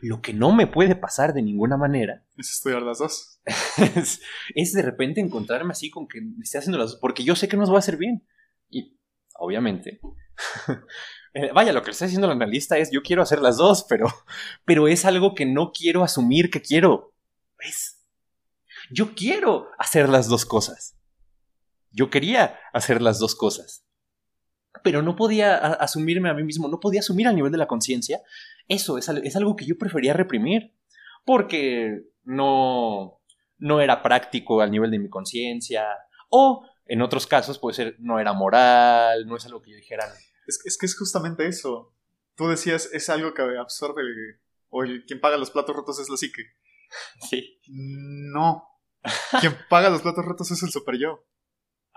Lo 0.00 0.20
que 0.20 0.32
no 0.32 0.52
me 0.52 0.66
puede 0.66 0.96
pasar 0.96 1.32
de 1.32 1.42
ninguna 1.42 1.76
manera 1.76 2.24
es 2.36 2.50
estudiar 2.50 2.82
las 2.82 2.98
dos. 2.98 3.40
es, 4.54 4.72
de 4.72 4.82
repente 4.82 5.20
encontrarme 5.20 5.72
así 5.72 5.90
con 5.90 6.06
que 6.08 6.20
me 6.20 6.42
esté 6.42 6.58
haciendo 6.58 6.78
las 6.78 6.92
dos, 6.92 7.00
porque 7.00 7.24
yo 7.24 7.36
sé 7.36 7.48
que 7.48 7.56
nos 7.56 7.70
va 7.70 7.76
a 7.76 7.78
hacer 7.78 7.96
bien. 7.96 8.26
Y 8.68 8.98
obviamente, 9.38 10.00
eh, 11.34 11.50
vaya, 11.54 11.72
lo 11.72 11.82
que 11.82 11.86
le 11.86 11.92
está 11.92 12.04
diciendo 12.04 12.26
el 12.26 12.32
analista 12.32 12.76
es 12.78 12.90
yo 12.90 13.02
quiero 13.02 13.22
hacer 13.22 13.40
las 13.40 13.56
dos, 13.56 13.86
pero, 13.88 14.06
pero 14.64 14.88
es 14.88 15.04
algo 15.04 15.34
que 15.34 15.46
no 15.46 15.72
quiero 15.72 16.04
asumir 16.04 16.50
que 16.50 16.60
quiero. 16.60 17.14
¿Ves? 17.58 18.04
Yo 18.90 19.14
quiero 19.14 19.70
hacer 19.78 20.08
las 20.08 20.28
dos 20.28 20.44
cosas. 20.44 20.96
Yo 21.90 22.10
quería 22.10 22.58
hacer 22.72 23.00
las 23.00 23.18
dos 23.18 23.34
cosas. 23.34 23.85
Pero 24.86 25.02
no 25.02 25.16
podía 25.16 25.56
asumirme 25.56 26.30
a 26.30 26.34
mí 26.34 26.44
mismo, 26.44 26.68
no 26.68 26.78
podía 26.78 27.00
asumir 27.00 27.26
al 27.26 27.34
nivel 27.34 27.50
de 27.50 27.58
la 27.58 27.66
conciencia. 27.66 28.22
Eso 28.68 28.98
es, 28.98 29.08
es, 29.08 29.34
algo 29.34 29.56
que 29.56 29.66
yo 29.66 29.76
prefería 29.76 30.12
reprimir. 30.12 30.76
Porque 31.24 32.04
no, 32.22 33.20
no 33.58 33.80
era 33.80 34.00
práctico 34.00 34.60
al 34.60 34.70
nivel 34.70 34.92
de 34.92 35.00
mi 35.00 35.10
conciencia. 35.10 35.88
O 36.28 36.64
en 36.84 37.02
otros 37.02 37.26
casos 37.26 37.58
puede 37.58 37.74
ser 37.74 37.96
no 37.98 38.20
era 38.20 38.32
moral, 38.32 39.26
no 39.26 39.34
es 39.36 39.44
algo 39.46 39.60
que 39.60 39.72
yo 39.72 39.76
dijera. 39.76 40.04
Es, 40.46 40.60
es 40.64 40.78
que 40.78 40.86
es 40.86 40.96
justamente 40.96 41.48
eso. 41.48 41.92
Tú 42.36 42.46
decías, 42.46 42.88
es 42.92 43.08
algo 43.08 43.34
que 43.34 43.42
absorbe, 43.42 44.02
o 44.68 44.84
quien 45.04 45.20
paga 45.20 45.36
los 45.36 45.50
platos 45.50 45.74
rotos 45.74 45.98
es 45.98 46.08
la 46.08 46.16
psique. 46.16 46.42
Sí. 47.28 47.60
No. 47.66 48.68
Quien 49.40 49.56
paga 49.68 49.90
los 49.90 50.02
platos 50.02 50.24
rotos 50.24 50.52
es 50.52 50.62
el 50.62 50.70
super 50.70 50.96
yo. 50.96 51.24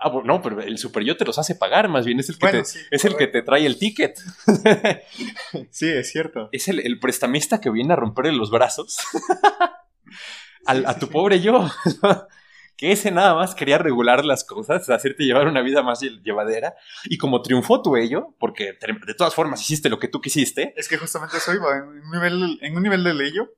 Ah, 0.00 0.10
no, 0.24 0.40
pero 0.40 0.60
el 0.60 0.78
super 0.78 1.02
yo 1.04 1.16
te 1.16 1.24
los 1.24 1.38
hace 1.38 1.54
pagar, 1.54 1.88
más 1.88 2.06
bien 2.06 2.20
es 2.20 2.30
el 2.30 2.38
que, 2.38 2.48
te, 2.48 2.60
es 2.60 3.04
el 3.04 3.16
que 3.16 3.26
te 3.26 3.42
trae 3.42 3.66
el 3.66 3.78
ticket. 3.78 4.18
sí, 5.70 5.88
es 5.88 6.10
cierto. 6.10 6.48
Es 6.52 6.68
el, 6.68 6.98
prestamista 6.98 7.60
que 7.60 7.70
viene 7.70 7.92
a 7.92 7.96
romperle 7.96 8.32
los 8.32 8.50
brazos 8.50 8.98
a 10.66 10.98
tu 10.98 11.08
pobre 11.08 11.40
yo. 11.40 11.68
que 12.80 12.92
ese 12.92 13.10
nada 13.10 13.34
más 13.34 13.54
quería 13.54 13.76
regular 13.76 14.24
las 14.24 14.42
cosas, 14.42 14.88
hacerte 14.88 15.24
llevar 15.24 15.46
una 15.46 15.60
vida 15.60 15.82
más 15.82 16.00
llevadera. 16.00 16.76
Y 17.04 17.18
como 17.18 17.42
triunfó 17.42 17.82
tu 17.82 17.94
ello, 17.96 18.34
porque 18.38 18.72
de 19.06 19.14
todas 19.14 19.34
formas 19.34 19.60
hiciste 19.60 19.90
lo 19.90 19.98
que 19.98 20.08
tú 20.08 20.22
quisiste. 20.22 20.72
Es 20.78 20.88
que 20.88 20.96
justamente 20.96 21.36
eso 21.36 21.52
iba. 21.52 21.76
En 21.76 21.82
un 21.82 22.10
nivel, 22.10 22.58
en 22.62 22.76
un 22.78 22.82
nivel 22.82 23.04
de 23.04 23.26
ello 23.26 23.52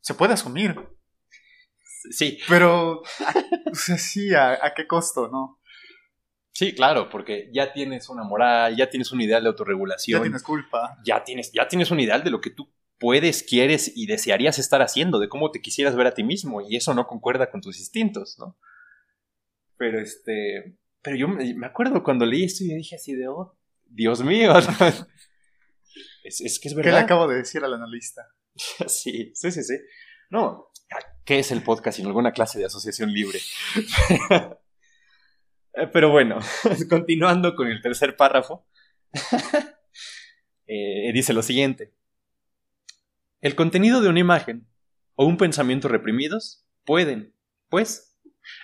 se 0.00 0.14
puede 0.14 0.34
asumir. 0.34 0.76
Sí. 2.12 2.38
Pero, 2.48 3.00
o 3.00 3.74
sea, 3.74 3.98
sí, 3.98 4.32
¿a, 4.32 4.72
qué 4.76 4.86
costo, 4.86 5.26
no? 5.26 5.57
Sí, 6.58 6.74
claro, 6.74 7.08
porque 7.08 7.48
ya 7.52 7.72
tienes 7.72 8.08
una 8.08 8.24
moral, 8.24 8.74
ya 8.76 8.90
tienes 8.90 9.12
un 9.12 9.20
ideal 9.20 9.44
de 9.44 9.50
autorregulación. 9.50 10.18
Ya 10.18 10.22
tienes 10.24 10.42
culpa. 10.42 10.98
Ya 11.04 11.22
tienes, 11.22 11.52
ya 11.52 11.68
tienes 11.68 11.92
un 11.92 12.00
ideal 12.00 12.24
de 12.24 12.32
lo 12.32 12.40
que 12.40 12.50
tú 12.50 12.68
puedes, 12.98 13.44
quieres 13.44 13.92
y 13.94 14.06
desearías 14.06 14.58
estar 14.58 14.82
haciendo, 14.82 15.20
de 15.20 15.28
cómo 15.28 15.52
te 15.52 15.60
quisieras 15.60 15.94
ver 15.94 16.08
a 16.08 16.14
ti 16.14 16.24
mismo, 16.24 16.60
y 16.60 16.74
eso 16.74 16.94
no 16.94 17.06
concuerda 17.06 17.48
con 17.48 17.60
tus 17.60 17.78
instintos, 17.78 18.40
¿no? 18.40 18.58
Pero 19.76 20.00
este. 20.00 20.76
Pero 21.00 21.16
yo 21.16 21.28
me 21.28 21.64
acuerdo 21.64 22.02
cuando 22.02 22.26
leí 22.26 22.42
esto 22.42 22.64
y 22.64 22.74
dije 22.74 22.96
así 22.96 23.14
de, 23.14 23.28
oh, 23.28 23.56
Dios 23.84 24.24
mío. 24.24 24.52
es, 26.24 26.40
es, 26.40 26.58
que 26.58 26.66
es 26.66 26.74
verdad. 26.74 26.90
¿Qué 26.90 26.96
le 26.96 27.04
acabo 27.04 27.28
de 27.28 27.36
decir 27.36 27.62
al 27.62 27.74
analista? 27.74 28.26
sí, 28.88 29.30
sí, 29.32 29.52
sí, 29.52 29.62
sí. 29.62 29.74
No, 30.28 30.72
¿qué 31.24 31.38
es 31.38 31.52
el 31.52 31.62
podcast 31.62 31.98
sin 31.98 32.06
alguna 32.06 32.32
clase 32.32 32.58
de 32.58 32.64
asociación 32.64 33.12
libre? 33.12 33.38
Pero 35.92 36.10
bueno, 36.10 36.38
continuando 36.88 37.54
con 37.54 37.68
el 37.68 37.80
tercer 37.80 38.16
párrafo, 38.16 38.66
eh, 40.66 41.12
dice 41.12 41.32
lo 41.32 41.42
siguiente. 41.42 41.94
El 43.40 43.54
contenido 43.54 44.00
de 44.00 44.08
una 44.08 44.20
imagen 44.20 44.66
o 45.14 45.24
un 45.24 45.36
pensamiento 45.36 45.88
reprimidos 45.88 46.66
pueden, 46.84 47.34
pues, 47.68 48.18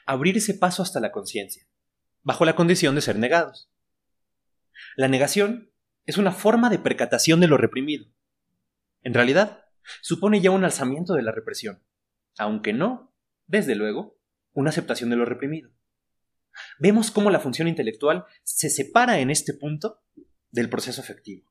abrir 0.06 0.36
ese 0.36 0.54
paso 0.54 0.82
hasta 0.82 1.00
la 1.00 1.12
conciencia, 1.12 1.66
bajo 2.22 2.44
la 2.44 2.56
condición 2.56 2.94
de 2.94 3.00
ser 3.00 3.18
negados. 3.18 3.70
La 4.96 5.08
negación 5.08 5.70
es 6.06 6.18
una 6.18 6.32
forma 6.32 6.70
de 6.70 6.78
percatación 6.78 7.40
de 7.40 7.46
lo 7.46 7.56
reprimido. 7.56 8.06
En 9.02 9.14
realidad, 9.14 9.64
supone 10.00 10.40
ya 10.40 10.50
un 10.50 10.64
alzamiento 10.64 11.14
de 11.14 11.22
la 11.22 11.32
represión, 11.32 11.82
aunque 12.38 12.72
no, 12.72 13.14
desde 13.46 13.74
luego, 13.74 14.18
una 14.52 14.70
aceptación 14.70 15.10
de 15.10 15.16
lo 15.16 15.24
reprimido. 15.24 15.70
Vemos 16.78 17.10
cómo 17.10 17.30
la 17.30 17.40
función 17.40 17.68
intelectual 17.68 18.24
se 18.42 18.70
separa 18.70 19.18
en 19.20 19.30
este 19.30 19.54
punto 19.54 20.02
del 20.50 20.68
proceso 20.68 21.00
efectivo. 21.00 21.50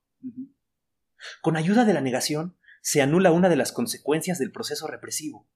Con 1.41 1.57
ayuda 1.57 1.85
de 1.85 1.93
la 1.93 2.01
negación 2.01 2.57
se 2.81 3.01
anula 3.01 3.31
una 3.31 3.49
de 3.49 3.55
las 3.55 3.71
consecuencias 3.71 4.39
del 4.39 4.51
proceso 4.51 4.87
represivo, 4.87 5.49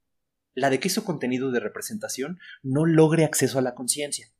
la 0.53 0.69
de 0.69 0.79
que 0.79 0.89
su 0.89 1.03
contenido 1.03 1.51
de 1.51 1.59
representación 1.59 2.39
no 2.63 2.85
logre 2.85 3.25
acceso 3.25 3.59
a 3.59 3.61
la 3.61 3.75
conciencia, 3.75 4.31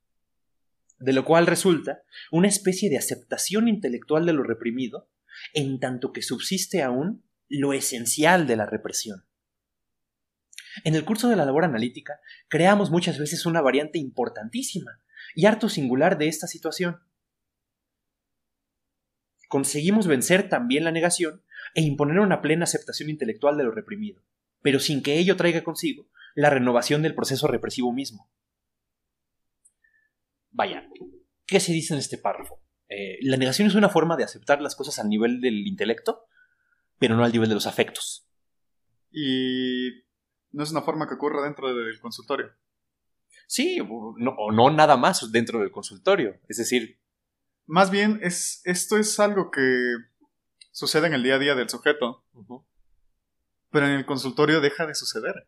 de 1.00 1.14
lo 1.14 1.26
cual 1.26 1.48
resulta 1.48 2.02
una 2.32 2.48
especie 2.48 2.90
de 2.90 2.98
aceptación 2.98 3.68
intelectual 3.68 4.26
de 4.26 4.34
lo 4.34 4.44
reprimido, 4.44 5.10
en 5.54 5.80
tanto 5.80 6.12
que 6.12 6.22
subsiste 6.22 6.82
aún 6.82 7.24
lo 7.48 7.74
esencial 7.74 8.48
de 8.48 8.56
la 8.56 8.66
represión. 8.66 9.26
En 10.84 10.96
el 10.96 11.06
curso 11.06 11.30
de 11.30 11.36
la 11.36 11.46
labor 11.46 11.64
analítica 11.64 12.20
creamos 12.48 12.92
muchas 12.92 13.18
veces 13.20 13.46
una 13.46 13.62
variante 13.62 14.00
importantísima 14.00 15.02
y 15.36 15.46
harto 15.46 15.70
singular 15.70 16.18
de 16.18 16.28
esta 16.28 16.48
situación. 16.48 17.00
Conseguimos 19.48 20.08
vencer 20.08 20.50
también 20.50 20.84
la 20.84 20.92
negación 20.92 21.44
e 21.74 21.82
imponer 21.82 22.20
una 22.20 22.42
plena 22.42 22.66
aceptación 22.66 23.10
intelectual 23.10 23.58
de 23.58 23.64
lo 23.64 23.72
reprimido, 23.72 24.22
pero 24.62 24.80
sin 24.80 25.02
que 25.02 25.18
ello 25.18 25.38
traiga 25.38 25.64
consigo 25.64 26.10
la 26.36 26.50
renovación 26.50 27.02
del 27.02 27.16
proceso 27.16 27.48
represivo 27.48 27.94
mismo. 27.94 28.30
Vaya, 30.52 30.88
¿qué 31.46 31.60
se 31.60 31.72
dice 31.72 31.94
en 31.94 32.00
este 32.00 32.18
párrafo? 32.18 32.62
Eh, 32.90 33.18
la 33.22 33.38
negación 33.38 33.68
es 33.68 33.76
una 33.76 33.90
forma 33.90 34.18
de 34.18 34.24
aceptar 34.24 34.62
las 34.62 34.76
cosas 34.76 35.00
al 35.00 35.10
nivel 35.10 35.42
del 35.42 35.68
intelecto, 35.68 36.26
pero 37.00 37.16
no 37.16 37.24
al 37.24 37.32
nivel 37.32 37.50
de 37.50 37.56
los 37.56 37.68
afectos. 37.68 38.28
Y 39.12 40.07
no 40.58 40.64
es 40.64 40.72
una 40.72 40.82
forma 40.82 41.08
que 41.08 41.14
ocurra 41.14 41.44
dentro 41.44 41.72
del 41.72 42.00
consultorio. 42.00 42.52
Sí, 43.46 43.78
o 43.80 44.16
no, 44.18 44.72
nada 44.72 44.98
más 44.98 45.32
dentro 45.32 45.60
del 45.60 45.72
consultorio. 45.72 46.36
Es 46.50 46.58
decir. 46.58 47.00
Más 47.68 47.92
bien, 47.92 48.20
es, 48.24 48.62
esto 48.64 48.98
es 48.98 49.20
algo 49.20 49.52
que 49.52 49.62
sucede 50.72 51.08
en 51.08 51.14
el 51.14 51.22
día 51.22 51.36
a 51.36 51.40
día 51.40 51.54
del 51.54 51.70
sujeto. 51.70 52.26
Pero 53.70 53.86
en 53.86 53.92
el 53.92 54.06
consultorio 54.08 54.60
deja 54.60 54.88
de 54.88 54.96
suceder. 54.96 55.48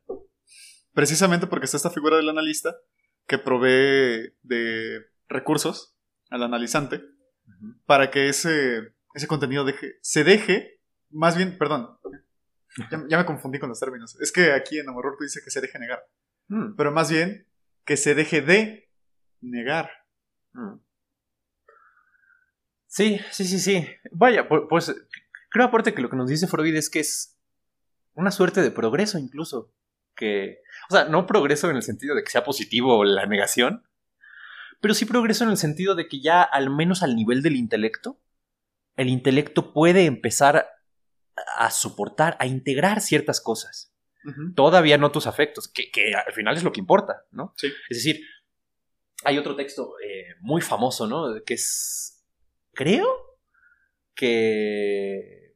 Precisamente 0.94 1.48
porque 1.48 1.66
está 1.66 1.78
esta 1.78 1.90
figura 1.90 2.18
del 2.18 2.30
analista 2.30 2.76
que 3.26 3.40
provee 3.40 4.36
de 4.44 5.08
recursos 5.28 5.98
al 6.30 6.44
analizante 6.44 7.02
para 7.86 8.12
que 8.12 8.30
ese, 8.30 8.94
ese 9.16 9.28
contenido 9.28 9.66
deje, 9.66 9.94
se 10.02 10.24
deje, 10.24 10.82
más 11.10 11.36
bien, 11.36 11.58
perdón, 11.58 11.98
ya, 13.10 13.18
me 13.18 13.26
confundí 13.26 13.60
con 13.60 13.70
los 13.70 13.80
términos. 13.80 14.20
Es 14.22 14.32
que 14.32 14.52
aquí 14.54 14.80
en 14.80 14.86
tú 14.86 15.24
dice 15.24 15.42
que 15.44 15.52
se 15.52 15.62
deje 15.62 15.80
negar. 15.80 16.06
Hmm. 16.48 16.76
Pero 16.76 16.92
más 16.92 17.10
bien 17.10 17.48
que 17.86 17.98
se 17.98 18.16
deje 18.16 18.42
de 18.42 18.90
negar. 19.42 19.90
Hmm. 20.54 20.80
Sí, 22.88 23.20
sí, 23.32 23.46
sí, 23.46 23.60
sí. 23.60 23.88
Vaya, 24.12 24.48
pues 24.48 24.96
creo 25.50 25.66
aparte 25.66 25.94
que 25.94 26.02
lo 26.02 26.10
que 26.10 26.18
nos 26.18 26.30
dice 26.30 26.48
Freud 26.48 26.76
es 26.76 26.90
que 26.90 27.00
es 27.00 27.40
una 28.14 28.32
suerte 28.32 28.62
de 28.62 28.72
progreso 28.72 29.18
incluso. 29.18 29.74
Que, 30.16 30.60
o 30.90 30.94
sea, 30.94 31.06
no 31.06 31.26
progreso 31.26 31.70
en 31.70 31.78
el 31.78 31.84
sentido 31.84 32.16
de 32.16 32.24
que 32.24 32.32
sea 32.32 32.44
positivo 32.44 33.06
la 33.06 33.26
negación, 33.26 33.84
pero 34.82 34.94
sí 34.94 35.06
progreso 35.06 35.44
en 35.44 35.52
el 35.52 35.58
sentido 35.58 35.96
de 35.96 36.08
que 36.08 36.22
ya 36.22 36.42
al 36.42 36.70
menos 36.70 37.04
al 37.04 37.16
nivel 37.16 37.42
del 37.42 37.56
intelecto, 37.56 38.20
el 38.96 39.08
intelecto 39.08 39.72
puede 39.72 40.06
empezar 40.06 40.68
a 41.58 41.72
soportar, 41.72 42.38
a 42.40 42.48
integrar 42.48 43.02
ciertas 43.02 43.42
cosas. 43.42 43.94
Todavía 44.54 44.98
no 44.98 45.12
tus 45.12 45.28
afectos, 45.28 45.68
que, 45.68 46.14
al 46.14 46.34
final 46.34 46.56
es 46.56 46.64
lo 46.64 46.72
que 46.72 46.82
importa, 46.82 47.26
¿no? 47.32 47.54
Sí. 47.56 47.68
Es 47.90 47.98
decir, 47.98 48.22
hay 49.24 49.38
otro 49.38 49.56
texto 49.56 49.96
eh, 50.02 50.36
muy 50.42 50.62
famoso, 50.62 51.08
¿no? 51.08 51.42
Que 51.44 51.56
es, 51.56 52.24
creo 52.74 53.40
que 54.14 55.56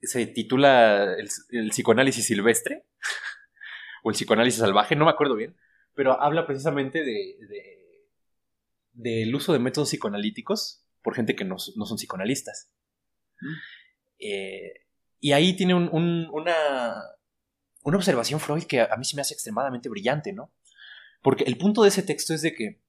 se 0.00 0.26
titula 0.28 1.14
el, 1.14 1.70
psicoanálisis 1.70 2.26
silvestre 2.26 2.86
o 4.04 4.10
el 4.10 4.14
psicoanálisis 4.14 4.60
salvaje, 4.60 4.96
no 4.96 5.04
me 5.04 5.10
acuerdo 5.10 5.34
bien, 5.34 5.56
pero 5.94 6.20
habla 6.20 6.46
precisamente 6.46 7.02
de, 7.02 7.36
del 8.92 9.34
uso 9.34 9.52
de 9.52 9.58
métodos 9.58 9.88
psicoanalíticos 9.88 10.84
por 11.02 11.14
gente 11.14 11.34
que 11.34 11.44
no, 11.44 11.58
son 11.58 11.96
psicoanalistas. 11.96 12.72
Mm. 13.40 13.54
Eh, 14.18 14.72
y 15.20 15.32
ahí 15.32 15.54
tiene 15.54 15.74
una, 15.74 17.02
una 17.82 17.96
observación 17.96 18.40
Freud 18.40 18.64
que 18.64 18.80
a 18.80 18.96
mí 18.96 19.04
se 19.04 19.16
me 19.16 19.22
hace 19.22 19.34
extremadamente 19.34 19.88
brillante, 19.88 20.32
¿no? 20.32 20.52
Porque 21.22 21.44
el 21.44 21.58
punto 21.58 21.82
de 21.82 21.88
ese 21.88 22.02
texto 22.02 22.34
es 22.34 22.42
de 22.42 22.54
que 22.54 22.80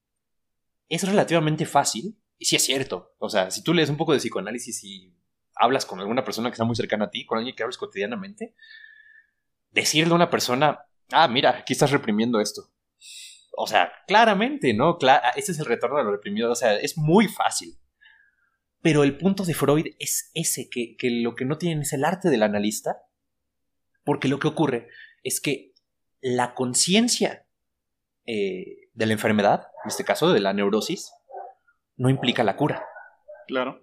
es 0.89 1.03
relativamente 1.07 1.65
fácil, 1.65 2.17
y 2.37 2.45
sí 2.45 2.55
es 2.55 2.63
cierto, 2.63 3.13
o 3.19 3.29
sea, 3.29 3.51
si 3.51 3.63
tú 3.63 3.73
lees 3.73 3.89
un 3.89 3.97
poco 3.97 4.13
de 4.13 4.19
psicoanálisis 4.19 4.83
y 4.83 5.13
hablas 5.55 5.85
con 5.85 5.99
alguna 5.99 6.23
persona 6.23 6.49
que 6.49 6.53
está 6.53 6.63
muy 6.63 6.75
cercana 6.75 7.05
a 7.05 7.09
ti, 7.09 7.25
con 7.25 7.37
alguien 7.37 7.55
que 7.55 7.63
hablas 7.63 7.77
cotidianamente, 7.77 8.55
decirle 9.71 10.13
a 10.13 10.15
una 10.15 10.29
persona, 10.29 10.85
ah, 11.11 11.27
mira, 11.27 11.51
aquí 11.51 11.73
estás 11.73 11.91
reprimiendo 11.91 12.39
esto. 12.39 12.71
O 13.55 13.67
sea, 13.67 13.91
claramente, 14.07 14.73
¿no? 14.73 14.97
ese 15.35 15.51
es 15.51 15.59
el 15.59 15.65
retorno 15.65 15.97
de 15.97 16.05
lo 16.05 16.11
reprimido, 16.11 16.51
o 16.51 16.55
sea, 16.55 16.75
es 16.75 16.97
muy 16.97 17.27
fácil. 17.27 17.77
Pero 18.81 19.03
el 19.03 19.17
punto 19.17 19.43
de 19.43 19.53
Freud 19.53 19.87
es 19.99 20.31
ese, 20.33 20.69
que, 20.69 20.95
que 20.97 21.09
lo 21.09 21.35
que 21.35 21.45
no 21.45 21.57
tienen 21.57 21.81
es 21.81 21.93
el 21.93 22.05
arte 22.05 22.29
del 22.29 22.43
analista, 22.43 23.03
porque 24.03 24.27
lo 24.27 24.39
que 24.39 24.47
ocurre 24.47 24.87
es 25.23 25.41
que 25.41 25.73
la 26.21 26.53
conciencia 26.53 27.45
eh, 28.25 28.89
de 28.93 29.05
la 29.05 29.13
enfermedad, 29.13 29.67
en 29.83 29.89
este 29.89 30.03
caso 30.03 30.31
de 30.31 30.39
la 30.39 30.53
neurosis, 30.53 31.11
no 31.97 32.09
implica 32.09 32.43
la 32.43 32.55
cura. 32.55 32.85
Claro. 33.47 33.79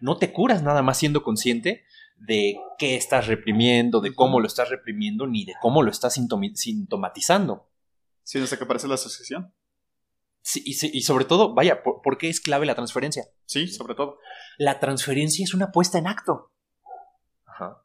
No 0.00 0.16
te 0.18 0.32
curas 0.32 0.62
nada 0.62 0.82
más 0.82 0.98
siendo 0.98 1.22
consciente 1.22 1.84
de 2.16 2.56
qué 2.78 2.96
estás 2.96 3.26
reprimiendo, 3.26 4.00
de 4.00 4.14
cómo 4.14 4.40
lo 4.40 4.46
estás 4.46 4.70
reprimiendo, 4.70 5.26
ni 5.26 5.44
de 5.44 5.54
cómo 5.60 5.82
lo 5.82 5.90
estás 5.90 6.14
sintomatizando. 6.14 7.68
Sí, 8.22 8.38
hasta 8.38 8.56
que 8.56 8.64
aparece 8.64 8.88
la 8.88 8.94
asociación. 8.94 9.52
Sí, 10.48 10.62
y, 10.64 11.02
sobre 11.02 11.24
todo, 11.24 11.54
vaya, 11.54 11.82
¿por, 11.82 12.18
qué 12.18 12.28
es 12.28 12.40
clave 12.40 12.66
la 12.66 12.76
transferencia? 12.76 13.24
Sí, 13.46 13.66
sobre 13.66 13.96
todo. 13.96 14.20
La 14.58 14.78
transferencia 14.78 15.42
es 15.42 15.54
una 15.54 15.72
puesta 15.72 15.98
en 15.98 16.06
acto. 16.06 16.52
Ajá. 17.46 17.82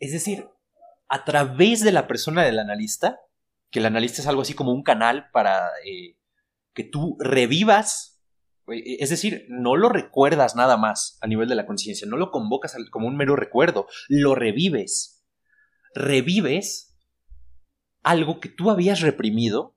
Es 0.00 0.10
decir, 0.10 0.48
a 1.06 1.24
través 1.24 1.80
de 1.84 1.92
la 1.92 2.08
persona 2.08 2.42
del 2.42 2.58
analista, 2.58 3.20
que 3.70 3.78
el 3.78 3.86
analista 3.86 4.20
es 4.20 4.26
algo 4.26 4.42
así 4.42 4.52
como 4.52 4.72
un 4.72 4.82
canal 4.82 5.30
para 5.30 5.68
eh, 5.86 6.18
que 6.74 6.82
tú 6.82 7.16
revivas, 7.20 8.20
eh, 8.66 8.96
es 8.98 9.10
decir, 9.10 9.46
no 9.48 9.76
lo 9.76 9.88
recuerdas 9.88 10.56
nada 10.56 10.76
más 10.76 11.18
a 11.20 11.28
nivel 11.28 11.48
de 11.48 11.54
la 11.54 11.66
conciencia, 11.66 12.08
no 12.08 12.16
lo 12.16 12.32
convocas 12.32 12.76
como 12.90 13.06
un 13.06 13.16
mero 13.16 13.36
recuerdo, 13.36 13.86
lo 14.08 14.34
revives. 14.34 15.24
Revives 15.94 16.98
algo 18.02 18.40
que 18.40 18.48
tú 18.48 18.70
habías 18.70 19.02
reprimido, 19.02 19.76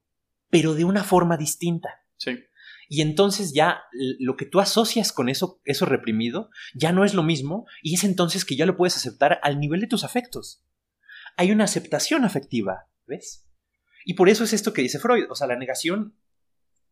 pero 0.49 0.73
de 0.73 0.85
una 0.85 1.03
forma 1.03 1.37
distinta. 1.37 2.04
Sí. 2.17 2.39
Y 2.87 3.01
entonces 3.01 3.53
ya 3.53 3.83
lo 4.19 4.35
que 4.35 4.45
tú 4.45 4.59
asocias 4.59 5.11
con 5.11 5.29
eso, 5.29 5.59
eso 5.65 5.85
reprimido, 5.85 6.49
ya 6.73 6.91
no 6.91 7.03
es 7.03 7.13
lo 7.13 7.23
mismo, 7.23 7.65
y 7.81 7.95
es 7.95 8.03
entonces 8.03 8.45
que 8.45 8.55
ya 8.55 8.65
lo 8.65 8.77
puedes 8.77 8.95
aceptar 8.95 9.39
al 9.43 9.59
nivel 9.59 9.81
de 9.81 9.87
tus 9.87 10.03
afectos. 10.03 10.63
Hay 11.37 11.51
una 11.51 11.63
aceptación 11.63 12.25
afectiva, 12.25 12.87
¿ves? 13.07 13.47
Y 14.05 14.13
por 14.13 14.29
eso 14.29 14.43
es 14.43 14.53
esto 14.53 14.71
que 14.71 14.83
dice 14.83 14.99
Freud. 14.99 15.25
O 15.29 15.35
sea, 15.35 15.47
la 15.47 15.57
negación 15.57 16.15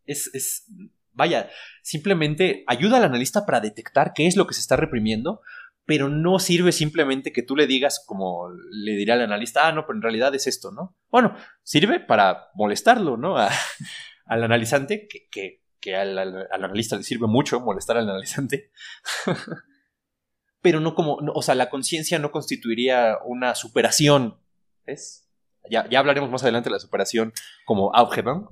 es, 0.05 0.33
es, 0.33 0.65
vaya, 1.13 1.49
simplemente 1.83 2.63
ayuda 2.67 2.97
al 2.97 3.03
analista 3.03 3.45
para 3.45 3.61
detectar 3.61 4.13
qué 4.13 4.27
es 4.27 4.35
lo 4.35 4.47
que 4.47 4.55
se 4.55 4.61
está 4.61 4.75
reprimiendo, 4.75 5.41
pero 5.85 6.09
no 6.09 6.39
sirve 6.39 6.71
simplemente 6.71 7.31
que 7.31 7.43
tú 7.43 7.55
le 7.55 7.67
digas, 7.67 8.03
como 8.05 8.49
le 8.71 8.93
dirá 8.93 9.15
al 9.15 9.21
analista, 9.21 9.67
ah, 9.67 9.71
no, 9.71 9.85
pero 9.85 9.97
en 9.97 10.01
realidad 10.01 10.33
es 10.33 10.47
esto, 10.47 10.71
¿no? 10.71 10.97
Bueno, 11.11 11.35
sirve 11.61 11.99
para 11.99 12.47
molestarlo, 12.55 13.15
¿no? 13.17 13.35
al 14.25 14.43
analizante, 14.43 15.07
que, 15.07 15.61
que, 15.79 15.95
al, 15.95 16.17
al, 16.17 16.47
analista 16.51 16.95
le 16.95 17.03
sirve 17.03 17.27
mucho 17.27 17.59
molestar 17.59 17.97
al 17.97 18.09
analizante. 18.09 18.71
pero 20.63 20.79
no 20.79 20.95
como, 20.95 21.15
o 21.15 21.41
sea, 21.41 21.55
la 21.55 21.69
conciencia 21.69 22.19
no 22.19 22.31
constituiría 22.31 23.17
una 23.25 23.53
superación, 23.53 24.39
¿ves? 24.85 25.29
Ya, 25.69 25.87
hablaremos 25.97 26.29
más 26.29 26.43
adelante 26.43 26.69
de 26.69 26.73
la 26.73 26.79
superación 26.79 27.33
como 27.65 27.93
Aufhebung. 27.93 28.49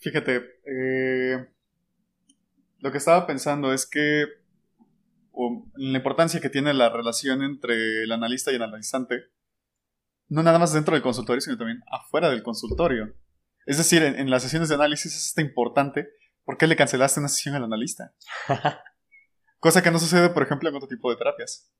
Fíjate, 0.00 0.36
eh, 0.66 1.48
lo 2.78 2.92
que 2.92 2.98
estaba 2.98 3.26
pensando 3.26 3.72
es 3.72 3.86
que 3.86 4.26
la 5.76 5.98
importancia 5.98 6.40
que 6.40 6.50
tiene 6.50 6.74
la 6.74 6.90
relación 6.90 7.42
entre 7.42 8.02
el 8.02 8.12
analista 8.12 8.52
y 8.52 8.56
el 8.56 8.62
analizante, 8.62 9.24
no 10.28 10.42
nada 10.42 10.58
más 10.58 10.74
dentro 10.74 10.94
del 10.94 11.02
consultorio, 11.02 11.40
sino 11.40 11.56
también 11.56 11.82
afuera 11.90 12.28
del 12.28 12.42
consultorio. 12.42 13.14
Es 13.68 13.76
decir, 13.76 14.02
en, 14.02 14.30
las 14.30 14.42
sesiones 14.42 14.70
de 14.70 14.76
análisis 14.76 15.14
es 15.14 15.34
tan 15.34 15.44
importante, 15.44 16.08
¿por 16.42 16.56
qué 16.56 16.66
le 16.66 16.74
cancelaste 16.74 17.20
una 17.20 17.28
sesión 17.28 17.54
al 17.54 17.64
analista? 17.64 18.14
Cosa 19.60 19.82
que 19.82 19.90
no 19.90 19.98
sucede, 19.98 20.30
por 20.30 20.42
ejemplo, 20.42 20.70
en 20.70 20.76
otro 20.76 20.88
tipo 20.88 21.10
de 21.10 21.18
terapias. 21.18 21.70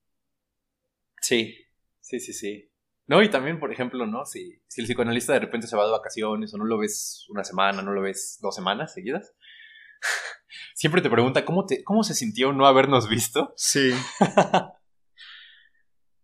Sí, 1.23 1.57
sí, 1.99 2.21
sí, 2.21 2.35
sí. 2.35 2.71
No, 3.07 3.23
y 3.23 3.31
también, 3.31 3.59
por 3.59 3.73
ejemplo, 3.73 4.05
¿no? 4.05 4.27
Si, 4.27 4.63
si 4.67 4.83
el 4.83 4.87
psicoanalista 4.87 5.33
de 5.33 5.41
repente 5.41 5.67
se 5.67 5.77
va 5.77 5.87
de 5.87 5.93
vacaciones 5.93 6.53
o 6.53 6.59
no 6.59 6.67
lo 6.67 6.77
ves 6.77 7.25
una 7.31 7.43
semana, 7.43 7.81
no 7.81 7.93
lo 7.93 8.03
ves 8.03 8.39
dos 8.43 8.55
semanas 8.55 8.93
seguidas, 8.93 9.33
siempre 10.75 11.01
te 11.01 11.09
pregunta 11.09 11.47
cómo, 11.47 11.65
te, 11.65 11.83
cómo 11.85 12.05
se 12.05 12.15
sintió 12.15 12.53
no 12.53 12.67
habernos 12.67 13.09
visto. 13.09 13.55
Sí. 13.57 13.93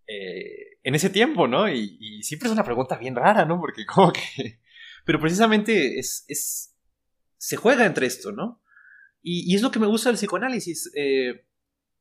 Eh, 0.06 0.80
en 0.82 0.94
ese 0.94 1.08
tiempo, 1.08 1.48
¿no? 1.48 1.66
Y, 1.66 2.22
siempre 2.22 2.48
es 2.48 2.52
una 2.52 2.62
pregunta 2.62 2.98
bien 2.98 3.16
rara, 3.16 3.46
¿no? 3.46 3.58
Porque 3.58 3.86
como 3.86 4.12
que... 4.12 4.60
Pero 5.04 5.20
precisamente 5.20 5.98
es... 5.98 6.24
es 6.28 6.70
se 7.36 7.56
juega 7.56 7.84
entre 7.84 8.06
esto, 8.06 8.32
¿no? 8.32 8.62
Y, 9.22 9.54
es 9.54 9.62
lo 9.62 9.70
que 9.70 9.78
me 9.78 9.86
gusta 9.86 10.08
del 10.08 10.16
psicoanálisis. 10.16 10.90
Eh, 10.94 11.46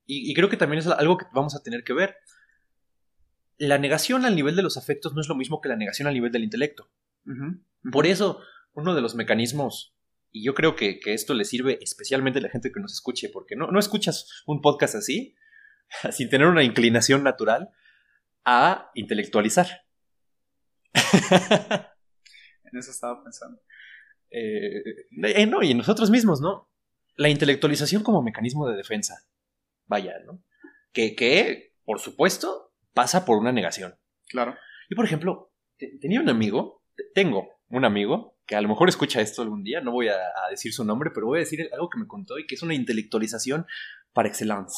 y, 0.06 0.32
y 0.32 0.34
creo 0.34 0.50
que 0.50 0.58
también 0.58 0.80
es 0.80 0.88
algo 0.88 1.18
que 1.18 1.26
vamos 1.34 1.56
a 1.56 1.62
tener 1.62 1.84
que 1.84 1.94
ver 1.94 2.16
la 3.58 3.78
negación 3.78 4.26
al 4.26 4.36
nivel 4.36 4.56
de 4.56 4.62
los 4.62 4.78
afectos 4.78 5.14
no 5.14 5.22
es 5.22 5.28
lo 5.28 5.36
mismo 5.36 5.62
que 5.62 5.70
la 5.70 5.76
negación 5.76 6.08
al 6.08 6.14
nivel 6.14 6.32
del 6.32 6.44
intelecto. 6.44 6.90
Por 7.92 8.06
eso, 8.06 8.42
uno 8.74 8.94
de 8.96 9.02
los 9.02 9.16
mecanismos, 9.16 9.96
y 10.32 10.44
yo 10.44 10.54
creo 10.54 10.76
que, 10.76 11.00
esto 11.06 11.34
le 11.34 11.46
sirve 11.46 11.80
especialmente 11.82 12.40
a 12.40 12.42
la 12.42 12.50
gente 12.50 12.72
que 12.72 12.82
nos 12.82 12.94
escuche, 12.94 13.30
porque 13.30 13.56
no, 13.56 13.68
no 13.68 13.80
escuchas 13.80 14.28
un 14.46 14.62
podcast 14.62 14.96
así, 14.96 15.36
sin 16.12 16.30
tener 16.30 16.48
una 16.48 16.64
inclinación 16.64 17.24
natural 17.24 17.70
a 18.44 18.92
intelectualizar. 18.96 19.86
en 22.74 22.80
eso 22.80 22.92
estaba 22.92 23.24
pensando. 23.24 23.62
Eh, 24.30 24.82
eh, 25.26 25.46
no, 25.46 25.62
y 25.62 25.72
en 25.72 25.78
nosotros 25.78 26.10
mismos, 26.10 26.42
¿no? 26.42 26.70
La 27.16 27.30
intelectualización 27.30 28.04
como 28.04 28.24
mecanismo 28.24 28.68
de 28.68 28.76
defensa. 28.76 29.26
Vaya, 29.86 30.14
¿no? 30.26 30.44
Que, 30.92 31.16
que 31.16 31.74
por 31.86 32.00
supuesto, 32.00 32.74
pasa 32.94 33.26
por 33.26 33.38
una 33.38 33.52
negación. 33.52 33.96
Claro. 34.28 34.56
Yo, 34.90 34.96
por 34.96 35.06
ejemplo, 35.06 35.54
tenía 35.78 36.22
un 36.22 36.30
amigo, 36.30 36.84
tengo 37.14 37.50
un 37.70 37.86
amigo, 37.86 38.38
que 38.46 38.56
a 38.56 38.62
lo 38.62 38.70
mejor 38.70 38.90
escucha 38.90 39.22
esto 39.22 39.42
algún 39.42 39.64
día, 39.64 39.82
no 39.82 39.92
voy 39.92 40.08
a, 40.10 40.18
decir 40.50 40.74
su 40.74 40.84
nombre, 40.84 41.12
pero 41.14 41.28
voy 41.28 41.38
a 41.38 41.40
decir 41.42 41.70
algo 41.72 41.90
que 41.90 42.00
me 42.00 42.08
contó 42.08 42.38
y 42.38 42.46
que 42.46 42.56
es 42.56 42.62
una 42.62 42.76
intelectualización 42.76 43.66
par 44.14 44.28
excellence. 44.28 44.78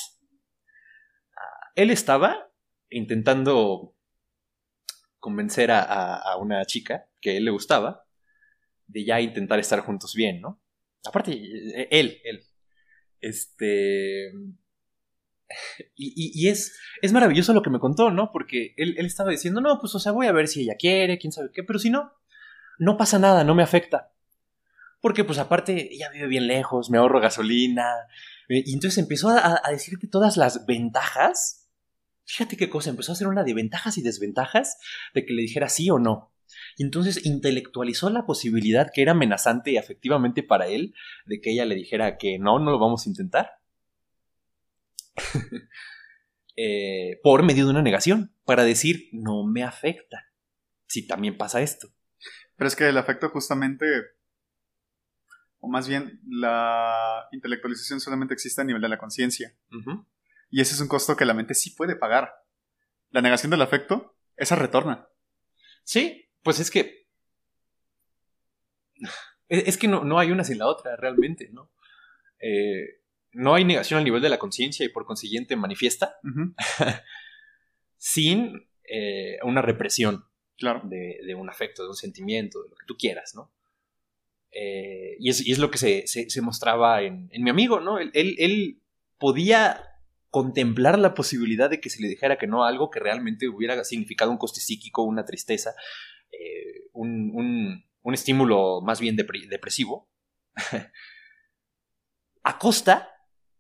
Ah, 1.35 1.71
él 1.75 1.89
estaba 1.91 2.51
intentando 2.89 3.95
convencer 5.19 5.71
a, 5.71 6.15
a, 6.15 6.37
una 6.37 6.63
chica 6.65 7.07
que 7.25 7.37
él 7.37 7.45
le 7.45 7.51
gustaba 7.51 8.05
de 8.85 9.03
ya 9.03 9.19
intentar 9.19 9.57
estar 9.57 9.79
juntos 9.79 10.13
bien, 10.13 10.41
¿no? 10.41 10.61
Aparte, 11.05 11.31
e, 11.31 11.87
él, 11.89 12.21
él. 12.23 12.43
Este 13.19 14.31
y, 15.95 16.47
es, 16.47 16.77
es 17.01 17.13
maravilloso 17.13 17.53
lo 17.53 17.63
que 17.63 17.71
me 17.71 17.79
contó, 17.79 18.11
¿no? 18.11 18.31
Porque 18.31 18.75
él, 18.77 18.95
estaba 18.99 19.31
diciendo, 19.31 19.59
no, 19.59 19.79
pues 19.79 19.95
o 19.95 19.99
sea, 19.99 20.11
voy 20.11 20.27
a 20.27 20.31
ver 20.31 20.47
si 20.47 20.61
ella 20.61 20.75
quiere, 20.77 21.17
quién 21.17 21.33
sabe 21.33 21.49
qué, 21.51 21.63
pero 21.63 21.79
si 21.79 21.89
no, 21.89 22.11
no 22.77 22.95
pasa 22.95 23.17
nada, 23.17 23.43
no 23.43 23.55
me 23.55 23.63
afecta. 23.63 24.11
Porque 25.01 25.23
pues 25.23 25.39
aparte 25.39 25.93
ella 25.93 26.09
vive 26.11 26.27
bien 26.27 26.47
lejos, 26.47 26.91
me 26.91 26.99
ahorro 26.99 27.19
gasolina. 27.19 27.91
Eh, 28.49 28.63
y 28.65 28.73
entonces 28.73 28.99
empezó 28.99 29.29
a, 29.29 29.61
a 29.63 29.71
decirte 29.71 30.07
todas 30.07 30.37
las 30.37 30.67
ventajas. 30.67 31.69
Fíjate 32.23 32.55
qué 32.55 32.69
cosa, 32.69 32.91
empezó 32.91 33.11
a 33.11 33.13
hacer 33.13 33.27
una 33.27 33.43
de 33.43 33.55
ventajas 33.55 33.97
y 33.97 34.03
desventajas 34.03 34.77
de 35.15 35.25
que 35.25 35.33
le 35.33 35.41
dijera 35.41 35.69
sí 35.69 35.89
o 35.89 35.97
no. 35.97 36.34
Y 36.77 36.83
entonces 36.83 37.25
intelectualizó 37.25 38.09
la 38.09 38.25
posibilidad 38.25 38.91
que 38.93 39.01
era 39.01 39.13
amenazante 39.13 39.77
efectivamente 39.77 40.43
para 40.43 40.67
él 40.67 40.93
de 41.25 41.39
que 41.39 41.51
ella 41.51 41.65
le 41.65 41.75
dijera 41.75 42.17
que 42.17 42.37
no, 42.37 42.59
no 42.59 42.71
lo 42.71 42.79
vamos 42.79 43.05
a 43.05 43.09
intentar. 43.09 43.59
Eh, 46.57 47.19
por 47.21 47.43
medio 47.43 47.65
de 47.65 47.71
una 47.71 47.81
negación, 47.81 48.33
para 48.45 48.63
decir 48.63 49.09
no 49.11 49.45
me 49.45 49.63
afecta, 49.63 50.31
si 50.87 51.05
también 51.05 51.37
pasa 51.37 51.61
esto. 51.61 51.89
Pero 52.55 52.69
es 52.69 52.77
que 52.77 52.87
el 52.87 52.97
afecto 52.97 53.27
justamente, 53.29 53.85
o 55.59 55.67
más 55.67 55.85
bien 55.89 56.21
la 56.25 57.27
intelectualización 57.33 57.99
solamente 57.99 58.33
existe 58.33 58.61
a 58.61 58.63
nivel 58.63 58.81
de 58.81 58.87
la 58.87 58.97
conciencia. 58.97 59.53
Y 60.49 60.61
ese 60.61 60.75
es 60.75 60.79
un 60.79 60.87
costo 60.87 61.17
que 61.17 61.25
la 61.25 61.33
mente 61.33 61.53
sí 61.53 61.71
puede 61.71 61.97
pagar. 61.97 62.31
La 63.09 63.21
negación 63.21 63.49
del 63.49 63.61
afecto, 63.61 64.15
esa 64.37 64.55
retorna. 64.55 65.09
Sí, 65.83 66.24
pues 66.45 66.59
es 66.59 66.69
que... 66.69 67.07
Es 69.49 69.77
que 69.77 69.87
no, 69.87 70.19
hay 70.19 70.31
una 70.31 70.43
sin 70.43 70.59
la 70.59 70.67
otra, 70.67 70.95
realmente, 70.95 71.49
¿no? 71.51 71.71
Eh, 72.39 73.01
no 73.31 73.55
hay 73.55 73.65
negación 73.65 73.97
al 73.97 74.03
nivel 74.03 74.21
de 74.21 74.29
la 74.29 74.37
conciencia 74.37 74.85
y 74.85 74.89
por 74.89 75.05
consiguiente 75.05 75.55
manifiesta 75.55 76.19
sin 77.97 78.69
eh, 78.83 79.39
una 79.43 79.61
represión 79.63 80.25
claro. 80.57 80.81
de, 80.83 81.35
un 81.35 81.49
afecto, 81.49 81.81
de 81.83 81.89
un 81.89 81.95
sentimiento, 81.95 82.61
de 82.61 82.69
lo 82.69 82.75
que 82.75 82.85
tú 82.85 82.95
quieras, 82.95 83.33
¿no? 83.33 83.51
Eh, 84.51 85.17
y, 85.19 85.29
es, 85.29 85.57
lo 85.57 85.71
que 85.71 85.77
se, 85.77 86.41
mostraba 86.41 87.01
en, 87.01 87.29
mi 87.31 87.49
amigo, 87.49 87.79
¿no? 87.79 87.97
Él, 87.99 88.81
podía 89.17 89.83
contemplar 90.29 90.99
la 90.99 91.13
posibilidad 91.15 91.69
de 91.69 91.79
que 91.79 91.89
se 91.89 92.01
le 92.01 92.07
dijera 92.07 92.37
que 92.37 92.47
no 92.47 92.65
a 92.65 92.67
algo 92.67 92.91
que 92.91 92.99
realmente 92.99 93.47
hubiera 93.47 93.83
significado 93.83 94.29
un 94.29 94.37
coste 94.37 94.59
psíquico, 94.59 95.01
una 95.03 95.25
tristeza, 95.25 95.73
eh, 96.39 96.89
un, 96.93 97.83
estímulo 98.13 98.81
más 98.81 98.99
bien 98.99 99.15
depresivo, 99.15 100.09
a 102.43 102.59
costa 102.59 103.09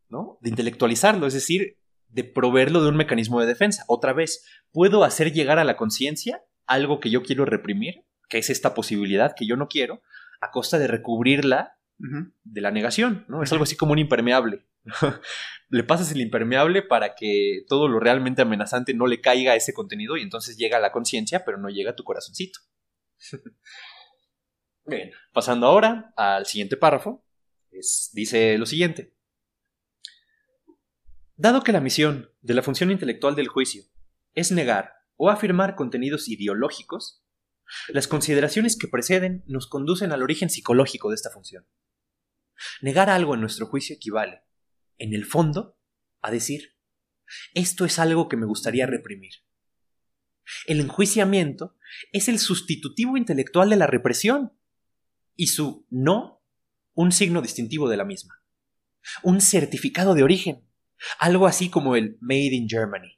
¿no? 0.07 0.37
de 0.41 0.49
intelectualizarlo, 0.49 1.27
es 1.27 1.33
decir, 1.33 1.77
de 2.07 2.23
proveerlo 2.23 2.81
de 2.81 2.89
un 2.89 2.95
mecanismo 2.95 3.41
de 3.41 3.47
defensa. 3.47 3.83
Otra 3.87 4.13
vez, 4.13 4.45
puedo 4.71 5.03
hacer 5.03 5.33
llegar 5.33 5.59
a 5.59 5.63
la 5.63 5.75
conciencia 5.75 6.43
algo 6.65 6.99
que 6.99 7.09
yo 7.09 7.23
quiero 7.23 7.45
reprimir, 7.45 8.05
que 8.29 8.37
es 8.37 8.49
esta 8.49 8.73
posibilidad 8.73 9.35
que 9.35 9.45
yo 9.45 9.57
no 9.57 9.67
quiero, 9.67 10.01
a 10.41 10.51
costa 10.51 10.79
de 10.79 10.87
recubrirla 10.87 11.77
de 11.97 12.61
la 12.61 12.71
negación, 12.71 13.25
¿no? 13.29 13.41
Es 13.41 13.51
algo 13.51 13.63
así 13.63 13.77
como 13.77 13.93
un 13.93 13.99
impermeable. 13.99 14.65
le 15.69 15.83
pasas 15.83 16.11
el 16.11 16.21
impermeable 16.21 16.81
para 16.81 17.15
que 17.15 17.63
todo 17.67 17.87
lo 17.87 17.99
realmente 17.99 18.41
amenazante 18.41 18.93
no 18.93 19.07
le 19.07 19.21
caiga 19.21 19.53
a 19.53 19.55
ese 19.55 19.73
contenido 19.73 20.17
y 20.17 20.21
entonces 20.21 20.57
llega 20.57 20.77
a 20.77 20.81
la 20.81 20.91
conciencia, 20.91 21.43
pero 21.43 21.57
no 21.57 21.69
llega 21.69 21.91
a 21.91 21.95
tu 21.95 22.03
corazoncito. 22.03 22.59
Bien, 24.85 25.11
pasando 25.33 25.65
ahora 25.65 26.13
al 26.15 26.45
siguiente 26.45 26.77
párrafo, 26.77 27.25
dice 28.13 28.57
lo 28.57 28.65
siguiente. 28.65 29.15
Dado 31.35 31.63
que 31.63 31.71
la 31.71 31.81
misión 31.81 32.31
de 32.41 32.53
la 32.53 32.61
función 32.61 32.91
intelectual 32.91 33.35
del 33.35 33.47
juicio 33.49 33.83
es 34.33 34.51
negar 34.51 34.93
o 35.17 35.29
afirmar 35.29 35.75
contenidos 35.75 36.27
ideológicos, 36.29 37.25
las 37.89 38.07
consideraciones 38.07 38.77
que 38.77 38.87
preceden 38.87 39.43
nos 39.47 39.67
conducen 39.67 40.11
al 40.11 40.21
origen 40.21 40.49
psicológico 40.49 41.09
de 41.09 41.15
esta 41.15 41.31
función. 41.31 41.67
Negar 42.81 43.09
algo 43.09 43.33
en 43.33 43.41
nuestro 43.41 43.65
juicio 43.65 43.95
equivale, 43.95 44.44
en 44.97 45.13
el 45.13 45.25
fondo, 45.25 45.77
a 46.21 46.31
decir, 46.31 46.75
esto 47.53 47.85
es 47.85 47.99
algo 47.99 48.29
que 48.29 48.37
me 48.37 48.45
gustaría 48.45 48.85
reprimir. 48.85 49.33
El 50.67 50.79
enjuiciamiento 50.79 51.75
es 52.11 52.27
el 52.27 52.39
sustitutivo 52.39 53.17
intelectual 53.17 53.69
de 53.69 53.77
la 53.77 53.87
represión 53.87 54.53
y 55.35 55.47
su 55.47 55.87
no 55.89 56.43
un 56.93 57.11
signo 57.11 57.41
distintivo 57.41 57.89
de 57.89 57.97
la 57.97 58.05
misma, 58.05 58.41
un 59.23 59.41
certificado 59.41 60.13
de 60.13 60.23
origen, 60.23 60.67
algo 61.19 61.47
así 61.47 61.69
como 61.69 61.95
el 61.95 62.17
Made 62.21 62.53
in 62.53 62.69
Germany 62.69 63.15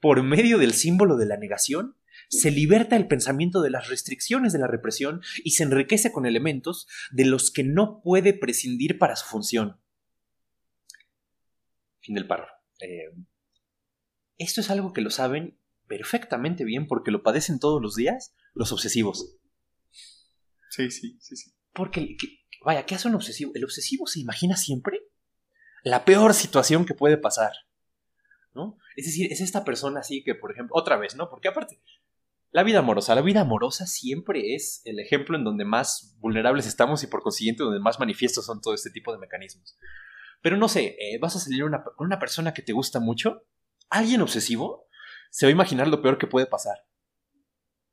por 0.00 0.22
medio 0.22 0.58
del 0.58 0.72
símbolo 0.72 1.16
de 1.16 1.26
la 1.26 1.36
negación, 1.36 1.96
se 2.28 2.50
liberta 2.50 2.96
el 2.96 3.06
pensamiento 3.06 3.60
de 3.60 3.70
las 3.70 3.88
restricciones 3.88 4.52
de 4.52 4.58
la 4.58 4.66
represión 4.66 5.20
y 5.44 5.52
se 5.52 5.64
enriquece 5.64 6.12
con 6.12 6.26
elementos 6.26 6.86
de 7.10 7.24
los 7.24 7.50
que 7.50 7.64
no 7.64 8.00
puede 8.02 8.32
prescindir 8.32 8.98
para 8.98 9.16
su 9.16 9.26
función. 9.26 9.80
Fin 12.00 12.14
del 12.14 12.26
párrafo. 12.26 12.52
Eh, 12.80 13.12
esto 14.38 14.60
es 14.60 14.70
algo 14.70 14.92
que 14.92 15.00
lo 15.00 15.10
saben 15.10 15.58
perfectamente 15.86 16.64
bien 16.64 16.86
porque 16.86 17.10
lo 17.10 17.22
padecen 17.22 17.58
todos 17.58 17.82
los 17.82 17.94
días 17.94 18.34
los 18.54 18.72
obsesivos. 18.72 19.36
Sí, 20.70 20.90
sí, 20.90 21.18
sí, 21.20 21.36
sí. 21.36 21.52
Porque, 21.72 22.16
vaya, 22.64 22.86
¿qué 22.86 22.94
hace 22.94 23.08
un 23.08 23.14
obsesivo? 23.14 23.52
El 23.54 23.64
obsesivo 23.64 24.06
se 24.06 24.20
imagina 24.20 24.56
siempre 24.56 25.00
la 25.82 26.04
peor 26.04 26.34
situación 26.34 26.84
que 26.84 26.94
puede 26.94 27.16
pasar. 27.16 27.52
¿no? 28.54 28.78
Es 28.96 29.06
decir, 29.06 29.32
es 29.32 29.40
esta 29.40 29.64
persona 29.64 30.00
así 30.00 30.22
que, 30.24 30.34
por 30.34 30.52
ejemplo, 30.52 30.74
otra 30.76 30.96
vez, 30.96 31.16
¿no? 31.16 31.28
Porque 31.30 31.48
aparte, 31.48 31.80
la 32.50 32.62
vida 32.62 32.80
amorosa, 32.80 33.14
la 33.14 33.22
vida 33.22 33.42
amorosa 33.42 33.86
siempre 33.86 34.54
es 34.54 34.82
el 34.84 34.98
ejemplo 34.98 35.36
en 35.36 35.44
donde 35.44 35.64
más 35.64 36.16
vulnerables 36.18 36.66
estamos 36.66 37.02
y 37.02 37.06
por 37.06 37.22
consiguiente 37.22 37.62
donde 37.62 37.80
más 37.80 38.00
manifiestos 38.00 38.46
son 38.46 38.60
todo 38.60 38.74
este 38.74 38.90
tipo 38.90 39.12
de 39.12 39.18
mecanismos. 39.18 39.76
Pero 40.42 40.56
no 40.56 40.68
sé, 40.68 40.96
eh, 40.98 41.18
vas 41.20 41.36
a 41.36 41.40
salir 41.40 41.62
con 41.96 42.06
una 42.06 42.18
persona 42.18 42.54
que 42.54 42.62
te 42.62 42.72
gusta 42.72 43.00
mucho, 43.00 43.46
alguien 43.88 44.22
obsesivo, 44.22 44.86
se 45.30 45.46
va 45.46 45.48
a 45.48 45.52
imaginar 45.52 45.88
lo 45.88 46.02
peor 46.02 46.18
que 46.18 46.26
puede 46.26 46.46
pasar. 46.46 46.86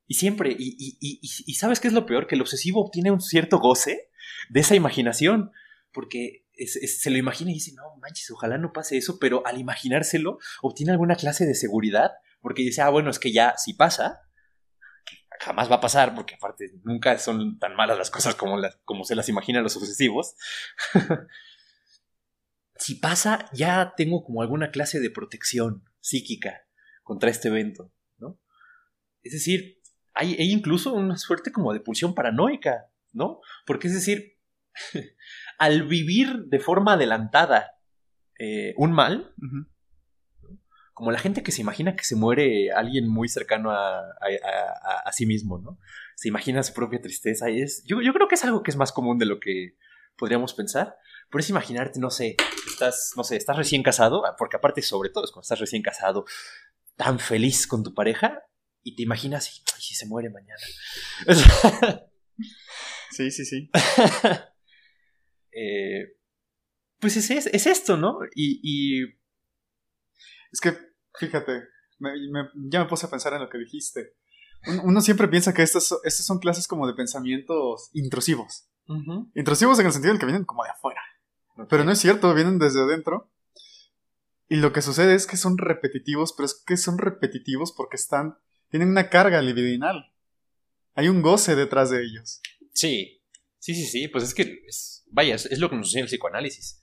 Y 0.08 0.14
siempre, 0.14 0.56
y, 0.58 1.54
¿sabes 1.56 1.80
qué 1.80 1.90
es 1.90 1.94
lo 1.94 2.06
peor? 2.06 2.28
Que 2.28 2.36
el 2.36 2.42
obsesivo 2.42 2.82
obtiene 2.82 3.12
un 3.12 3.20
cierto 3.20 3.60
goce 3.60 4.10
de 4.50 4.62
esa 4.62 4.76
imaginación, 4.76 5.52
porque 5.92 6.46
se 6.66 7.10
lo 7.10 7.18
imagina 7.18 7.52
y 7.52 7.56
dice, 7.56 7.74
no 7.76 7.84
manches, 8.00 8.32
ojalá 8.32 8.58
no 8.58 8.72
pase 8.72 8.98
eso, 8.98 9.20
pero 9.20 9.46
al 9.46 9.60
imaginárselo 9.60 10.40
obtiene 10.62 10.94
alguna 10.94 11.16
clase 11.16 11.46
de 11.46 11.56
seguridad, 11.56 12.12
porque 12.42 12.62
dice, 12.62 12.82
ah, 12.82 12.90
bueno, 12.90 13.10
es 13.10 13.20
que 13.20 13.34
ya 13.34 13.56
si 13.58 13.74
pasa, 13.74 14.22
jamás 15.40 15.70
va 15.70 15.76
a 15.76 15.82
pasar, 15.82 16.16
porque 16.16 16.36
aparte 16.36 16.72
nunca 16.84 17.18
son 17.20 17.60
tan 17.60 17.76
malas 17.76 17.98
las 17.98 18.10
cosas 18.10 18.36
como, 18.36 18.58
las, 18.58 18.78
como 18.86 19.04
se 19.04 19.16
las 19.16 19.28
imaginan 19.28 19.64
los 19.64 19.76
obsesivos. 19.76 20.36
si 22.80 22.96
pasa, 22.96 23.50
ya 23.54 23.94
tengo 23.96 24.24
como 24.24 24.42
alguna 24.42 24.72
clase 24.72 25.00
de 25.00 25.10
protección 25.10 25.84
psíquica 26.00 26.62
contra 27.04 27.30
este 27.30 27.48
evento, 27.48 27.94
¿no? 28.18 28.40
Es 29.24 29.34
decir, 29.34 29.82
hay, 30.14 30.36
hay 30.36 30.52
incluso 30.52 30.94
una 30.94 31.18
suerte 31.18 31.52
como 31.52 31.74
de 31.74 31.80
pulsión 31.80 32.16
paranoica, 32.16 32.88
¿no? 33.14 33.42
Porque 33.66 33.88
es 33.88 33.94
decir, 33.94 34.38
al 35.58 35.88
vivir 35.88 36.46
de 36.46 36.60
forma 36.60 36.94
adelantada 36.94 37.78
eh, 38.40 38.74
un 38.78 38.92
mal, 38.92 39.34
como 40.94 41.12
la 41.12 41.20
gente 41.20 41.44
que 41.44 41.52
se 41.52 41.62
imagina 41.62 41.96
que 41.96 42.04
se 42.04 42.16
muere 42.16 42.72
alguien 42.72 43.08
muy 43.08 43.30
cercano 43.30 43.72
a, 43.72 45.12
sí 45.12 45.26
mismo, 45.26 45.60
¿no? 45.60 45.80
Se 46.16 46.28
imagina 46.28 46.64
su 46.64 46.74
propia 46.74 47.02
tristeza 47.02 47.50
y 47.50 47.62
es, 47.62 47.84
yo, 47.86 47.98
creo 48.14 48.28
que 48.28 48.36
es 48.36 48.44
algo 48.44 48.62
que 48.62 48.72
es 48.72 48.78
más 48.78 48.92
común 48.92 49.18
de 49.18 49.26
lo 49.26 49.40
que 49.40 49.76
podríamos 50.18 50.54
pensar. 50.54 50.96
Por 51.30 51.42
eso 51.42 51.52
imaginarte, 51.52 52.00
no 52.00 52.10
sé, 52.10 52.38
estás, 52.68 53.14
no 53.16 53.24
sé, 53.24 53.36
estás 53.36 53.58
recién 53.58 53.84
casado, 53.84 54.26
ah, 54.26 54.36
porque 54.38 54.58
aparte 54.58 54.82
sobre 54.82 55.10
todo 55.10 55.26
es 55.26 55.32
cuando 55.32 55.44
estás 55.44 55.60
recién 55.60 55.82
casado, 55.82 56.26
tan 56.96 57.20
feliz 57.20 57.68
con 57.68 57.84
tu 57.84 57.94
pareja 57.94 58.44
y 58.84 58.96
te 58.96 59.04
imaginas, 59.04 59.50
y 59.50 59.82
si 59.82 59.96
se 59.96 60.06
muere 60.06 60.30
mañana. 60.30 60.62
Sí, 63.18 63.32
sí, 63.32 63.46
sí. 63.46 63.70
Eh, 65.60 66.16
pues 67.00 67.18
es, 67.18 67.32
es, 67.32 67.66
esto, 67.66 67.98
¿no? 67.98 68.20
Y, 68.36 69.06
Es 70.52 70.62
que, 70.62 70.78
fíjate, 71.18 71.64
ya 72.70 72.80
me 72.84 72.86
puse 72.88 73.08
a 73.08 73.10
pensar 73.10 73.34
en 73.34 73.42
lo 73.42 73.50
que 73.50 73.58
dijiste. 73.58 74.14
Uno, 74.84 75.02
siempre 75.02 75.28
piensa 75.28 75.56
que 75.56 75.64
estas, 75.64 75.96
estas, 76.04 76.28
son 76.28 76.38
clases 76.38 76.68
como 76.68 76.86
de 76.86 76.94
pensamientos 76.94 77.90
intrusivos. 77.94 78.70
Intrusivos 79.34 79.80
en 79.80 79.88
el 79.88 79.94
sentido 79.94 80.14
de 80.14 80.20
que 80.20 80.28
vienen 80.28 80.46
como 80.46 80.64
de 80.64 80.70
afuera. 80.70 81.02
Pero 81.70 81.84
no 81.84 81.92
es 81.92 82.00
cierto, 82.00 82.34
vienen 82.34 82.60
desde 82.60 82.82
adentro. 82.82 83.32
Y 84.50 84.58
lo 84.58 84.72
que 84.72 84.82
sucede 84.82 85.16
es 85.16 85.28
que 85.28 85.38
son 85.38 85.58
repetitivos, 85.58 86.34
pero 86.34 86.46
es 86.46 86.64
que 86.66 86.78
son 86.78 86.98
repetitivos 86.98 87.74
porque 87.74 87.98
están. 87.98 88.38
tienen 88.70 88.90
una 88.90 89.10
carga 89.10 89.42
libidinal. 89.42 90.14
Hay 90.96 91.10
un 91.10 91.22
goce 91.22 91.56
detrás 91.56 91.90
de 91.90 92.04
ellos. 92.04 92.42
Sí, 92.74 93.22
sí, 93.60 93.76
sí, 93.76 93.86
sí. 93.86 94.08
Pues 94.08 94.24
es 94.24 94.34
que 94.34 94.62
vaya, 95.12 95.36
es, 95.36 95.60
lo 95.60 95.70
que 95.70 95.76
nos 95.76 95.88
enseña 95.88 96.04
el 96.04 96.10
psicoanálisis. 96.10 96.82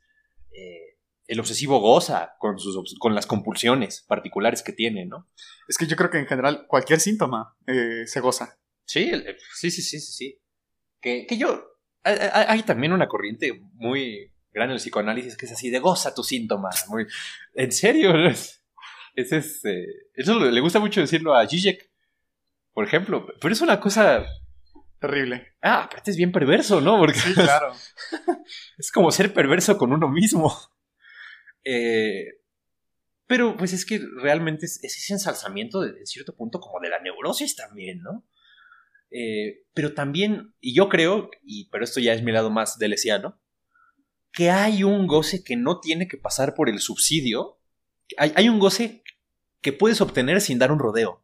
Eh, 0.53 0.99
el 1.27 1.41
obsesivo 1.41 1.81
goza 1.81 2.35
con, 2.39 2.59
sus, 2.59 2.99
con 2.99 3.15
las 3.15 3.27
compulsiones 3.27 4.05
particulares 4.07 4.63
que 4.63 4.73
tiene, 4.73 5.07
¿no? 5.07 5.31
Es 5.69 5.79
que 5.79 5.87
yo 5.87 5.97
creo 5.97 6.11
que 6.11 6.19
en 6.19 6.27
general 6.27 6.67
cualquier 6.69 7.01
síntoma 7.01 7.57
eh, 7.67 8.07
se 8.07 8.21
goza. 8.21 8.59
Sí, 8.85 9.11
sí, 9.55 9.71
sí, 9.71 9.83
sí, 9.83 10.01
sí. 10.01 10.41
Que, 11.01 11.27
que 11.27 11.39
yo... 11.39 11.71
Hay, 12.07 12.63
también 12.65 12.93
una 12.93 13.09
corriente 13.09 13.59
muy 13.73 14.34
grande 14.55 14.73
en 14.73 14.77
el 14.77 14.81
psicoanálisis 14.81 15.37
que 15.37 15.47
es 15.47 15.53
así 15.53 15.69
de 15.69 15.81
goza 15.81 16.15
tu 16.15 16.23
síntoma. 16.23 16.71
Muy, 16.89 17.07
en 17.55 17.73
serio, 17.73 18.15
es, 18.29 18.63
es, 19.15 19.65
eh, 19.65 19.87
eso 20.15 20.39
le 20.39 20.61
gusta 20.61 20.81
mucho 20.81 21.01
decirlo 21.01 21.35
a 21.35 21.47
Zizek 21.47 21.91
por 22.73 22.85
ejemplo. 22.85 23.27
Pero 23.41 23.53
es 23.53 23.61
una 23.61 23.79
cosa 23.81 24.25
Terrible. 25.01 25.53
Ah, 25.61 25.83
aparte 25.83 26.11
es 26.11 26.17
bien 26.17 26.33
perverso, 26.33 26.81
¿no? 26.81 26.97
Porque 26.99 27.19
Sí, 27.19 27.35
claro. 27.35 27.75
es 28.79 28.91
como 28.91 29.11
ser 29.11 29.35
perverso 29.35 29.77
con 29.77 29.93
uno 29.93 30.09
mismo. 30.09 30.57
Eh, 31.63 32.41
pero 33.27 33.55
pues 33.55 33.75
es 33.75 33.85
que 33.85 34.01
realmente 34.23 34.65
es, 34.65 34.83
es 34.83 34.97
ese 34.97 35.13
ensalzamiento 35.13 35.83
de, 35.83 35.93
de 35.93 36.07
cierto 36.07 36.35
punto 36.35 36.59
como 36.59 36.81
de 36.81 36.89
la 36.89 37.01
neurosis 37.01 37.55
también, 37.55 38.01
¿no? 38.01 38.27
Eh, 39.11 39.65
pero 39.75 39.93
también, 39.93 40.55
y 40.59 40.75
yo 40.75 40.89
creo, 40.89 41.31
y 41.43 41.69
pero 41.69 41.85
esto 41.85 42.01
ya 42.01 42.15
es 42.15 42.23
mi 42.23 42.33
lado 42.33 42.51
más 42.51 42.79
delesiano, 42.79 43.39
que 44.35 44.51
hay 44.51 44.83
un 44.83 45.07
goce 45.07 45.45
que 45.45 45.57
no 45.57 45.81
tiene 45.81 46.09
que 46.09 46.19
pasar 46.19 46.55
por 46.55 46.69
el 46.69 46.81
subsidio. 46.81 47.57
Hay, 48.19 48.33
hay 48.35 48.49
un 48.49 48.59
goce 48.59 49.05
que 49.61 49.73
puedes 49.73 50.01
obtener 50.01 50.41
sin 50.41 50.59
dar 50.59 50.73
un 50.73 50.81
rodeo. 50.81 51.23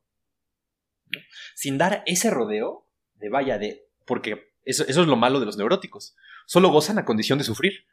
¿no? 1.10 1.20
Sin 1.54 1.76
dar 1.76 2.04
ese 2.06 2.30
rodeo 2.30 2.86
de 3.16 3.28
vaya 3.28 3.58
de. 3.58 3.88
Porque 4.06 4.54
eso, 4.64 4.84
eso 4.86 5.02
es 5.02 5.08
lo 5.08 5.16
malo 5.16 5.40
de 5.40 5.46
los 5.46 5.58
neuróticos. 5.58 6.16
Solo 6.46 6.70
gozan 6.70 6.98
a 6.98 7.04
condición 7.04 7.38
de 7.38 7.44
sufrir. 7.44 7.84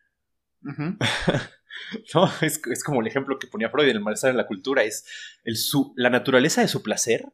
¿no? 0.61 2.31
Es, 2.41 2.61
es 2.71 2.83
como 2.83 3.01
el 3.01 3.07
ejemplo 3.07 3.39
que 3.39 3.47
ponía 3.47 3.69
Freud 3.69 3.89
en 3.89 3.97
el 3.97 4.03
malestar 4.03 4.29
en 4.29 4.37
la 4.37 4.45
cultura. 4.45 4.83
Es 4.83 5.07
el 5.43 5.57
su, 5.57 5.93
la 5.97 6.11
naturaleza 6.11 6.61
de 6.61 6.67
su 6.67 6.83
placer. 6.83 7.25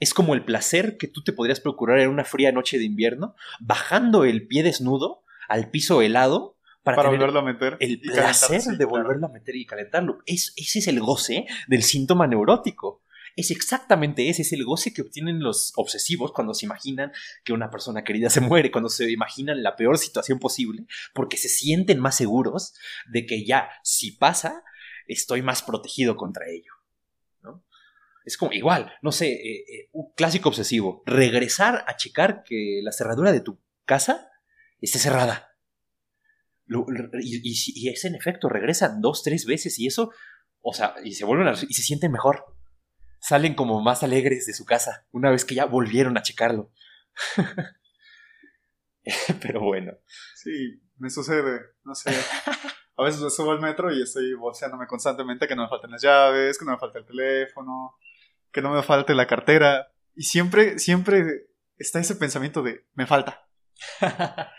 Es 0.00 0.12
como 0.12 0.34
el 0.34 0.44
placer 0.44 0.98
que 0.98 1.08
tú 1.08 1.24
te 1.24 1.32
podrías 1.32 1.60
procurar 1.60 1.98
en 2.00 2.10
una 2.10 2.24
fría 2.24 2.52
noche 2.52 2.76
de 2.76 2.84
invierno, 2.84 3.34
bajando 3.58 4.24
el 4.24 4.46
pie 4.46 4.62
desnudo 4.62 5.24
al 5.48 5.70
piso 5.70 6.02
helado 6.02 6.55
para, 6.94 7.10
volverlo 7.10 7.40
a 7.40 7.42
meter. 7.42 7.76
el 7.80 8.00
placer 8.00 8.60
sí, 8.60 8.70
de 8.70 8.76
claro. 8.76 8.90
volverlo 8.90 9.26
a 9.26 9.30
meter 9.30 9.56
y 9.56 9.66
calentarlo. 9.66 10.18
Es, 10.24 10.52
ese 10.56 10.78
es 10.78 10.86
el 10.86 11.00
goce 11.00 11.46
del 11.66 11.82
síntoma 11.82 12.28
neurótico. 12.28 13.02
Es 13.34 13.50
exactamente 13.50 14.28
ese, 14.30 14.42
es 14.42 14.52
el 14.52 14.64
goce 14.64 14.94
que 14.94 15.02
obtienen 15.02 15.40
los 15.40 15.72
obsesivos 15.74 16.32
cuando 16.32 16.54
se 16.54 16.64
imaginan 16.64 17.10
que 17.44 17.52
una 17.52 17.70
persona 17.70 18.04
querida 18.04 18.30
se 18.30 18.40
muere, 18.40 18.70
cuando 18.70 18.88
se 18.88 19.10
imaginan 19.10 19.64
la 19.64 19.74
peor 19.74 19.98
situación 19.98 20.38
posible, 20.38 20.86
porque 21.12 21.36
se 21.36 21.48
sienten 21.48 21.98
más 21.98 22.16
seguros 22.16 22.72
de 23.06 23.26
que 23.26 23.44
ya, 23.44 23.68
si 23.82 24.12
pasa, 24.12 24.62
estoy 25.08 25.42
más 25.42 25.62
protegido 25.62 26.16
contra 26.16 26.46
ello. 26.48 26.72
¿no? 27.42 27.64
Es 28.24 28.36
como 28.38 28.52
igual, 28.52 28.92
no 29.02 29.10
sé, 29.10 29.32
eh, 29.32 29.64
eh, 29.68 29.88
un 29.90 30.12
clásico 30.12 30.50
obsesivo, 30.50 31.02
regresar 31.04 31.84
a 31.88 31.96
checar 31.96 32.44
que 32.44 32.80
la 32.82 32.92
cerradura 32.92 33.32
de 33.32 33.40
tu 33.40 33.60
casa 33.84 34.30
esté 34.80 35.00
cerrada. 35.00 35.55
Lo- 36.66 36.86
y, 37.20 37.36
y 37.48 37.54
y 37.74 37.88
es 37.88 38.04
en 38.04 38.14
efecto, 38.14 38.48
regresan 38.48 39.00
dos, 39.00 39.22
tres 39.22 39.46
veces 39.46 39.78
y 39.78 39.86
eso, 39.86 40.10
o 40.60 40.72
sea, 40.74 40.94
y 41.04 41.12
se 41.12 41.24
vuelven 41.24 41.48
a, 41.48 41.52
y 41.52 41.72
se 41.74 41.82
sienten 41.82 42.12
mejor. 42.12 42.44
Salen 43.20 43.54
como 43.54 43.80
más 43.80 44.02
alegres 44.02 44.46
de 44.46 44.52
su 44.52 44.64
casa 44.64 45.06
una 45.10 45.30
vez 45.30 45.44
que 45.44 45.54
ya 45.54 45.64
volvieron 45.64 46.16
a 46.18 46.22
checarlo. 46.22 46.72
Pero 49.40 49.60
bueno, 49.60 49.92
Sí, 50.34 50.80
me 50.98 51.10
sucede. 51.10 51.60
No 51.84 51.94
sé. 51.94 52.10
A 52.96 53.04
veces 53.04 53.20
me 53.20 53.30
subo 53.30 53.52
al 53.52 53.60
metro 53.60 53.92
y 53.92 54.02
estoy 54.02 54.34
bolseándome 54.34 54.86
constantemente 54.86 55.46
que 55.46 55.54
no 55.54 55.62
me 55.64 55.68
falten 55.68 55.90
las 55.90 56.02
llaves, 56.02 56.58
que 56.58 56.64
no 56.64 56.72
me 56.72 56.78
falte 56.78 56.98
el 57.00 57.06
teléfono, 57.06 57.94
que 58.52 58.62
no 58.62 58.70
me 58.72 58.82
falte 58.82 59.14
la 59.14 59.26
cartera. 59.26 59.92
Y 60.14 60.22
siempre, 60.24 60.78
siempre 60.78 61.48
está 61.78 62.00
ese 62.00 62.16
pensamiento 62.16 62.62
de 62.62 62.86
me 62.94 63.06
falta. 63.06 63.46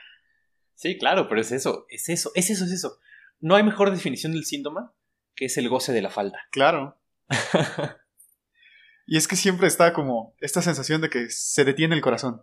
sí, 0.77 0.97
claro, 0.97 1.27
pero 1.27 1.41
es 1.41 1.51
eso, 1.51 1.85
es 1.89 2.07
eso, 2.07 2.31
es 2.35 2.49
eso, 2.49 2.63
es 2.63 2.71
eso. 2.71 2.99
No 3.41 3.55
hay 3.55 3.63
mejor 3.63 3.91
definición 3.91 4.31
del 4.31 4.45
síntoma 4.45 4.93
que 5.35 5.45
es 5.45 5.57
el 5.57 5.67
goce 5.69 5.91
de 5.93 6.01
la 6.01 6.09
falta. 6.09 6.39
Claro. 6.51 6.97
Y 9.09 9.15
es 9.15 9.25
que 9.27 9.37
siempre 9.37 9.67
está 9.67 9.93
como 9.93 10.35
esta 10.41 10.61
sensación 10.61 10.99
de 10.99 11.09
que 11.09 11.29
se 11.29 11.63
detiene 11.63 11.95
el 11.95 12.01
corazón. 12.01 12.41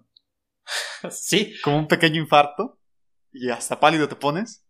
sí, 1.10 1.54
Como 1.62 1.76
un 1.76 1.88
pequeño 1.88 2.18
infarto. 2.22 2.80
Y 3.32 3.50
hasta 3.50 3.80
pálido 3.80 4.08
te 4.08 4.16
pones. 4.16 4.64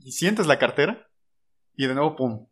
Y 0.00 0.10
sientes 0.12 0.48
la 0.48 0.58
cartera. 0.58 1.08
Y 1.76 1.86
de 1.86 1.94
nuevo, 1.94 2.16
¡pum! 2.16 2.48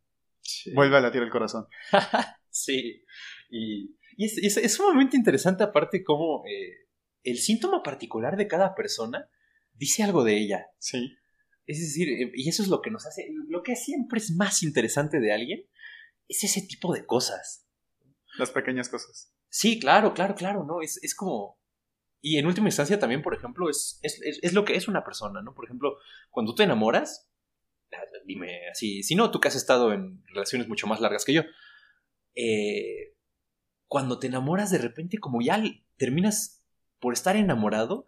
Vuelve 0.73 0.97
a 0.97 1.01
latir 1.01 1.23
el 1.23 1.31
corazón. 1.31 1.67
sí. 2.51 3.05
Y, 3.51 3.97
y 4.17 4.25
es, 4.27 4.39
es- 4.39 4.57
es 4.59 4.73
sumamente 4.75 5.17
interesante 5.17 5.65
aparte 5.65 6.05
cómo 6.05 6.45
eh, 6.47 6.87
el 7.25 7.39
síntoma 7.39 7.83
particular 7.83 8.37
de 8.37 8.47
cada 8.47 8.77
persona 8.77 9.29
dice 9.79 10.03
algo 10.03 10.25
de 10.25 10.37
ella. 10.37 10.67
Sí. 10.79 11.17
Es 11.67 11.81
decir, 11.81 12.09
eh, 12.09 12.33
y 12.35 12.49
eso 12.49 12.63
es 12.63 12.69
lo 12.69 12.81
que 12.81 12.91
nos 12.91 13.07
hace, 13.07 13.29
lo 13.49 13.63
que 13.63 13.77
siempre 13.77 14.19
es 14.19 14.31
más 14.31 14.63
interesante 14.63 15.21
de 15.21 15.33
alguien, 15.33 15.67
es 16.29 16.45
ese 16.45 16.63
tipo 16.63 16.93
de 16.95 17.07
cosas. 17.07 17.67
Las 18.39 18.51
pequeñas 18.51 18.89
cosas. 18.89 19.33
Sí, 19.49 19.79
claro, 19.81 20.15
claro, 20.15 20.35
claro, 20.35 20.65
¿no? 20.65 20.83
Es, 20.83 21.03
es 21.03 21.15
como... 21.15 21.59
Y 22.21 22.39
en 22.39 22.47
última 22.47 22.69
instancia 22.69 22.99
también, 22.99 23.23
por 23.23 23.35
ejemplo, 23.35 23.71
es, 23.71 24.01
es, 24.03 24.21
es- 24.23 24.53
lo 24.53 24.65
que 24.65 24.75
es 24.75 24.89
una 24.89 25.05
persona, 25.05 25.41
¿no? 25.41 25.55
Por 25.55 25.65
ejemplo, 25.67 25.97
cuando 26.31 26.55
te 26.55 26.65
enamoras, 26.65 27.31
dime 28.27 28.69
así, 28.71 29.03
si 29.03 29.15
no, 29.15 29.31
tú 29.31 29.39
que 29.41 29.49
has 29.49 29.55
estado 29.57 29.93
en 29.93 30.23
relaciones 30.27 30.69
mucho 30.69 30.87
más 30.87 31.01
largas 31.01 31.25
que 31.25 31.33
yo, 31.33 31.43
eh, 32.35 33.15
cuando 33.87 34.19
te 34.19 34.27
enamoras 34.27 34.71
de 34.71 34.79
repente, 34.79 35.19
como 35.19 35.41
ya 35.41 35.63
terminas 35.97 36.65
por 36.99 37.13
estar 37.13 37.37
enamorado 37.37 38.07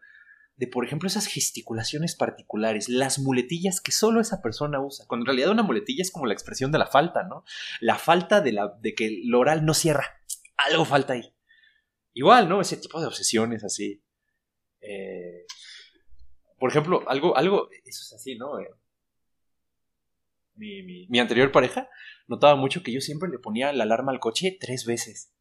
de, 0.61 0.67
por 0.67 0.85
ejemplo, 0.85 1.07
esas 1.07 1.27
gesticulaciones 1.27 2.15
particulares, 2.15 2.91
las 2.91 3.19
muletillas 3.19 3.81
que 3.81 3.93
solo 3.93 4.21
esa 4.21 4.43
persona 4.43 4.79
usa, 4.79 5.07
cuando 5.09 5.23
en 5.23 5.29
realidad 5.29 5.51
una 5.51 5.63
muletilla 5.63 6.03
es 6.03 6.11
como 6.13 6.27
la 6.27 6.35
expresión 6.35 6.71
de 6.71 6.79
la 6.79 6.87
falta, 6.87 7.23
¿no? 7.25 7.45
La 7.81 7.97
falta 7.97 8.43
de, 8.43 8.53
la, 8.53 8.69
de 8.81 8.95
que 8.95 9.07
el 9.07 9.35
oral 9.35 9.65
no 9.65 9.73
cierra, 9.73 10.21
algo 10.69 10.85
falta 10.85 11.15
ahí. 11.15 11.35
Igual, 12.13 12.49
¿no? 12.51 12.61
Ese 12.61 12.77
tipo 12.77 13.01
de 13.01 13.07
obsesiones 13.07 13.65
así. 13.65 14.03
Eh, 14.83 15.47
por 16.59 16.69
ejemplo, 16.71 17.05
algo, 17.09 17.35
algo, 17.39 17.71
eso 17.87 18.03
es 18.03 18.13
así, 18.13 18.37
¿no? 18.37 18.61
Eh, 18.61 18.69
mi, 20.57 21.07
mi- 21.09 21.19
anterior 21.21 21.51
pareja 21.53 21.89
notaba 22.29 22.55
mucho 22.57 22.83
que 22.83 22.93
yo 22.93 23.01
siempre 23.01 23.31
le 23.31 23.39
ponía 23.39 23.73
la 23.73 23.85
alarma 23.85 24.13
al 24.13 24.21
coche 24.21 24.59
tres 24.61 24.85
veces. 24.85 25.33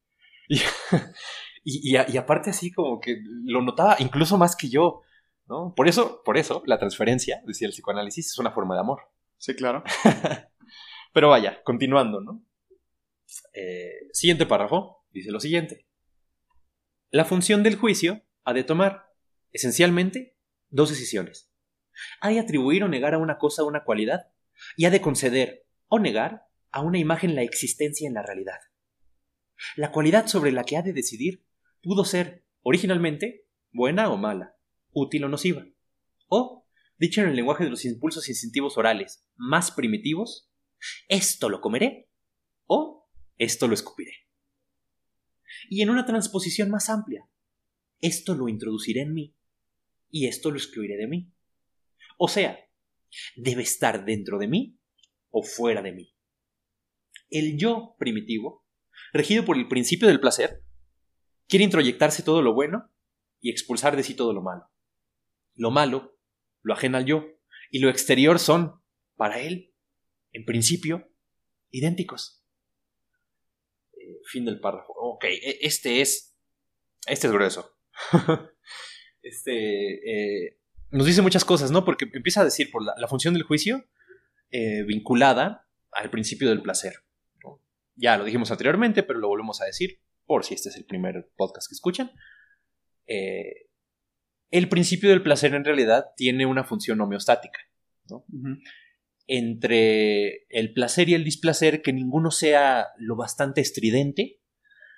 Y, 1.62 1.94
y 1.94 2.16
aparte 2.16 2.48
así 2.48 2.72
como 2.72 3.00
que 3.00 3.18
lo 3.44 3.60
notaba 3.60 3.96
incluso 3.98 4.38
más 4.38 4.56
que 4.56 4.70
yo, 4.70 5.02
¿no? 5.50 5.74
Por 5.74 5.88
eso, 5.88 6.22
por 6.24 6.38
eso, 6.38 6.62
la 6.64 6.78
transferencia, 6.78 7.42
decía 7.44 7.66
el 7.66 7.72
psicoanálisis, 7.72 8.28
es 8.28 8.38
una 8.38 8.52
forma 8.52 8.74
de 8.74 8.80
amor. 8.80 9.00
Sí, 9.36 9.54
claro. 9.54 9.82
Pero 11.12 11.28
vaya, 11.28 11.60
continuando, 11.64 12.20
¿no? 12.20 12.46
Eh, 13.52 14.08
siguiente 14.12 14.46
párrafo, 14.46 15.04
dice 15.10 15.32
lo 15.32 15.40
siguiente. 15.40 15.88
La 17.10 17.24
función 17.24 17.64
del 17.64 17.74
juicio 17.74 18.22
ha 18.44 18.52
de 18.52 18.62
tomar, 18.62 19.12
esencialmente, 19.52 20.36
dos 20.68 20.90
decisiones. 20.90 21.50
Ha 22.20 22.28
de 22.28 22.38
atribuir 22.38 22.84
o 22.84 22.88
negar 22.88 23.14
a 23.14 23.18
una 23.18 23.36
cosa 23.36 23.64
una 23.64 23.82
cualidad, 23.82 24.32
y 24.76 24.84
ha 24.84 24.90
de 24.90 25.00
conceder 25.00 25.66
o 25.88 25.98
negar 25.98 26.46
a 26.70 26.80
una 26.80 26.98
imagen 26.98 27.34
la 27.34 27.42
existencia 27.42 28.06
en 28.06 28.14
la 28.14 28.22
realidad. 28.22 28.60
La 29.74 29.90
cualidad 29.90 30.28
sobre 30.28 30.52
la 30.52 30.62
que 30.62 30.76
ha 30.76 30.82
de 30.82 30.92
decidir 30.92 31.44
pudo 31.82 32.04
ser, 32.04 32.44
originalmente, 32.62 33.48
buena 33.72 34.10
o 34.10 34.16
mala, 34.16 34.59
útil 34.92 35.24
o 35.24 35.28
nociva, 35.28 35.66
o, 36.28 36.66
dicho 36.98 37.20
en 37.20 37.28
el 37.28 37.36
lenguaje 37.36 37.64
de 37.64 37.70
los 37.70 37.84
impulsos 37.84 38.28
instintivos 38.28 38.76
orales 38.76 39.24
más 39.36 39.70
primitivos, 39.70 40.50
esto 41.08 41.48
lo 41.48 41.60
comeré 41.60 42.08
o 42.66 43.08
esto 43.36 43.68
lo 43.68 43.74
escupiré. 43.74 44.12
Y 45.68 45.82
en 45.82 45.90
una 45.90 46.06
transposición 46.06 46.70
más 46.70 46.88
amplia, 46.88 47.28
esto 48.00 48.34
lo 48.34 48.48
introduciré 48.48 49.02
en 49.02 49.14
mí 49.14 49.36
y 50.10 50.26
esto 50.26 50.50
lo 50.50 50.56
excluiré 50.56 50.96
de 50.96 51.06
mí. 51.06 51.32
O 52.18 52.28
sea, 52.28 52.58
debe 53.36 53.62
estar 53.62 54.04
dentro 54.04 54.38
de 54.38 54.48
mí 54.48 54.78
o 55.30 55.42
fuera 55.42 55.82
de 55.82 55.92
mí. 55.92 56.14
El 57.28 57.58
yo 57.58 57.94
primitivo, 57.98 58.66
regido 59.12 59.44
por 59.44 59.56
el 59.56 59.68
principio 59.68 60.08
del 60.08 60.20
placer, 60.20 60.62
quiere 61.46 61.64
introyectarse 61.64 62.22
todo 62.22 62.42
lo 62.42 62.54
bueno 62.54 62.90
y 63.40 63.50
expulsar 63.50 63.96
de 63.96 64.02
sí 64.02 64.14
todo 64.14 64.32
lo 64.32 64.42
malo. 64.42 64.69
Lo 65.54 65.70
malo 65.70 66.16
lo 66.62 66.74
ajena 66.74 66.98
al 66.98 67.06
yo 67.06 67.24
y 67.70 67.78
lo 67.78 67.88
exterior 67.88 68.38
son, 68.38 68.80
para 69.16 69.40
él, 69.40 69.74
en 70.32 70.44
principio, 70.44 71.08
idénticos. 71.70 72.44
Eh, 73.92 74.20
fin 74.24 74.44
del 74.44 74.60
párrafo. 74.60 74.92
Ok, 74.96 75.24
e- 75.24 75.58
este 75.62 76.00
es. 76.00 76.36
Este 77.06 77.26
es 77.26 77.32
grueso. 77.32 77.76
este. 79.22 80.46
eh, 80.46 80.60
nos 80.90 81.06
dice 81.06 81.22
muchas 81.22 81.44
cosas, 81.44 81.70
¿no? 81.70 81.84
Porque 81.84 82.08
empieza 82.12 82.40
a 82.40 82.44
decir 82.44 82.70
por 82.70 82.82
la, 82.82 83.08
función 83.08 83.32
del 83.34 83.44
juicio 83.44 83.84
eh, 84.50 84.82
vinculada 84.82 85.68
al 85.92 86.10
principio 86.10 86.48
del 86.48 86.62
placer. 86.62 86.94
Ya 87.94 88.16
lo 88.16 88.24
dijimos 88.24 88.50
anteriormente, 88.50 89.02
pero 89.02 89.18
lo 89.18 89.28
volvemos 89.28 89.60
a 89.60 89.66
decir, 89.66 90.00
por 90.24 90.44
si 90.44 90.54
este 90.54 90.70
es 90.70 90.76
el 90.76 90.86
primer 90.86 91.30
podcast 91.36 91.68
que 91.68 91.74
escuchan. 91.74 92.10
Eh, 93.06 93.69
el 94.50 94.68
principio 94.68 95.10
del 95.10 95.22
placer 95.22 95.54
en 95.54 95.64
realidad 95.64 96.06
tiene 96.16 96.46
una 96.46 96.64
función 96.64 97.00
homeostática 97.00 97.58
entre 99.26 100.46
el 100.48 100.72
placer 100.72 101.08
y 101.08 101.14
el 101.14 101.22
displacer, 101.22 101.82
que 101.82 101.92
ninguno 101.92 102.32
sea 102.32 102.88
lo 102.98 103.14
bastante 103.14 103.60
estridente 103.60 104.40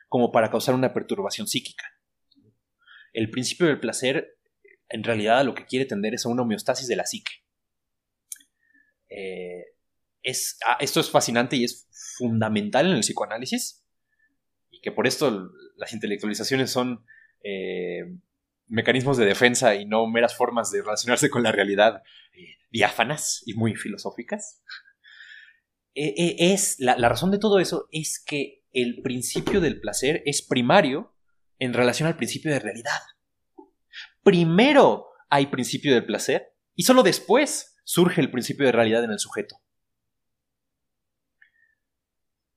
como 0.08 0.32
para 0.32 0.50
causar 0.50 0.74
una 0.74 0.94
perturbación 0.94 1.46
psíquica. 1.46 1.84
El 3.12 3.30
principio 3.30 3.66
del 3.66 3.78
placer, 3.78 4.38
en 4.88 5.04
realidad, 5.04 5.44
lo 5.44 5.54
que 5.54 5.66
quiere 5.66 5.84
tender 5.84 6.14
es 6.14 6.24
a 6.24 6.30
una 6.30 6.42
homeostasis 6.42 6.88
de 6.88 6.96
la 6.96 7.04
psique. 7.04 7.32
Eh, 9.10 9.64
es, 10.22 10.58
ah, 10.66 10.78
esto 10.80 11.00
es 11.00 11.10
fascinante 11.10 11.56
y 11.56 11.64
es 11.64 11.86
fundamental 12.16 12.86
en 12.86 12.92
el 12.92 13.00
psicoanálisis, 13.00 13.84
y 14.70 14.80
que 14.80 14.92
por 14.92 15.06
esto 15.06 15.50
las 15.76 15.92
intelectualizaciones 15.92 16.70
son 16.70 17.04
eh, 17.44 18.16
mecanismos 18.72 19.16
de 19.16 19.26
defensa 19.26 19.74
y 19.74 19.84
no 19.84 20.06
meras 20.06 20.36
formas 20.36 20.70
de 20.70 20.82
relacionarse 20.82 21.30
con 21.30 21.42
la 21.42 21.52
realidad 21.52 22.02
eh, 22.32 22.56
diáfanas 22.70 23.42
y 23.46 23.54
muy 23.54 23.74
filosóficas. 23.74 24.62
es, 25.94 26.76
la 26.78 27.08
razón 27.08 27.30
de 27.30 27.38
todo 27.38 27.60
eso 27.60 27.88
es 27.92 28.22
que 28.24 28.64
el 28.72 29.02
principio 29.02 29.60
del 29.60 29.80
placer 29.80 30.22
es 30.24 30.42
primario 30.42 31.14
en 31.58 31.74
relación 31.74 32.08
al 32.08 32.16
principio 32.16 32.50
de 32.50 32.58
realidad. 32.58 33.00
Primero 34.22 35.08
hay 35.28 35.46
principio 35.46 35.92
del 35.92 36.06
placer 36.06 36.54
y 36.74 36.84
solo 36.84 37.02
después 37.02 37.76
surge 37.84 38.20
el 38.20 38.30
principio 38.30 38.66
de 38.66 38.72
realidad 38.72 39.04
en 39.04 39.10
el 39.10 39.18
sujeto. 39.18 39.56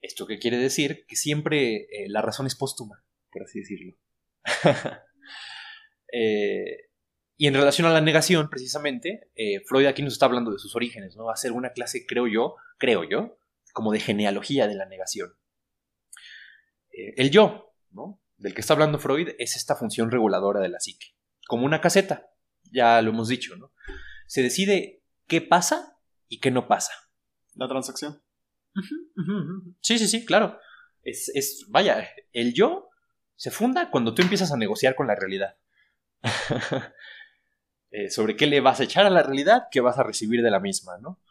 ¿Esto 0.02 0.28
qué 0.28 0.40
quiere 0.40 0.58
decir? 0.58 1.06
Que 1.08 1.16
siempre 1.16 1.76
eh, 1.76 2.08
la 2.08 2.22
razón 2.22 2.46
es 2.48 2.56
póstuma, 2.56 3.04
por 3.32 3.44
así 3.44 3.60
decirlo. 3.60 3.98
Eh, 6.12 6.90
y 7.38 7.48
en 7.48 7.54
relación 7.54 7.88
a 7.88 7.92
la 7.92 8.02
negación, 8.02 8.50
precisamente, 8.50 9.30
eh, 9.36 9.62
Freud 9.66 9.88
aquí 9.88 10.02
nos 10.02 10.14
está 10.14 10.26
hablando 10.26 10.52
de 10.52 10.60
sus 10.60 10.76
orígenes, 10.76 11.16
¿no? 11.16 11.26
Va 11.26 11.34
a 11.34 11.38
ser 11.38 11.52
una 11.52 11.72
clase, 11.72 12.06
creo 12.06 12.28
yo, 12.28 12.56
creo 12.78 13.04
yo, 13.04 13.38
como 13.74 13.92
de 13.92 14.00
genealogía 14.00 14.68
de 14.68 14.76
la 14.76 14.86
negación. 14.86 15.34
el 16.92 17.30
yo, 17.30 17.74
¿no? 17.92 18.22
Del 18.38 18.54
que 18.54 18.62
está 18.62 18.74
hablando 18.74 19.00
Freud 19.00 19.30
es 19.38 19.56
esta 19.58 19.76
función 19.76 20.12
reguladora 20.12 20.62
de 20.62 20.70
la 20.70 20.80
psique, 20.80 21.16
como 21.46 21.66
una 21.66 21.82
caseta, 21.82 22.30
ya 22.72 23.02
lo 23.02 23.12
hemos 23.12 23.28
dicho, 23.28 23.56
¿no? 23.58 23.74
Se 24.28 24.42
decide 24.42 25.04
qué 25.28 25.42
pasa 25.42 25.98
y 26.28 26.40
qué 26.40 26.52
no 26.52 26.68
pasa. 26.68 26.94
La 27.54 27.68
transacción. 27.68 28.22
Sí, 29.82 29.98
sí, 29.98 30.08
sí, 30.08 30.26
claro. 30.26 30.60
Es, 31.04 31.32
es, 31.34 31.66
vaya, 31.70 32.10
el 32.34 32.54
yo 32.54 32.90
se 33.36 33.52
funda 33.52 33.92
cuando 33.92 34.14
tú 34.14 34.22
empiezas 34.22 34.52
a 34.52 34.58
negociar 34.58 34.96
con 34.96 35.08
la 35.08 35.16
realidad. 35.16 35.58
Eh, 37.92 38.10
sobre 38.10 38.36
qué 38.36 38.46
le 38.46 38.60
vas 38.60 38.82
a 38.82 38.84
echar 38.84 39.06
a 39.06 39.10
la 39.10 39.24
realidad, 39.24 39.68
qué 39.72 39.80
vas 39.80 39.98
a 39.98 40.04
recibir 40.04 40.42
de 40.42 40.52
la 40.52 40.60
misma, 40.60 40.98
¿no? 40.98 41.22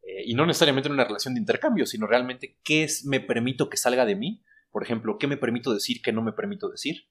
Eh, 0.00 0.22
y 0.24 0.32
no 0.32 0.46
necesariamente 0.46 0.88
en 0.88 0.94
una 0.94 1.04
relación 1.04 1.34
de 1.34 1.40
intercambio, 1.40 1.84
sino 1.84 2.06
realmente 2.06 2.56
qué 2.64 2.84
es, 2.84 3.04
me 3.04 3.20
permito 3.20 3.68
que 3.68 3.76
salga 3.76 4.06
de 4.06 4.16
mí. 4.16 4.42
Por 4.70 4.82
ejemplo, 4.82 5.18
qué 5.18 5.26
me 5.26 5.36
permito 5.36 5.74
decir, 5.74 6.00
qué 6.00 6.12
no 6.12 6.22
me 6.22 6.32
permito 6.32 6.70
decir. 6.70 7.10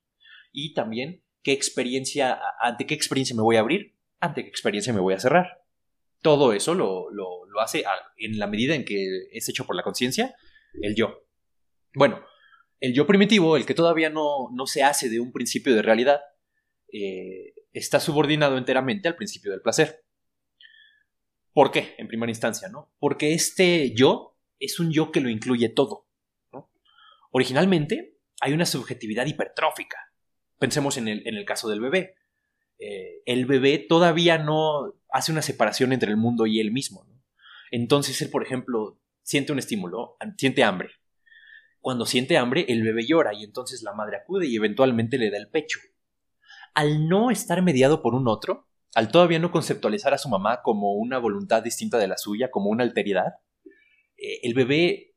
Y 0.52 0.74
también 0.74 1.24
qué 1.44 1.52
experiencia, 1.52 2.40
ante 2.60 2.88
qué 2.88 2.96
experiencia 2.96 3.36
me 3.36 3.44
voy 3.44 3.58
a 3.58 3.60
abrir, 3.60 3.96
ante 4.20 4.42
qué 4.42 4.50
experiencia 4.50 4.92
me 4.92 5.02
voy 5.02 5.14
a 5.14 5.20
cerrar 5.20 5.66
todo 6.26 6.54
eso 6.54 6.74
lo, 6.74 7.12
hace 7.62 7.84
en 8.18 8.40
la 8.40 8.48
medida 8.48 8.74
en 8.74 8.84
que 8.84 9.28
es 9.32 9.48
hecho 9.48 9.68
por 9.68 9.76
la 9.76 9.84
conciencia, 9.84 10.36
el 10.82 10.96
yo. 10.96 11.24
Bueno, 11.94 12.20
el 12.80 12.96
yo 12.96 13.06
primitivo, 13.06 13.56
el 13.58 13.68
que 13.68 13.76
todavía 13.76 14.10
no, 14.10 14.50
se 14.66 14.82
hace 14.82 15.08
de 15.08 15.20
un 15.20 15.32
principio 15.32 15.76
de 15.76 15.84
realidad, 15.84 16.22
eh, 16.98 17.54
está 17.74 18.00
subordinado 18.00 18.58
enteramente 18.58 19.10
al 19.10 19.18
principio 19.18 19.52
del 19.52 19.62
placer. 19.62 20.06
¿Por 21.52 21.70
qué? 21.70 21.94
En 21.98 22.08
primera 22.08 22.32
instancia, 22.32 22.70
¿no? 22.70 22.90
Porque 23.00 23.34
este 23.34 23.94
yo 23.94 24.38
es 24.62 24.80
un 24.80 24.92
yo 24.92 25.12
que 25.12 25.20
lo 25.20 25.30
incluye 25.30 25.68
todo. 25.68 26.08
Originalmente 27.32 28.18
hay 28.40 28.54
una 28.54 28.66
subjetividad 28.66 29.26
hipertrófica. 29.26 29.98
Pensemos 30.58 30.96
en 30.96 31.10
el, 31.10 31.28
en 31.28 31.36
el 31.36 31.44
caso 31.44 31.68
del 31.68 31.82
bebé. 31.82 32.16
Eh, 32.80 33.22
el 33.26 33.46
bebé 33.46 33.78
todavía 33.78 34.38
no 34.38 34.94
hace 35.10 35.34
una 35.34 35.42
separación 35.42 35.92
entre 35.92 36.10
el 36.10 36.18
mundo 36.18 36.46
y 36.46 36.62
él 36.62 36.72
mismo. 36.72 37.06
Entonces 37.72 38.22
él, 38.22 38.30
por 38.30 38.42
ejemplo, 38.42 39.02
siente 39.22 39.52
un 39.52 39.60
estímulo, 39.60 40.16
siente 40.38 40.64
hambre. 40.64 40.92
Cuando 41.82 42.06
siente 42.06 42.38
hambre, 42.38 42.66
el 42.70 42.84
bebé 42.84 43.06
llora 43.06 43.34
y 43.34 43.44
entonces 43.44 43.84
la 43.84 43.94
madre 43.94 44.16
acude 44.16 44.48
y 44.48 44.56
eventualmente 44.56 45.18
le 45.18 45.30
da 45.30 45.38
el 45.38 45.50
pecho. 45.50 45.80
Al 46.76 47.08
no 47.08 47.32
estar 47.32 47.62
mediado 47.64 48.04
por 48.04 48.14
un 48.14 48.28
otro, 48.28 48.68
al 48.94 49.10
todavía 49.10 49.40
no 49.40 49.52
conceptualizar 49.52 50.14
a 50.14 50.18
su 50.18 50.30
mamá 50.30 50.62
como 50.62 50.94
una 50.94 51.18
voluntad 51.18 51.64
distinta 51.64 51.98
de 51.98 52.08
la 52.08 52.18
suya, 52.18 52.52
como 52.52 52.70
una 52.70 52.84
alteridad, 52.84 53.34
eh, 54.18 54.40
el 54.44 54.54
bebé 54.54 55.16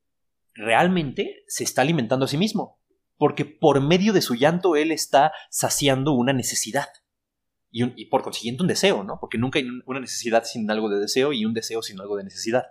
realmente 0.54 1.44
se 1.46 1.64
está 1.64 1.82
alimentando 1.82 2.24
a 2.24 2.28
sí 2.28 2.38
mismo, 2.38 2.80
porque 3.16 3.44
por 3.44 3.80
medio 3.80 4.12
de 4.12 4.22
su 4.22 4.34
llanto 4.34 4.76
él 4.76 4.90
está 4.92 5.32
saciando 5.50 6.12
una 6.12 6.32
necesidad 6.32 6.88
y, 7.70 8.06
por 8.06 8.22
consiguiente 8.22 8.62
un 8.62 8.68
deseo, 8.68 9.04
¿no? 9.04 9.18
Porque 9.20 9.38
nunca 9.38 9.58
hay 9.58 9.66
una 9.86 10.00
necesidad 10.00 10.44
sin 10.44 10.70
algo 10.70 10.88
de 10.88 11.00
deseo 11.00 11.32
y 11.32 11.44
un 11.44 11.54
deseo 11.54 11.82
sin 11.82 12.00
algo 12.00 12.16
de 12.16 12.24
necesidad. 12.24 12.66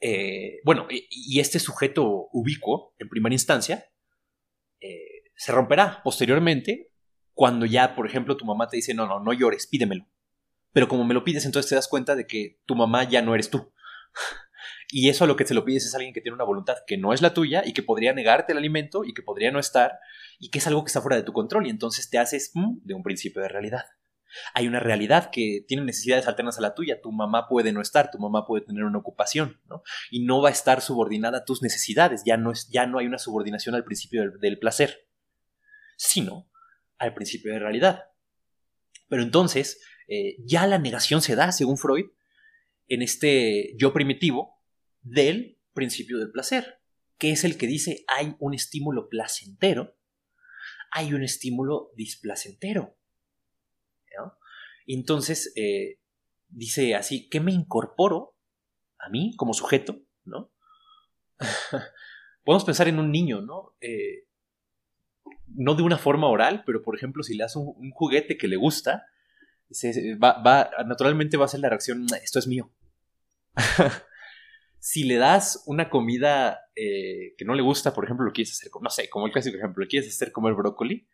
Eh, 0.00 0.60
bueno, 0.64 0.86
y, 0.90 1.40
este 1.40 1.58
sujeto 1.58 2.28
ubicuo, 2.32 2.94
en 2.98 3.08
primera 3.08 3.34
instancia, 3.34 3.84
eh, 4.80 5.15
se 5.36 5.52
romperá 5.52 6.00
posteriormente 6.02 6.92
cuando 7.32 7.66
ya, 7.66 7.94
por 7.94 8.06
ejemplo, 8.06 8.36
tu 8.36 8.44
mamá 8.44 8.68
te 8.68 8.76
dice, 8.76 8.94
no, 8.94 9.06
no, 9.06 9.20
no 9.20 9.32
llores, 9.32 9.66
pídemelo. 9.66 10.08
Pero 10.72 10.88
como 10.88 11.04
me 11.04 11.14
lo 11.14 11.24
pides, 11.24 11.44
entonces 11.44 11.68
te 11.68 11.74
das 11.74 11.88
cuenta 11.88 12.16
de 12.16 12.26
que 12.26 12.60
tu 12.66 12.74
mamá 12.74 13.04
ya 13.04 13.22
no 13.22 13.34
eres 13.34 13.50
tú. 13.50 13.72
Y 14.88 15.08
eso 15.08 15.24
a 15.24 15.26
lo 15.26 15.34
que 15.34 15.44
te 15.44 15.52
lo 15.52 15.64
pides 15.64 15.84
es 15.84 15.94
alguien 15.96 16.14
que 16.14 16.20
tiene 16.20 16.36
una 16.36 16.44
voluntad 16.44 16.76
que 16.86 16.96
no 16.96 17.12
es 17.12 17.20
la 17.20 17.34
tuya 17.34 17.62
y 17.66 17.72
que 17.72 17.82
podría 17.82 18.12
negarte 18.12 18.52
el 18.52 18.58
alimento 18.58 19.04
y 19.04 19.14
que 19.14 19.22
podría 19.22 19.50
no 19.50 19.58
estar 19.58 19.98
y 20.38 20.50
que 20.50 20.60
es 20.60 20.66
algo 20.68 20.84
que 20.84 20.88
está 20.88 21.00
fuera 21.00 21.16
de 21.16 21.24
tu 21.24 21.32
control 21.32 21.66
y 21.66 21.70
entonces 21.70 22.08
te 22.08 22.18
haces 22.18 22.52
mm, 22.54 22.84
de 22.84 22.94
un 22.94 23.02
principio 23.02 23.42
de 23.42 23.48
realidad. 23.48 23.84
Hay 24.54 24.66
una 24.66 24.80
realidad 24.80 25.30
que 25.30 25.64
tiene 25.66 25.84
necesidades 25.84 26.28
alternas 26.28 26.58
a 26.58 26.60
la 26.60 26.74
tuya. 26.74 27.00
Tu 27.00 27.10
mamá 27.10 27.48
puede 27.48 27.72
no 27.72 27.80
estar, 27.80 28.10
tu 28.10 28.18
mamá 28.18 28.46
puede 28.46 28.64
tener 28.64 28.84
una 28.84 28.98
ocupación, 28.98 29.60
¿no? 29.66 29.82
Y 30.10 30.24
no 30.24 30.42
va 30.42 30.50
a 30.50 30.52
estar 30.52 30.80
subordinada 30.82 31.38
a 31.38 31.44
tus 31.44 31.62
necesidades. 31.62 32.22
Ya 32.24 32.36
no, 32.36 32.52
es, 32.52 32.68
ya 32.68 32.86
no 32.86 32.98
hay 32.98 33.06
una 33.06 33.18
subordinación 33.18 33.74
al 33.74 33.84
principio 33.84 34.30
del, 34.30 34.58
placer, 34.58 35.05
sino 35.96 36.50
al 36.98 37.14
principio 37.14 37.52
de 37.52 37.58
realidad. 37.58 38.04
Pero 39.08 39.22
entonces, 39.22 39.80
eh, 40.08 40.36
ya 40.44 40.66
la 40.66 40.78
negación 40.78 41.22
se 41.22 41.34
da, 41.34 41.52
según 41.52 41.78
Freud, 41.78 42.06
en 42.88 43.02
este 43.02 43.74
yo 43.76 43.92
primitivo 43.92 44.62
del 45.02 45.58
principio 45.72 46.18
del 46.18 46.30
placer, 46.30 46.80
que 47.18 47.32
es 47.32 47.44
el 47.44 47.58
que 47.58 47.66
dice 47.66 48.04
hay 48.06 48.34
un 48.38 48.54
estímulo 48.54 49.08
placentero, 49.08 49.96
hay 50.90 51.12
un 51.14 51.22
estímulo 51.22 51.90
displacentero. 51.96 52.96
entonces 54.86 55.52
eh, 55.56 55.98
dice 56.48 56.94
así, 56.94 57.28
¿qué 57.28 57.40
me 57.40 57.52
incorporo 57.52 58.36
a 58.98 59.08
mí 59.08 59.34
como 59.36 59.52
sujeto? 59.52 60.06
¿no? 60.24 60.52
Podemos 62.44 62.64
pensar 62.64 62.88
en 62.88 62.98
un 62.98 63.10
niño, 63.10 63.40
¿no? 63.40 63.74
Eh, 63.80 64.25
no 65.54 65.74
de 65.74 65.82
una 65.82 65.98
forma 65.98 66.28
oral, 66.28 66.62
pero 66.66 66.82
por 66.82 66.96
ejemplo, 66.96 67.22
si 67.22 67.34
le 67.34 67.44
das 67.44 67.56
un, 67.56 67.90
juguete 67.90 68.36
que 68.36 68.48
le 68.48 68.56
gusta, 68.56 69.06
va, 70.22 70.70
naturalmente 70.86 71.36
va 71.36 71.44
a 71.46 71.48
ser 71.48 71.60
la 71.60 71.68
reacción, 71.68 72.06
esto 72.22 72.38
es 72.38 72.46
mío. 72.46 72.70
si 74.78 75.04
le 75.04 75.16
das 75.16 75.62
una 75.66 75.88
comida 75.88 76.60
eh, 76.74 77.34
que 77.36 77.44
no 77.44 77.54
le 77.54 77.62
gusta, 77.62 77.94
por 77.94 78.04
ejemplo, 78.04 78.26
lo 78.26 78.32
quieres 78.32 78.52
hacer, 78.52 78.70
no 78.80 78.90
sé, 78.90 79.08
como 79.08 79.26
el 79.26 79.32
clásico 79.32 79.56
ejemplo, 79.56 79.82
le 79.82 79.88
quieres 79.88 80.08
hacer 80.08 80.32
comer 80.32 80.54
brócoli, 80.54 81.08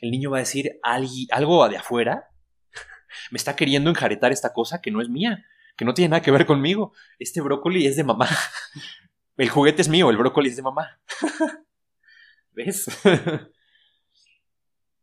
el 0.00 0.10
niño 0.10 0.30
va 0.30 0.38
a 0.38 0.40
decir 0.40 0.78
algo 0.82 1.68
de 1.68 1.76
afuera, 1.76 2.30
me 3.30 3.36
está 3.36 3.56
queriendo 3.56 3.90
enjaretar 3.90 4.32
esta 4.32 4.52
cosa 4.52 4.80
que 4.80 4.90
no 4.90 5.00
es 5.00 5.08
mía, 5.08 5.44
que 5.76 5.84
no 5.84 5.94
tiene 5.94 6.10
nada 6.10 6.22
que 6.22 6.30
ver 6.30 6.46
conmigo. 6.46 6.92
Este 7.18 7.40
brócoli 7.40 7.86
es 7.86 7.96
de 7.96 8.04
mamá. 8.04 8.28
El 9.36 9.50
juguete 9.50 9.82
es 9.82 9.88
mío, 9.90 10.08
el 10.08 10.16
brócoli 10.16 10.48
es 10.48 10.56
de 10.56 10.62
mamá. 10.62 10.98
¿Ves? 12.52 12.86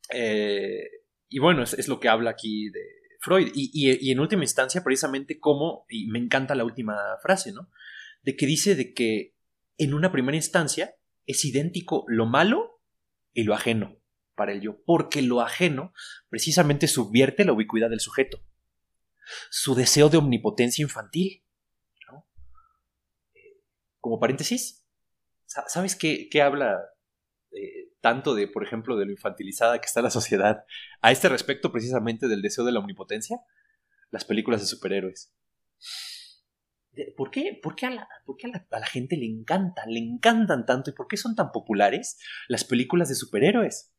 Eh, 0.10 0.84
y 1.30 1.40
bueno, 1.40 1.64
es, 1.64 1.88
lo 1.88 2.00
que 2.00 2.10
habla 2.10 2.32
aquí 2.32 2.70
de 2.70 2.82
Freud. 3.20 3.52
Y, 3.54 3.72
y, 3.74 4.12
en 4.12 4.20
última 4.20 4.44
instancia, 4.44 4.84
precisamente, 4.84 5.40
como, 5.40 5.86
y 5.90 6.08
me 6.08 6.20
encanta 6.20 6.56
la 6.56 6.66
última 6.66 6.98
frase, 7.22 7.52
¿no? 7.52 7.70
de 8.24 8.36
que 8.36 8.46
dice 8.46 8.76
de 8.76 8.94
que 8.94 9.36
en 9.78 9.94
una 9.94 10.12
primera 10.12 10.36
instancia 10.36 10.96
es 11.26 11.46
idéntico 11.46 12.06
lo 12.08 12.26
malo 12.26 12.82
y 13.34 13.44
lo 13.44 13.54
ajeno 13.54 13.98
para 14.36 14.54
el 14.54 14.62
yo, 14.62 14.84
porque 14.86 15.22
lo 15.22 15.42
ajeno 15.42 15.94
precisamente 16.30 16.88
subvierte 16.88 17.46
la 17.46 17.54
ubicuidad 17.54 17.90
del 17.90 18.00
sujeto, 18.00 18.44
su 19.52 19.76
deseo 19.76 20.10
de 20.10 20.18
omnipotencia 20.18 20.82
infantil. 20.82 21.42
Como 24.00 24.20
paréntesis, 24.20 24.86
¿sabes 25.46 25.96
qué, 25.96 26.30
habla 26.42 26.78
eh, 27.52 27.83
tanto 28.04 28.36
de, 28.36 28.50
por 28.50 28.66
ejemplo, 28.66 28.98
de 28.98 29.06
lo 29.06 29.12
infantilizada 29.12 29.80
que 29.80 29.86
está 29.86 30.02
la 30.02 30.10
sociedad 30.10 30.66
a 31.02 31.14
este 31.14 31.30
respecto 31.30 31.72
precisamente 31.72 32.28
del 32.28 32.42
deseo 32.42 32.66
de 32.66 32.74
la 32.74 32.80
omnipotencia? 32.80 33.40
Las 34.12 34.26
películas 34.26 34.60
de 34.60 34.68
superhéroes. 34.68 35.34
¿Por 37.16 37.32
qué, 37.32 37.58
por 37.64 37.76
qué, 37.76 37.86
a, 37.86 37.92
la, 37.92 38.08
por 38.26 38.36
qué 38.36 38.48
a, 38.48 38.80
la, 38.80 38.86
gente 38.86 39.16
le 39.16 39.26
encantan, 39.26 39.90
le 39.90 40.00
encantan 40.00 40.66
tanto 40.66 40.90
y 40.90 40.94
por 40.94 41.08
qué 41.08 41.16
son 41.16 41.34
tan 41.34 41.54
populares 41.54 42.20
las 42.50 42.66
películas 42.66 43.08
de 43.08 43.16
superhéroes? 43.16 43.96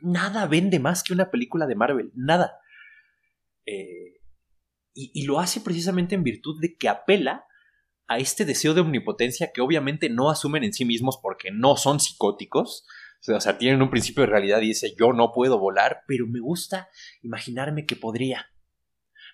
Nada 0.00 0.46
vende 0.46 0.78
más 0.80 1.02
que 1.02 1.12
una 1.12 1.30
película 1.30 1.66
de 1.66 1.74
Marvel, 1.74 2.10
nada. 2.14 2.58
Eh, 3.66 4.22
y, 4.94 5.26
lo 5.26 5.38
hace 5.38 5.60
precisamente 5.60 6.14
en 6.14 6.24
virtud 6.24 6.60
de 6.62 6.76
que 6.78 6.88
apela 6.88 7.44
a 8.06 8.18
este 8.18 8.46
deseo 8.46 8.72
de 8.72 8.80
omnipotencia 8.80 9.52
que 9.52 9.60
obviamente 9.60 10.08
no 10.08 10.30
asumen 10.30 10.64
en 10.64 10.72
sí 10.72 10.86
mismos 10.86 11.18
porque 11.22 11.50
no 11.52 11.76
son 11.76 12.00
psicóticos. 12.00 12.86
O 13.26 13.40
sea, 13.40 13.58
tienen 13.58 13.82
un 13.82 13.90
principio 13.90 14.22
de 14.22 14.30
realidad 14.30 14.60
y 14.60 14.68
dice 14.68 14.94
yo 14.98 15.12
no 15.12 15.32
puedo 15.32 15.58
volar, 15.58 16.02
pero 16.06 16.26
me 16.26 16.40
gusta 16.40 16.88
imaginarme 17.22 17.84
que 17.84 17.96
podría. 17.96 18.46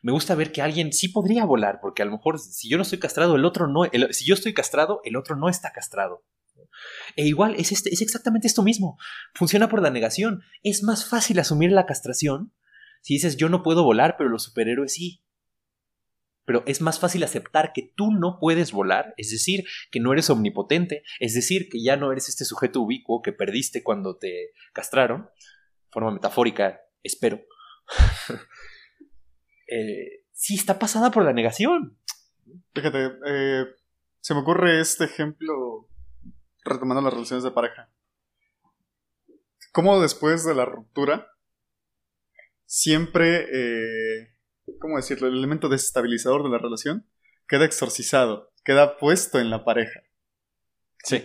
Me 0.02 0.12
gusta 0.12 0.34
ver 0.34 0.52
que 0.52 0.62
alguien 0.62 0.92
sí 0.92 1.08
podría 1.08 1.44
volar, 1.44 1.78
porque 1.80 2.02
a 2.02 2.04
lo 2.04 2.12
mejor 2.12 2.38
si 2.38 2.68
yo 2.68 2.76
no 2.76 2.82
estoy 2.82 2.98
castrado, 2.98 3.36
el 3.36 3.44
otro 3.44 3.68
no, 3.68 3.82
si 4.10 4.24
yo 4.26 4.34
estoy 4.34 4.52
castrado, 4.52 5.00
el 5.04 5.16
otro 5.16 5.36
no 5.36 5.48
está 5.48 5.72
castrado. 5.72 6.24
E 7.16 7.26
igual 7.26 7.54
es, 7.56 7.72
este, 7.72 7.90
es 7.92 8.02
exactamente 8.02 8.46
esto 8.46 8.62
mismo. 8.62 8.98
Funciona 9.34 9.68
por 9.68 9.80
la 9.80 9.90
negación. 9.90 10.42
Es 10.62 10.82
más 10.82 11.08
fácil 11.08 11.38
asumir 11.38 11.70
la 11.70 11.86
castración 11.86 12.52
si 13.04 13.14
dices 13.14 13.36
yo 13.36 13.50
no 13.50 13.62
puedo 13.62 13.84
volar, 13.84 14.16
pero 14.16 14.30
los 14.30 14.44
superhéroes 14.44 14.94
sí. 14.94 15.22
Pero 16.44 16.62
es 16.66 16.80
más 16.80 16.98
fácil 17.00 17.22
aceptar 17.22 17.72
que 17.72 17.92
tú 17.94 18.10
no 18.10 18.38
puedes 18.38 18.72
volar, 18.72 19.14
es 19.16 19.30
decir, 19.30 19.64
que 19.90 20.00
no 20.00 20.12
eres 20.12 20.30
omnipotente, 20.30 21.02
es 21.20 21.34
decir, 21.34 21.68
que 21.70 21.82
ya 21.82 21.96
no 21.96 22.12
eres 22.12 22.28
este 22.28 22.44
sujeto 22.44 22.80
ubicuo 22.80 23.22
que 23.22 23.32
perdiste 23.32 23.82
cuando 23.82 24.16
te 24.16 24.52
castraron, 24.72 25.28
forma 25.90 26.10
metafórica, 26.10 26.80
espero. 27.02 27.40
eh, 29.68 30.24
sí, 30.32 30.54
está 30.54 30.78
pasada 30.78 31.10
por 31.10 31.24
la 31.24 31.32
negación. 31.32 31.98
Fíjate, 32.74 33.12
eh, 33.26 33.64
se 34.20 34.34
me 34.34 34.40
ocurre 34.40 34.80
este 34.80 35.04
ejemplo 35.04 35.88
retomando 36.64 37.02
las 37.02 37.12
relaciones 37.12 37.44
de 37.44 37.50
pareja. 37.50 37.90
Cómo 39.72 40.00
después 40.00 40.44
de 40.44 40.54
la 40.54 40.64
ruptura, 40.64 41.28
siempre, 42.64 43.46
eh, 43.52 44.33
¿cómo 44.80 44.96
decirlo? 44.96 45.28
El 45.28 45.38
elemento 45.38 45.68
desestabilizador 45.68 46.42
de 46.42 46.50
la 46.50 46.58
relación 46.58 47.08
queda 47.48 47.64
exorcizado, 47.64 48.52
queda 48.64 48.96
puesto 48.98 49.38
en 49.38 49.50
la 49.50 49.64
pareja. 49.64 50.00
Sí. 51.02 51.24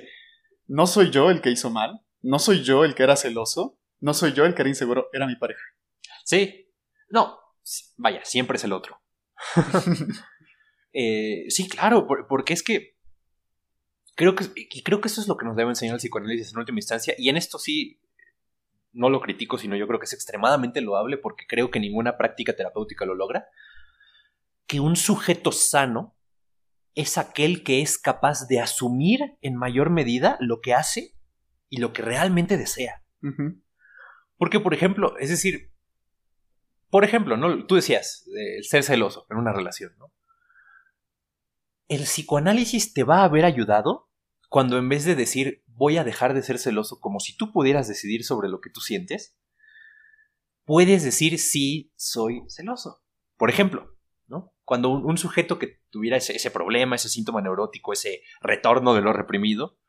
No 0.67 0.87
soy 0.87 1.09
yo 1.09 1.31
el 1.31 1.41
que 1.41 1.51
hizo 1.51 1.69
mal, 1.69 2.01
no 2.21 2.39
soy 2.39 2.63
yo 2.63 2.85
el 2.85 2.95
que 2.95 3.03
era 3.03 3.15
celoso, 3.15 3.79
no 3.99 4.13
soy 4.13 4.33
yo 4.33 4.45
el 4.45 4.53
que 4.53 4.61
era 4.61 4.69
inseguro, 4.69 5.07
era 5.13 5.27
mi 5.27 5.35
pareja. 5.35 5.63
Sí. 6.25 6.71
No, 7.09 7.39
vaya, 7.97 8.23
siempre 8.23 8.57
es 8.57 8.63
el 8.63 8.73
otro. 8.73 9.01
eh, 10.93 11.45
sí, 11.49 11.67
claro, 11.67 12.07
porque 12.27 12.53
es 12.53 12.61
que 12.61 12.97
creo 14.15 14.35
que, 14.35 14.45
y 14.55 14.83
creo 14.83 15.01
que 15.01 15.07
eso 15.07 15.21
es 15.21 15.27
lo 15.27 15.37
que 15.37 15.45
nos 15.45 15.55
debe 15.55 15.69
enseñar 15.69 15.95
el 15.95 15.99
psicoanálisis 15.99 16.51
en 16.51 16.59
última 16.59 16.79
instancia, 16.79 17.15
y 17.17 17.29
en 17.29 17.37
esto 17.37 17.57
sí 17.57 17.99
no 18.91 19.09
lo 19.09 19.21
critico, 19.21 19.57
sino 19.57 19.75
yo 19.75 19.87
creo 19.87 19.99
que 19.99 20.05
es 20.05 20.13
extremadamente 20.13 20.81
loable 20.81 21.17
porque 21.17 21.45
creo 21.47 21.71
que 21.71 21.79
ninguna 21.79 22.17
práctica 22.17 22.55
terapéutica 22.55 23.05
lo 23.05 23.15
logra, 23.15 23.47
que 24.65 24.79
un 24.79 24.95
sujeto 24.95 25.51
sano 25.51 26.15
es 26.95 27.17
aquel 27.17 27.63
que 27.63 27.81
es 27.81 27.97
capaz 27.97 28.47
de 28.47 28.59
asumir 28.59 29.37
en 29.41 29.55
mayor 29.55 29.89
medida 29.89 30.37
lo 30.39 30.61
que 30.61 30.73
hace 30.73 31.15
y 31.69 31.77
lo 31.77 31.93
que 31.93 32.01
realmente 32.01 32.57
desea. 32.57 33.03
Porque, 34.37 34.59
por 34.59 34.73
ejemplo, 34.73 35.17
es 35.17 35.29
decir, 35.29 35.71
por 36.89 37.03
ejemplo, 37.03 37.37
¿no? 37.37 37.65
Tú 37.67 37.75
decías, 37.75 38.27
el 38.35 38.63
ser 38.63 38.83
celoso 38.83 39.27
en 39.29 39.37
una 39.37 39.53
relación, 39.53 39.93
¿no? 39.99 40.11
El 41.87 42.01
psicoanálisis 42.03 42.93
te 42.93 43.03
va 43.03 43.21
a 43.21 43.25
haber 43.25 43.45
ayudado 43.45 44.09
cuando 44.47 44.77
en 44.77 44.89
vez 44.89 45.05
de 45.05 45.15
decir 45.15 45.63
voy 45.80 45.97
a 45.97 46.03
dejar 46.03 46.34
de 46.34 46.43
ser 46.43 46.59
celoso 46.59 46.99
como 46.99 47.21
si 47.21 47.38
tú 47.38 47.53
pudieras 47.53 47.88
decidir 47.88 48.25
sobre 48.25 48.49
lo 48.49 48.59
que 48.59 48.69
tú 48.69 48.82
sientes, 48.82 49.39
puedes 50.65 51.05
decir 51.05 51.39
sí 51.39 51.93
soy 51.95 52.43
celoso. 52.49 53.01
Por 53.38 53.49
ejemplo, 53.49 53.97
¿no? 54.27 54.53
Cuando 54.65 54.89
un, 54.89 55.17
sujeto 55.17 55.57
que 55.57 55.80
tuviera 55.89 56.17
ese, 56.17 56.51
problema, 56.51 56.97
ese 56.97 57.07
síntoma 57.07 57.41
neurótico, 57.41 57.93
ese 57.93 58.23
retorno 58.41 58.93
de 58.93 59.01
lo 59.01 59.13
reprimido, 59.13 59.80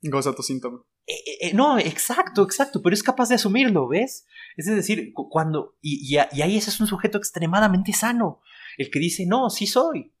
goza 0.00 0.34
tu 0.34 0.42
síntoma. 0.42 0.82
Eh, 1.06 1.12
eh, 1.12 1.38
eh, 1.42 1.54
no, 1.54 1.78
exacto, 1.78 2.42
exacto, 2.42 2.80
pero 2.82 2.94
es 2.94 3.02
capaz 3.02 3.28
de 3.28 3.34
asumirlo, 3.34 3.86
¿ves? 3.86 4.26
Es 4.56 4.64
decir, 4.64 5.12
cuando. 5.12 5.76
Y, 5.82 6.14
y, 6.14 6.16
ahí 6.16 6.56
ese 6.56 6.70
es 6.70 6.80
un 6.80 6.86
sujeto 6.86 7.18
extremadamente 7.18 7.92
sano. 7.92 8.40
El 8.78 8.90
que 8.90 8.98
dice, 8.98 9.26
no, 9.26 9.50
sí 9.50 9.66
soy. 9.66 10.14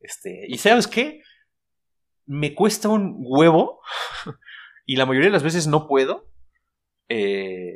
Este, 0.00 0.46
y 0.48 0.58
sabes 0.58 0.88
qué? 0.88 1.22
Me 2.26 2.54
cuesta 2.54 2.88
un 2.88 3.16
huevo. 3.18 3.80
y 4.86 4.96
la 4.96 5.06
mayoría 5.06 5.28
de 5.28 5.32
las 5.32 5.42
veces 5.42 5.66
no 5.66 5.86
puedo. 5.86 6.28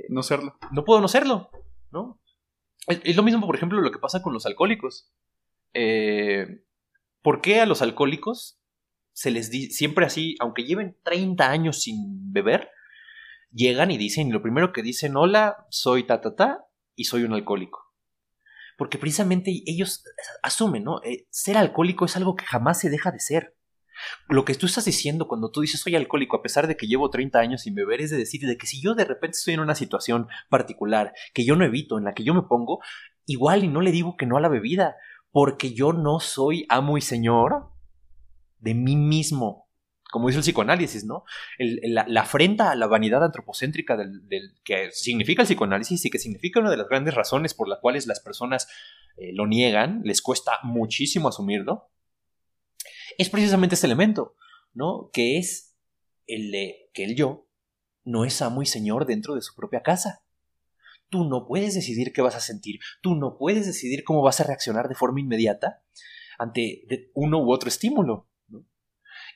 no 0.09 0.23
serlo. 0.23 0.59
No 0.73 0.85
puedo 0.85 1.01
no 1.01 1.09
serlo, 1.09 1.51
¿no? 1.91 2.21
Es, 2.87 3.17
lo 3.17 3.23
mismo, 3.23 3.47
por 3.47 3.57
ejemplo, 3.57 3.81
lo 3.81 3.91
que 3.91 3.99
pasa 3.99 4.23
con 4.23 4.33
los 4.33 4.47
alcohólicos. 4.47 5.13
¿Por 7.23 7.41
qué 7.41 7.61
a 7.61 7.67
los 7.67 7.83
alcohólicos 7.83 8.61
se 9.17 9.31
les 9.31 9.51
dice, 9.51 9.73
siempre 9.73 10.05
así, 10.05 10.37
aunque 10.41 10.65
lleven 10.65 10.99
30 11.03 11.51
años 11.51 11.83
sin 11.83 12.33
beber, 12.33 12.69
llegan 13.51 13.91
y 13.91 13.97
dicen, 13.97 14.29
y 14.29 14.31
lo 14.31 14.43
primero 14.43 14.75
que 14.75 14.83
dicen, 14.83 15.17
hola, 15.17 15.67
soy 15.71 16.05
ta, 16.05 16.21
ta, 16.21 16.37
ta, 16.37 16.67
y 16.95 17.05
soy 17.05 17.23
un 17.23 17.33
alcohólico. 17.33 17.95
Porque 18.77 18.99
precisamente 18.99 19.63
ellos 19.65 20.05
asumen, 20.43 20.85
¿no? 20.85 21.03
Eh, 21.03 21.27
ser 21.31 21.57
alcohólico 21.57 22.05
es 22.05 22.15
algo 22.17 22.37
que 22.37 22.45
jamás 22.45 22.79
se 22.79 22.91
deja 22.91 23.11
de 23.11 23.21
ser. 23.21 23.56
Lo 24.29 24.45
que 24.45 24.55
tú 24.55 24.67
estás 24.67 24.85
diciendo 24.85 25.29
cuando 25.29 25.51
tú 25.51 25.61
dices 25.61 25.81
soy 25.81 25.97
alcohólico 25.97 26.37
a 26.37 26.43
pesar 26.43 26.67
de 26.67 26.77
que 26.77 26.87
llevo 26.87 27.11
30 27.11 27.39
años 27.39 27.63
sin 27.63 27.75
beber 27.75 28.01
es 28.01 28.11
de 28.11 28.17
decir 28.17 28.41
de 28.43 28.57
que 28.57 28.67
si 28.67 28.81
yo 28.81 28.95
de 28.95 29.05
repente 29.05 29.37
estoy 29.37 29.55
en 29.55 29.61
una 29.61 29.75
situación 29.75 30.29
particular 30.49 31.13
que 31.35 31.45
yo 31.45 31.57
no 31.57 31.65
evito, 31.65 31.99
en 31.99 32.05
la 32.05 32.15
que 32.15 32.25
yo 32.25 32.35
me 32.35 32.43
pongo, 32.43 32.81
igual 33.27 33.65
y 33.65 33.69
no 33.69 33.81
le 33.81 33.93
digo 33.93 34.17
que 34.17 34.27
no 34.27 34.37
a 34.37 34.41
la 34.41 34.49
bebida, 34.49 34.97
porque 35.31 35.75
yo 35.75 35.93
no 35.93 36.21
soy 36.21 36.67
amo 36.69 36.97
y 36.97 37.03
señor 37.03 37.71
de 38.59 38.75
mí 38.75 38.97
mismo, 38.97 39.69
como 40.11 40.29
dice 40.29 40.39
el 40.39 40.45
psicoanálisis, 40.45 41.05
¿no? 41.05 41.25
la, 41.59 42.21
afrenta 42.21 42.71
a 42.71 42.75
la 42.75 42.87
vanidad 42.87 43.23
antropocéntrica 43.23 43.97
del, 43.97 44.55
que 44.65 44.91
significa 44.93 45.43
el 45.43 45.47
psicoanálisis 45.49 46.05
y 46.05 46.11
que 46.11 46.19
significa 46.19 46.61
una 46.61 46.71
de 46.71 46.77
las 46.77 46.89
grandes 46.89 47.15
razones 47.15 47.55
por 47.55 47.69
las 47.69 47.81
cuales 47.81 48.07
las 48.07 48.21
personas 48.21 48.69
eh, 49.17 49.33
lo 49.35 49.47
niegan, 49.47 50.01
les 50.05 50.23
cuesta 50.23 50.53
muchísimo 50.63 51.29
asumirlo, 51.29 51.91
es 53.19 53.31
precisamente 53.31 53.75
este 53.75 53.87
elemento, 53.87 54.35
¿no? 54.73 55.11
Que 55.13 55.39
es 55.39 55.77
el 56.27 56.51
de 56.51 56.91
que 56.93 57.05
el 57.05 57.17
yo 57.17 57.49
no 58.05 58.25
es 58.25 58.41
amo 58.43 58.63
y 58.63 58.67
señor 58.67 59.07
dentro 59.07 59.35
de 59.35 59.43
su 59.43 59.55
propia 59.55 59.83
casa. 59.83 60.25
Tú 61.09 61.25
no 61.25 61.47
puedes 61.47 61.75
decidir 61.75 62.13
qué 62.13 62.23
vas 62.23 62.35
a 62.35 62.41
sentir, 62.41 62.81
tú 63.01 63.15
no 63.15 63.37
puedes 63.39 63.67
decidir 63.67 64.05
cómo 64.05 64.23
vas 64.23 64.41
a 64.41 64.45
reaccionar 64.45 64.89
de 64.89 64.95
forma 64.95 65.21
inmediata 65.21 65.83
ante 66.39 67.11
uno 67.15 67.43
u 67.43 67.53
otro 67.53 67.69
estímulo. 67.69 68.29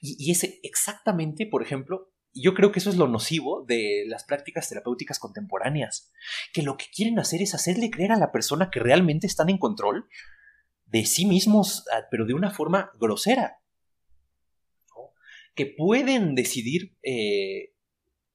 Y, 0.01 0.31
es 0.31 0.45
exactamente, 0.63 1.47
por 1.47 1.63
ejemplo, 1.63 2.13
yo 2.33 2.55
creo 2.55 2.73
que 2.73 2.79
eso 2.79 2.91
es 2.91 2.97
lo 2.97 3.09
nocivo 3.09 3.65
de 3.67 4.05
las 4.07 4.25
prácticas 4.25 4.69
terapéuticas 4.69 5.19
contemporáneas, 5.19 6.13
que 6.53 6.63
lo 6.63 6.77
que 6.77 6.87
quieren 6.95 7.19
hacer 7.19 7.43
es 7.43 7.55
hacerle 7.55 7.91
creer 7.91 8.13
a 8.13 8.19
la 8.19 8.33
persona 8.33 8.71
que 8.71 8.81
realmente 8.81 9.27
están 9.27 9.51
en 9.51 9.59
control 9.59 10.09
de 10.91 11.05
sí 11.05 11.25
mismos, 11.25 11.85
ah, 11.93 12.07
pero 12.11 12.27
de 12.27 12.35
una 12.35 12.51
forma 12.51 12.93
grosera. 12.99 13.59
Que 15.55 15.67
pueden 15.67 16.35
decidir, 16.35 16.97
eh, 17.03 17.75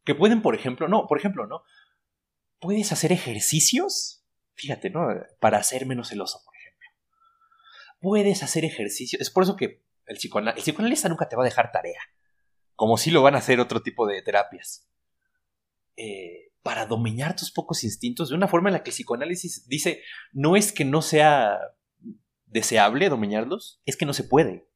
que 0.03 0.15
pueden, 0.15 0.41
por 0.41 0.55
ejemplo, 0.55 0.87
no, 0.87 1.07
por 1.07 1.17
ejemplo, 1.17 1.47
¿no? 1.47 1.63
Puedes 2.59 2.91
hacer 2.91 3.11
ejercicios, 3.11 4.25
fíjate, 4.53 4.89
¿no? 4.89 5.07
Para 5.39 5.63
ser 5.63 5.85
menos 5.85 6.09
celoso, 6.09 6.41
por 6.45 6.55
ejemplo. 6.55 6.87
Puedes 7.99 8.43
hacer 8.43 8.63
ejercicios, 8.63 9.21
es 9.21 9.29
por 9.29 9.43
eso 9.43 9.55
que 9.55 9.83
el, 10.05 10.17
psicoanalista 10.17 11.09
nunca 11.09 11.27
te 11.27 11.35
va 11.35 11.43
a 11.43 11.45
dejar 11.45 11.71
tarea, 11.71 11.99
como 12.75 12.97
si 12.97 13.11
lo 13.11 13.21
van 13.21 13.35
a 13.35 13.39
hacer 13.39 13.59
otro 13.59 13.81
tipo 13.81 14.07
de 14.07 14.21
terapias. 14.21 14.87
Eh, 15.97 16.51
para 16.61 16.85
dominar 16.85 17.35
tus 17.35 17.51
pocos 17.51 17.83
instintos 17.83 18.29
de 18.29 18.35
una 18.35 18.47
forma 18.47 18.69
en 18.69 18.73
la 18.73 18.83
que 18.83 18.89
el 18.89 18.95
psicoanálisis 18.95 19.67
dice, 19.67 20.01
no 20.31 20.55
es 20.55 20.71
que 20.71 20.83
no 20.83 21.01
sea 21.01 21.59
deseable 22.55 23.09
dominarlos, 23.09 23.81
es 23.85 23.97
que 23.97 24.05
no 24.05 24.13
se 24.13 24.23
puede. 24.23 24.67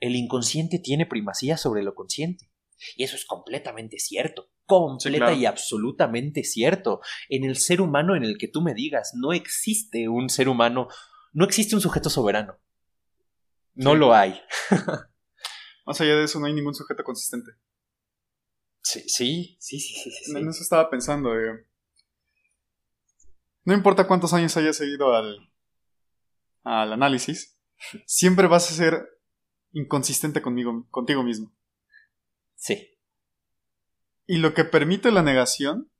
El 0.00 0.16
inconsciente 0.16 0.78
tiene 0.78 1.06
primacía 1.06 1.56
sobre 1.56 1.82
lo 1.82 1.94
consciente. 1.94 2.50
Y 2.96 3.04
eso 3.04 3.16
es 3.16 3.24
completamente 3.24 3.98
cierto, 3.98 4.50
completa 4.66 5.32
y 5.32 5.46
absolutamente 5.46 6.44
cierto. 6.44 7.00
En 7.30 7.44
el 7.44 7.56
ser 7.56 7.80
humano 7.80 8.16
en 8.16 8.22
el 8.22 8.36
que 8.36 8.48
tú 8.48 8.60
me 8.60 8.74
digas, 8.74 9.12
no 9.14 9.32
existe 9.32 10.08
un 10.08 10.28
ser 10.28 10.48
humano, 10.48 10.88
no 11.32 11.44
existe 11.46 11.74
un 11.74 11.80
sujeto 11.80 12.10
soberano. 12.10 12.58
No 13.74 13.94
lo 13.94 14.14
hay. 14.14 14.38
Más 15.86 16.00
allá 16.00 16.16
de 16.16 16.24
eso, 16.24 16.38
no 16.38 16.46
hay 16.46 16.52
ningún 16.52 16.74
sujeto 16.74 17.02
consistente. 17.02 17.52
Sí, 18.82 19.00
sí, 19.06 19.56
sí, 19.58 19.80
sí, 19.80 20.10
sí. 20.10 20.36
En 20.36 20.48
eso 20.48 20.62
estaba 20.62 20.90
pensando. 20.90 21.34
Eh. 21.34 21.66
No 23.64 23.72
importa 23.72 24.06
cuántos 24.06 24.34
años 24.34 24.56
hayas 24.56 24.76
seguido 24.76 25.14
al, 25.14 25.51
al 26.64 26.92
análisis, 26.92 27.58
siempre 28.06 28.46
vas 28.46 28.70
a 28.70 28.74
ser 28.74 29.08
inconsistente 29.72 30.42
conmigo, 30.42 30.86
contigo 30.90 31.22
mismo. 31.22 31.52
Sí. 32.54 32.88
Y 34.26 34.38
lo 34.38 34.54
que 34.54 34.64
permite 34.64 35.10
la 35.10 35.22
negación 35.22 35.90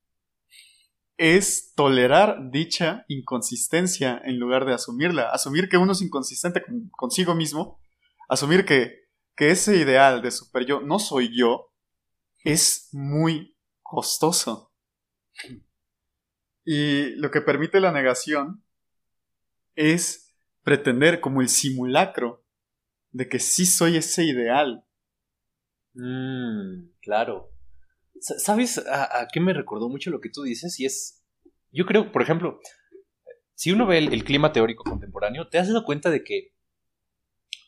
es 1.16 1.72
tolerar 1.74 2.50
dicha 2.50 3.04
inconsistencia 3.08 4.20
en 4.24 4.38
lugar 4.38 4.64
de 4.64 4.74
asumirla. 4.74 5.30
Asumir 5.30 5.68
que 5.68 5.76
uno 5.76 5.92
es 5.92 6.02
inconsistente 6.02 6.62
consigo 6.90 7.34
mismo, 7.34 7.80
asumir 8.28 8.64
que, 8.64 9.06
que 9.36 9.50
ese 9.50 9.76
ideal 9.76 10.22
de 10.22 10.30
super 10.30 10.64
yo 10.66 10.80
no 10.80 10.98
soy 10.98 11.36
yo, 11.36 11.72
es 12.44 12.88
muy 12.92 13.56
costoso. 13.82 14.72
Y 16.64 17.10
lo 17.16 17.30
que 17.30 17.40
permite 17.40 17.80
la 17.80 17.92
negación 17.92 18.64
es 19.74 20.21
pretender 20.62 21.20
como 21.20 21.40
el 21.40 21.48
simulacro 21.48 22.44
de 23.10 23.28
que 23.28 23.38
sí 23.38 23.66
soy 23.66 23.96
ese 23.96 24.24
ideal. 24.24 24.84
Mmm, 25.94 26.90
claro. 27.00 27.50
¿Sabes 28.20 28.78
a, 28.78 29.26
qué 29.32 29.40
me 29.40 29.52
recordó 29.52 29.88
mucho 29.88 30.10
lo 30.10 30.20
que 30.20 30.30
tú 30.30 30.42
dices? 30.42 30.78
Y 30.78 30.86
es, 30.86 31.24
yo 31.70 31.86
creo, 31.86 32.12
por 32.12 32.22
ejemplo, 32.22 32.60
si 33.54 33.72
uno 33.72 33.86
ve 33.86 33.98
el, 33.98 34.24
clima 34.24 34.52
teórico 34.52 34.84
contemporáneo, 34.84 35.48
¿te 35.48 35.58
has 35.58 35.68
dado 35.68 35.84
cuenta 35.84 36.08
de 36.10 36.22
que 36.22 36.54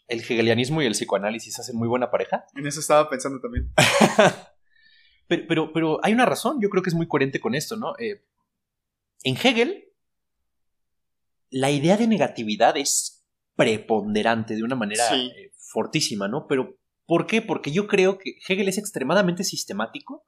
el 0.06 0.20
hegelianismo 0.20 0.80
y 0.80 0.86
el 0.86 0.92
psicoanálisis 0.92 1.58
hacen 1.58 1.76
muy 1.76 1.88
buena 1.88 2.10
pareja? 2.10 2.46
En 2.54 2.66
eso 2.66 2.80
estaba 2.80 3.10
pensando 3.10 3.40
también. 3.40 3.72
pero, 5.28 5.72
pero, 5.72 6.04
hay 6.04 6.12
una 6.12 6.24
razón, 6.24 6.60
yo 6.60 6.70
creo 6.70 6.82
que 6.82 6.90
es 6.90 6.94
muy 6.94 7.08
coherente 7.08 7.40
con 7.40 7.54
esto, 7.54 7.76
¿no? 7.76 7.94
Eh, 7.98 8.24
en 9.24 9.36
Hegel, 9.36 9.92
la 11.54 11.70
idea 11.70 11.96
de 11.96 12.06
negatividad 12.06 12.76
es 12.76 13.24
preponderante 13.54 14.56
de 14.56 14.62
una 14.62 14.74
manera 14.74 15.04
eh, 15.16 15.52
fortísima, 15.56 16.26
¿no? 16.26 16.46
Pero 16.48 16.78
¿por 17.06 17.26
qué? 17.26 17.42
Porque 17.42 17.70
yo 17.70 17.86
creo 17.86 18.18
que 18.18 18.38
Hegel 18.48 18.68
es 18.68 18.78
extremadamente 18.78 19.44
sistemático 19.44 20.24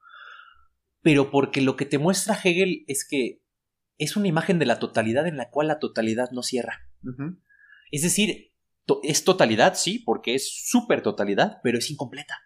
pero 1.07 1.31
porque 1.31 1.61
lo 1.61 1.77
que 1.77 1.87
te 1.87 1.99
muestra 1.99 2.37
Hegel 2.43 2.83
es 2.89 3.07
que 3.09 3.41
es 3.97 4.17
una 4.17 4.27
imagen 4.27 4.59
de 4.59 4.67
la 4.67 4.81
totalidad 4.81 5.29
en 5.29 5.37
la 5.37 5.51
cual 5.51 5.69
la 5.69 5.79
totalidad 5.79 6.33
no 6.33 6.43
cierra. 6.43 6.91
Es 7.93 8.03
decir, 8.03 8.53
es 9.05 9.23
totalidad, 9.23 9.77
sí, 9.77 10.01
porque 10.01 10.35
es 10.35 10.69
súper 10.69 11.05
totalidad, 11.05 11.59
pero 11.63 11.79
es 11.79 11.93
incompleta. 11.93 12.41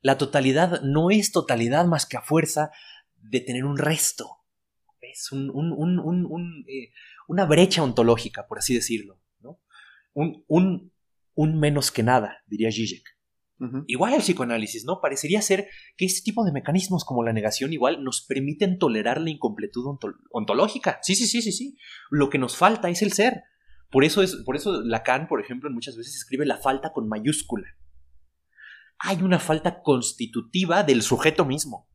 La 0.00 0.16
totalidad 0.16 0.80
no 0.82 1.10
es 1.10 1.32
totalidad 1.32 1.84
más 1.86 2.06
que 2.06 2.16
a 2.16 2.22
fuerza 2.22 2.70
de 3.16 3.40
tener 3.40 3.64
un 3.64 3.76
resto. 3.76 4.41
Es 5.12 5.30
un, 5.32 6.64
eh, 6.68 6.92
una 7.28 7.44
brecha 7.44 7.82
ontológica, 7.82 8.46
por 8.46 8.58
así 8.58 8.74
decirlo. 8.74 9.20
¿no? 9.40 9.60
Un, 10.14 10.90
menos 11.36 11.90
que 11.90 12.02
nada, 12.02 12.38
diría 12.46 12.70
Zizek. 12.70 13.04
Igual 13.86 14.14
el 14.14 14.22
psicoanálisis, 14.22 14.84
¿no? 14.84 15.00
Parecería 15.00 15.40
ser 15.40 15.68
que 15.96 16.04
este 16.04 16.22
tipo 16.22 16.44
de 16.44 16.50
mecanismos 16.50 17.04
como 17.04 17.22
la 17.22 17.32
negación 17.32 17.72
igual 17.72 18.02
nos 18.02 18.26
permiten 18.26 18.76
tolerar 18.76 19.20
la 19.20 19.30
incompletud 19.30 19.84
ontológica. 20.32 20.98
Sí, 21.02 21.14
sí, 21.14 21.28
sí, 21.28 21.42
sí, 21.42 21.52
sí. 21.52 21.76
Lo 22.10 22.28
que 22.28 22.38
nos 22.38 22.56
falta 22.56 22.90
es 22.90 23.02
el 23.02 23.12
ser. 23.12 23.44
Por 23.88 24.02
eso, 24.04 24.20
es, 24.20 24.34
por 24.44 24.56
eso 24.56 24.82
Lacan, 24.82 25.28
por 25.28 25.40
ejemplo, 25.40 25.70
muchas 25.70 25.96
veces 25.96 26.16
escribe 26.16 26.44
la 26.44 26.56
falta 26.56 26.92
con 26.92 27.08
mayúscula. 27.08 27.68
Hay 28.98 29.22
una 29.22 29.38
falta 29.38 29.80
constitutiva 29.82 30.82
del 30.82 31.02
sujeto 31.02 31.44
mismo. 31.44 31.88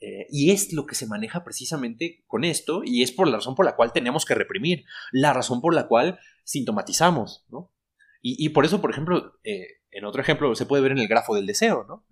Eh, 0.00 0.26
y 0.30 0.52
es 0.52 0.72
lo 0.72 0.86
que 0.86 0.94
se 0.94 1.06
maneja 1.06 1.42
precisamente 1.42 2.22
con 2.26 2.44
esto, 2.44 2.82
y 2.84 3.02
es 3.02 3.10
por 3.10 3.26
la 3.26 3.36
razón 3.36 3.54
por 3.54 3.64
la 3.64 3.74
cual 3.74 3.92
tenemos 3.92 4.24
que 4.24 4.34
reprimir, 4.34 4.84
la 5.10 5.32
razón 5.32 5.60
por 5.60 5.74
la 5.74 5.88
cual 5.88 6.20
sintomatizamos, 6.44 7.46
¿no? 7.48 7.72
Y, 8.20 8.48
por 8.48 8.64
eso, 8.64 8.80
por 8.80 8.90
ejemplo, 8.90 9.38
eh, 9.44 9.78
en 9.92 10.04
otro 10.04 10.20
ejemplo 10.20 10.54
se 10.56 10.66
puede 10.66 10.82
ver 10.82 10.90
en 10.92 10.98
el 10.98 11.06
grafo 11.06 11.36
del 11.36 11.46
deseo, 11.46 11.84
¿no? 11.88 12.04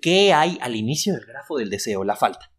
¿Qué 0.00 0.32
hay 0.32 0.58
al 0.62 0.76
inicio 0.76 1.12
del 1.12 1.26
grafo 1.26 1.58
del 1.58 1.70
deseo? 1.70 2.04
La 2.04 2.14
falta. 2.14 2.52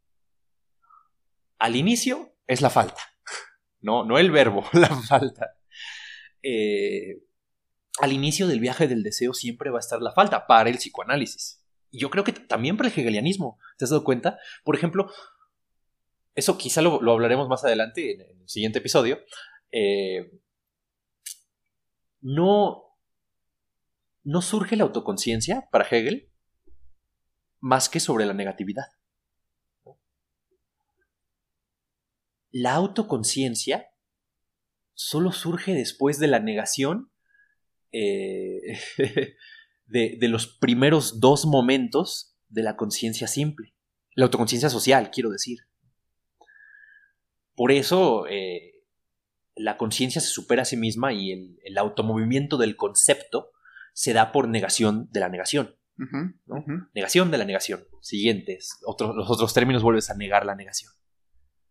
Al 1.58 1.76
inicio 1.76 2.36
es 2.48 2.62
la 2.62 2.70
falta. 2.70 3.02
No, 3.82 4.04
no 4.04 4.18
el 4.18 4.32
verbo, 4.32 4.66
la 4.74 4.90
falta. 4.90 5.58
Eh, 6.42 7.22
al 8.00 8.14
inicio 8.14 8.48
del 8.48 8.60
viaje 8.60 8.88
del 8.88 9.04
deseo 9.04 9.34
siempre 9.34 9.70
va 9.70 9.78
a 9.78 9.80
estar 9.80 10.02
la 10.02 10.12
falta 10.12 10.48
para 10.48 10.72
el 10.72 10.78
psicoanálisis. 10.78 11.64
Yo 11.98 12.10
creo 12.10 12.24
que 12.24 12.34
también 12.34 12.78
para 12.78 12.90
el 12.90 12.94
hegelianismo. 12.98 13.60
¿Te 13.78 13.86
has 13.86 13.92
dado 13.92 14.04
cuenta? 14.04 14.38
Por 14.64 14.76
ejemplo, 14.76 15.12
eso 16.36 16.58
quizá 16.58 16.82
lo, 16.82 17.00
hablaremos 17.12 17.48
más 17.48 17.64
adelante 17.64 18.14
en, 18.14 18.22
el 18.22 18.50
siguiente 18.50 18.80
episodio. 18.80 19.20
Eh, 19.72 20.32
no, 22.22 22.84
no 24.24 24.42
surge 24.42 24.76
la 24.76 24.84
autoconciencia 24.84 25.68
para 25.72 25.88
Hegel 25.88 26.32
más 27.60 27.90
que 27.90 28.00
sobre 28.00 28.26
la 28.26 28.34
negatividad. 28.34 28.86
La 32.52 32.74
autoconciencia 32.76 33.90
solo 34.94 35.32
surge 35.32 35.74
después 35.74 36.20
de 36.20 36.28
la 36.28 36.40
negación 36.40 37.12
eh, 37.92 38.80
de, 39.86 40.18
de, 40.20 40.28
los 40.28 40.48
primeros 40.48 41.20
dos 41.20 41.46
momentos 41.46 42.36
de 42.50 42.64
la 42.64 42.76
conciencia 42.76 43.28
simple. 43.28 43.74
La 44.14 44.26
autoconciencia 44.26 44.70
social, 44.70 45.12
quiero 45.12 45.30
decir. 45.30 45.60
Por 47.56 47.72
eso 47.72 48.28
eh, 48.28 48.84
la 49.56 49.78
conciencia 49.78 50.22
se 50.22 50.28
supera 50.28 50.64
a 50.64 50.66
sí 50.66 50.78
misma 50.78 51.14
y 51.14 51.32
el, 51.32 51.60
el 51.64 51.78
automovimiento 51.78 52.58
del 52.58 52.76
concepto 52.76 53.52
se 53.94 54.14
da 54.14 54.32
por 54.32 54.50
negación 54.50 55.10
de 55.12 55.20
la 55.22 55.30
negación. 55.30 55.76
Negación 56.94 57.32
de 57.32 57.38
la 57.38 57.46
negación. 57.46 57.86
Siguientes. 58.02 58.78
los 58.82 59.30
otros 59.30 59.54
términos 59.54 59.82
vuelves 59.82 60.10
a 60.10 60.16
negar 60.16 60.46
la 60.46 60.56
negación. 60.56 60.92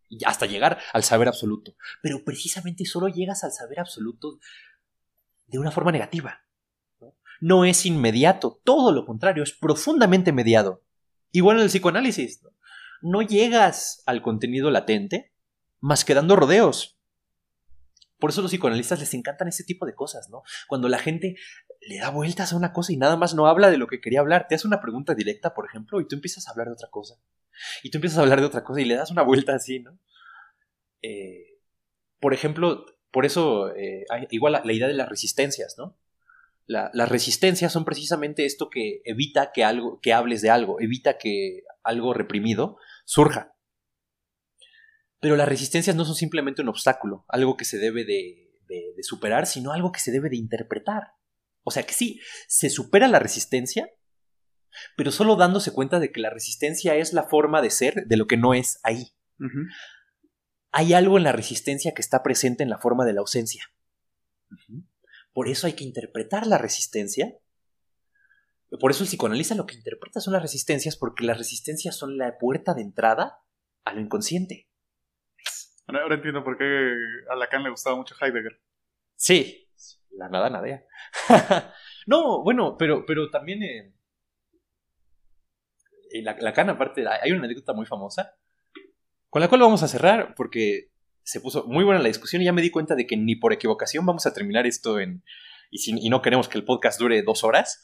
Y 0.09 0.23
hasta 0.25 0.47
llegar 0.47 0.79
al 0.93 1.03
saber 1.03 1.27
absoluto. 1.27 1.75
Pero 2.01 2.23
precisamente 2.23 2.85
solo 2.85 3.07
llegas 3.07 3.43
al 3.43 3.51
saber 3.51 3.79
absoluto 3.79 4.39
de 5.45 5.59
una 5.59 5.71
forma 5.71 5.91
negativa. 5.91 6.44
No, 7.41 7.65
es 7.65 7.85
inmediato, 7.85 8.59
todo 8.63 8.91
lo 8.91 9.05
contrario, 9.05 9.43
es 9.43 9.51
profundamente 9.53 10.31
mediado. 10.31 10.83
Igual 11.31 11.57
en 11.57 11.63
el 11.63 11.69
psicoanálisis. 11.69 12.41
no 13.01 13.21
llegas 13.21 14.01
al 14.05 14.21
contenido 14.21 14.71
latente 14.71 15.33
más 15.79 16.05
que 16.05 16.13
dando 16.13 16.35
rodeos. 16.35 16.97
Por 18.19 18.29
eso 18.29 18.41
los 18.41 18.51
psicoanalistas 18.51 18.99
les 18.99 19.13
encantan 19.13 19.47
ese 19.47 19.63
tipo 19.63 19.85
de 19.85 19.93
cosas, 19.93 20.29
¿no? 20.29 20.43
Cuando 20.67 20.87
la 20.87 20.97
gente 20.97 21.35
le 21.81 21.99
da 21.99 22.09
vueltas 22.09 22.53
a 22.53 22.55
una 22.55 22.73
cosa 22.73 22.93
y 22.93 22.97
nada 22.97 23.17
más 23.17 23.35
no 23.35 23.47
habla 23.47 23.69
de 23.69 23.77
lo 23.77 23.87
que 23.87 24.01
quería 24.01 24.21
hablar. 24.21 24.47
Te 24.47 24.55
hace 24.55 24.67
una 24.67 24.81
pregunta 24.81 25.13
directa, 25.13 25.53
por 25.53 25.65
ejemplo, 25.65 25.99
y 25.99 26.07
tú 26.07 26.15
empiezas 26.15 26.47
a 26.47 26.51
hablar 26.51 26.67
de 26.67 26.73
otra 26.73 26.89
cosa. 26.89 27.15
Y 27.83 27.91
tú 27.91 27.97
empiezas 27.97 28.17
a 28.17 28.21
hablar 28.21 28.39
de 28.39 28.47
otra 28.47 28.63
cosa 28.63 28.81
y 28.81 28.85
le 28.85 28.95
das 28.95 29.11
una 29.11 29.21
vuelta 29.21 29.53
así, 29.53 29.79
¿no? 29.79 29.99
Eh, 31.01 31.59
por 32.19 32.33
ejemplo, 32.33 32.85
por 33.11 33.25
eso, 33.25 33.73
eh, 33.75 34.05
igual 34.31 34.53
la, 34.63 34.73
idea 34.73 34.87
de 34.87 34.93
las 34.93 35.09
resistencias, 35.09 35.75
¿no? 35.77 35.97
Las 36.67 37.09
resistencias 37.09 37.71
son 37.71 37.85
precisamente 37.85 38.45
esto 38.45 38.69
que 38.69 39.01
evita 39.05 39.51
que, 39.53 39.63
algo, 39.63 39.99
que 40.01 40.13
hables 40.13 40.41
de 40.41 40.49
algo, 40.49 40.79
evita 40.79 41.17
que 41.17 41.61
algo 41.83 42.13
reprimido 42.13 42.77
surja. 43.05 43.55
Pero 45.19 45.35
las 45.35 45.47
resistencias 45.47 45.95
no 45.95 46.05
son 46.05 46.15
simplemente 46.15 46.61
un 46.61 46.69
obstáculo, 46.69 47.25
algo 47.27 47.55
que 47.55 47.65
se 47.65 47.77
debe 47.77 48.03
de 48.03 49.03
superar, 49.03 49.45
sino 49.45 49.71
algo 49.71 49.91
que 49.91 49.99
se 49.99 50.11
debe 50.11 50.29
de 50.29 50.37
interpretar. 50.37 51.13
O 51.63 51.71
sea 51.71 51.83
que 51.83 51.93
sí, 51.93 52.19
se 52.47 52.69
supera 52.69 53.07
la 53.07 53.19
resistencia, 53.19 53.89
pero 54.97 55.11
solo 55.11 55.35
dándose 55.35 55.71
cuenta 55.71 55.99
de 55.99 56.11
que 56.11 56.19
la 56.19 56.29
resistencia 56.29 56.95
es 56.95 57.13
la 57.13 57.23
forma 57.23 57.61
de 57.61 57.69
ser 57.69 58.05
de 58.05 58.17
lo 58.17 58.27
que 58.27 58.37
no 58.37 58.53
es 58.53 58.79
ahí. 58.83 59.15
Hay 60.71 60.93
algo 60.93 61.17
en 61.17 61.23
la 61.23 61.31
resistencia 61.31 61.93
que 61.93 62.01
está 62.01 62.21
presente 62.21 62.63
en 62.63 62.69
la 62.69 62.77
forma 62.77 63.05
de 63.05 63.13
la 63.13 63.21
ausencia. 63.21 63.63
Por 65.35 65.49
eso 65.49 65.67
hay 65.67 65.73
que 65.73 65.83
interpretar 65.83 66.47
la 66.47 66.57
resistencia. 66.57 67.37
Por 68.79 68.91
eso 68.91 69.03
el 69.03 69.09
psicoanalista 69.09 69.53
lo 69.53 69.65
que 69.65 69.75
interpreta 69.75 70.21
son 70.21 70.31
las 70.31 70.41
resistencias, 70.41 70.95
porque 70.95 71.25
las 71.25 71.37
resistencias 71.37 71.97
son 71.97 72.17
la 72.17 72.37
puerta 72.37 72.73
de 72.73 72.83
entrada 72.83 73.43
a 73.83 73.93
lo 73.93 73.99
inconsciente. 73.99 74.69
Ahora, 75.87 76.15
entiendo 76.15 76.41
por 76.41 76.57
qué 76.57 76.63
a 77.29 77.35
Lacan 77.35 77.63
le 77.63 77.69
gustaba 77.69 77.97
mucho 77.97 78.15
Heidegger. 78.19 78.61
Sí, 79.17 79.69
la 80.11 80.29
nada 80.29 80.49
nadea. 80.49 80.85
no, 82.07 82.41
bueno, 82.41 82.77
pero, 82.77 83.05
pero 83.05 83.29
también 83.29 83.61
eh, 83.61 83.93
la, 86.23 86.37
la 86.39 86.53
cana, 86.53 86.71
aparte, 86.71 87.05
hay 87.05 87.33
una 87.33 87.43
anécdota 87.43 87.73
muy 87.73 87.85
famosa 87.85 88.37
con 89.29 89.41
la 89.41 89.49
cual 89.49 89.59
vamos 89.59 89.83
a 89.83 89.89
cerrar 89.89 90.33
porque 90.33 90.93
se 91.25 91.41
puso 91.41 91.65
muy 91.65 91.83
buena 91.83 91.99
la 91.99 92.07
discusión 92.07 92.41
y 92.41 92.45
ya 92.45 92.53
me 92.53 92.61
di 92.61 92.69
cuenta 92.69 92.95
de 92.95 93.05
que 93.05 93.17
ni 93.17 93.35
por 93.35 93.51
equivocación 93.51 94.05
vamos 94.05 94.25
a 94.25 94.33
terminar 94.33 94.65
esto 94.65 94.99
en. 94.99 95.23
Y, 95.71 95.79
si, 95.79 95.93
y 95.99 96.09
no 96.09 96.21
queremos 96.21 96.47
que 96.47 96.57
el 96.57 96.63
podcast 96.63 96.99
dure 96.99 97.21
dos 97.23 97.43
horas. 97.43 97.83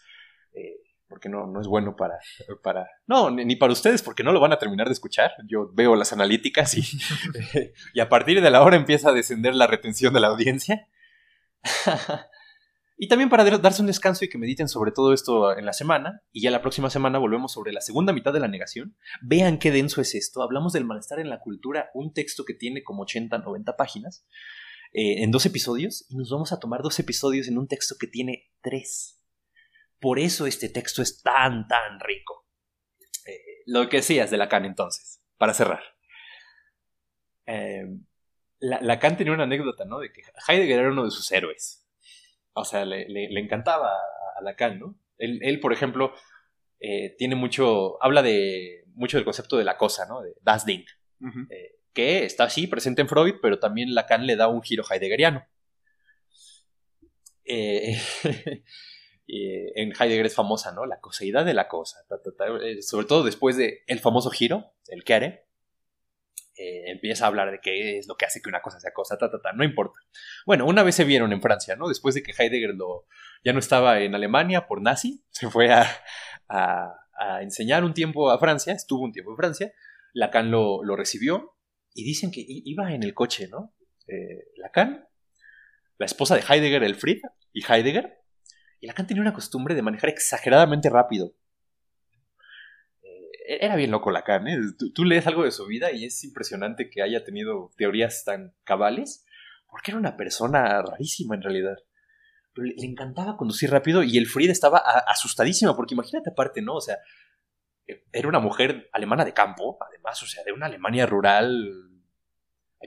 Eh, 0.54 0.78
porque 1.10 1.28
no, 1.28 1.46
no 1.46 1.60
es 1.60 1.68
bueno 1.68 1.98
para, 1.98 2.20
para... 2.64 2.88
No, 3.06 3.30
ni 3.30 3.58
para 3.58 3.74
ustedes, 3.74 4.02
porque 4.02 4.24
no 4.24 4.32
lo 4.32 4.40
van 4.40 4.54
a 4.54 4.60
terminar 4.60 4.88
de 4.88 4.94
escuchar. 4.94 5.32
Yo 5.46 5.70
veo 5.74 5.98
las 5.98 6.14
analíticas 6.14 6.78
y, 6.78 6.84
y 7.94 8.00
a 8.00 8.08
partir 8.08 8.42
de 8.42 8.50
la 8.50 8.62
hora 8.62 8.78
empieza 8.78 9.10
a 9.10 9.14
descender 9.14 9.54
la 9.54 9.68
retención 9.68 10.14
de 10.14 10.22
la 10.22 10.28
audiencia. 10.28 10.88
y 13.04 13.08
también 13.08 13.30
para 13.32 13.44
darse 13.58 13.82
un 13.82 13.88
descanso 13.88 14.24
y 14.24 14.30
que 14.30 14.38
mediten 14.38 14.70
sobre 14.70 14.92
todo 14.92 15.12
esto 15.12 15.58
en 15.58 15.66
la 15.66 15.74
semana. 15.74 16.22
Y 16.32 16.44
ya 16.44 16.52
la 16.52 16.62
próxima 16.62 16.92
semana 16.92 17.18
volvemos 17.18 17.52
sobre 17.52 17.74
la 17.74 17.82
segunda 17.82 18.14
mitad 18.14 18.32
de 18.32 18.40
la 18.40 18.48
negación. 18.48 18.96
Vean 19.24 19.58
qué 19.58 19.72
denso 19.72 20.02
es 20.02 20.14
esto. 20.14 20.44
Hablamos 20.44 20.72
del 20.72 20.86
malestar 20.86 21.20
en 21.20 21.32
la 21.32 21.40
cultura, 21.40 21.90
un 21.96 22.14
texto 22.14 22.46
que 22.46 22.54
tiene 22.54 22.84
como 22.84 23.02
80, 23.02 23.40
90 23.40 23.76
páginas, 23.76 24.28
eh, 24.94 25.24
en 25.24 25.32
dos 25.32 25.48
episodios. 25.48 26.06
Y 26.10 26.16
nos 26.16 26.30
vamos 26.30 26.52
a 26.52 26.60
tomar 26.60 26.84
dos 26.84 27.00
episodios 27.00 27.48
en 27.48 27.58
un 27.58 27.68
texto 27.68 27.96
que 28.00 28.06
tiene 28.06 28.52
tres. 28.62 29.20
Por 30.00 30.20
eso 30.20 30.46
este 30.46 30.70
texto 30.70 31.02
es 31.02 31.24
tan, 31.24 31.68
tan 31.68 32.00
rico. 32.02 32.46
Eh, 33.26 33.64
lo 33.66 33.90
que 33.90 33.98
decías 33.98 34.30
de 34.30 34.38
Lacan 34.38 34.66
entonces, 34.66 35.24
para 35.40 35.56
cerrar. 35.56 35.82
Eh, 37.48 37.98
Lacan 38.60 39.18
tenía 39.18 39.34
una 39.34 39.46
anécdota, 39.46 39.86
¿no? 39.86 39.98
De 39.98 40.14
que 40.14 40.22
Heidegger 40.48 40.82
era 40.82 40.92
uno 40.92 41.06
de 41.06 41.10
sus 41.10 41.32
héroes. 41.32 41.81
O 42.54 42.66
sea, 42.66 42.86
le, 42.86 43.40
encantaba 43.40 43.92
a 44.38 44.42
Lacan, 44.42 44.80
¿no? 44.80 44.96
Él, 45.18 45.60
por 45.60 45.72
ejemplo, 45.72 46.14
eh, 46.80 47.16
tiene 47.18 47.36
mucho, 47.36 48.04
habla 48.04 48.24
de 48.24 48.86
mucho 48.94 49.18
del 49.18 49.26
concepto 49.26 49.58
de 49.58 49.64
la 49.64 49.78
cosa, 49.78 50.06
¿no? 50.08 50.22
De 50.22 50.36
Das 50.42 50.66
Ding, 50.66 50.86
que 51.94 52.26
está 52.26 52.46
así 52.46 52.68
presente 52.68 53.02
en 53.02 53.08
Freud, 53.08 53.36
pero 53.42 53.60
también 53.60 53.94
Lacan 53.94 54.26
le 54.26 54.36
da 54.36 54.48
un 54.48 54.62
giro 54.62 54.84
heideggeriano. 54.90 55.46
Eh, 57.46 57.98
en 59.28 59.94
Heidegger 59.98 60.26
es 60.26 60.36
famosa, 60.36 60.72
¿no? 60.72 60.86
La 60.86 61.00
coseidad 61.00 61.46
de 61.46 61.54
la 61.54 61.68
cosa. 61.68 62.06
Eh, 62.64 62.82
sobre 62.82 63.06
todo 63.06 63.24
después 63.24 63.58
de 63.58 63.84
el 63.88 64.00
famoso 64.00 64.30
giro, 64.30 64.74
el 64.88 65.04
Kere, 65.04 65.48
eh, 66.58 66.92
empieza 66.92 67.26
a 67.26 67.28
hablar 67.28 67.50
de 67.52 67.60
qué 67.62 67.98
es 67.98 68.08
lo 68.08 68.16
que 68.16 68.26
hace 68.26 68.42
que 68.42 68.50
una 68.50 68.62
cosa 68.62 68.80
sea 68.80 68.92
cosa, 68.94 69.18
ta, 69.18 69.32
ta, 69.32 69.42
ta, 69.42 69.54
no 69.54 69.64
importa. 69.64 70.00
Bueno, 70.46 70.66
una 70.66 70.84
vez 70.84 70.96
se 70.96 71.06
vieron 71.06 71.32
en 71.32 71.42
Francia, 71.42 71.76
¿no? 71.76 71.88
Después 71.88 72.14
de 72.16 72.24
que 72.24 72.34
Heidegger 72.38 72.76
lo, 72.76 73.06
ya 73.44 73.54
no 73.54 73.60
estaba 73.60 74.00
en 74.02 74.16
Alemania 74.16 74.68
por 74.68 74.82
nazi, 74.82 75.24
se 75.30 75.50
fue 75.50 75.72
a, 75.72 75.88
enseñar 77.42 77.84
un 77.84 77.94
tiempo 77.94 78.32
a 78.32 78.40
Francia, 78.40 78.74
estuvo 78.74 79.04
un 79.04 79.12
tiempo 79.12 79.32
en 79.32 79.38
Francia, 79.38 79.74
Lacan 80.14 80.52
lo, 80.52 80.84
lo 80.84 80.96
recibió 80.96 81.56
y 81.94 82.04
dicen 82.04 82.32
que 82.32 82.44
iba 82.46 82.94
en 82.94 83.04
el 83.04 83.14
coche, 83.14 83.48
¿no? 83.48 83.74
Eh, 84.08 84.48
Lacan, 84.58 85.08
la 85.98 86.06
esposa 86.06 86.36
de 86.36 86.42
Heidegger, 86.42 86.84
Elfried, 86.84 87.22
y 87.54 87.64
Heidegger, 87.64 88.18
y 88.80 88.88
Lacan 88.88 89.08
tenía 89.08 89.22
una 89.22 89.34
costumbre 89.34 89.76
de 89.76 89.82
manejar 89.82 90.10
exageradamente 90.10 90.90
rápido. 90.90 91.34
Eh, 93.52 93.58
era 93.66 93.76
bien 93.76 93.92
loco 93.92 94.12
Lacan, 94.12 94.48
¿eh? 94.48 94.58
Tú, 94.96 95.04
lees 95.04 95.28
algo 95.28 95.44
de 95.44 95.52
su 95.52 95.66
vida 95.66 95.92
y 95.92 96.06
es 96.06 96.24
impresionante 96.24 96.90
que 96.90 97.02
haya 97.02 97.26
tenido 97.26 97.72
teorías 97.76 98.24
tan 98.24 98.56
cabales, 98.64 99.26
porque 99.70 99.92
era 99.92 100.00
una 100.00 100.16
persona 100.16 100.82
rarísima 100.82 101.36
en 101.36 101.42
realidad. 101.42 101.78
Pero 102.54 102.68
le, 102.68 102.76
encantaba 102.86 103.36
conducir 103.36 103.70
rápido 103.70 104.04
y 104.04 104.18
el 104.18 104.28
Fried 104.28 104.50
estaba 104.50 104.78
asustadísima, 104.78 105.76
porque 105.76 105.96
imagínate 105.96 106.30
aparte, 106.30 106.62
¿no? 106.62 106.76
O 106.76 106.82
sea, 106.82 107.00
eh, 107.88 108.06
era 108.14 108.30
una 108.30 108.40
mujer 108.40 108.90
alemana 108.94 109.26
de 109.26 109.34
campo, 109.34 109.78
además, 109.82 110.24
o 110.24 110.28
sea, 110.28 110.46
de 110.46 110.54
una 110.54 110.68
Alemania 110.68 111.06
rural, 111.06 111.92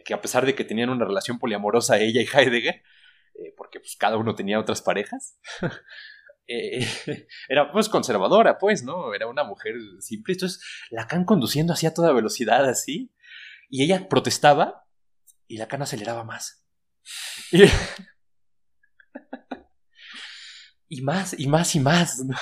que 0.03 0.15
a 0.15 0.23
pesar 0.23 0.47
de 0.47 0.55
que 0.55 0.65
tenían 0.65 0.89
una 0.89 1.05
relación 1.05 1.39
poliamorosa 1.39 1.99
ella 1.99 2.23
y 2.23 2.27
Heidegger, 2.27 2.77
eh, 3.35 3.55
porque 3.55 3.81
pues 3.81 3.97
cada 3.97 4.17
uno 4.17 4.35
tenía 4.35 4.59
otras 4.59 4.81
parejas. 4.81 5.39
Eh, 6.47 6.87
era 7.49 7.73
pues 7.73 7.89
conservadora, 7.89 8.59
pues, 8.59 8.83
¿no? 8.83 9.15
Era 9.15 9.27
una 9.27 9.45
mujer 9.45 9.75
simple. 10.01 10.35
Entonces, 10.35 10.63
Lacan 10.91 11.25
conduciendo 11.25 11.73
así 11.73 11.87
a 11.87 11.95
toda 11.95 12.13
velocidad, 12.13 12.65
así. 12.69 13.13
Y 13.69 13.83
ella 13.83 14.09
protestaba 14.09 14.87
y 15.47 15.59
Lacan 15.59 15.83
aceleraba 15.83 16.25
más. 16.25 16.67
Y, 20.89 21.01
más, 21.03 21.35
y 21.39 21.49
más, 21.49 21.75
y 21.75 21.81
más, 21.81 22.19
¿no? 22.25 22.37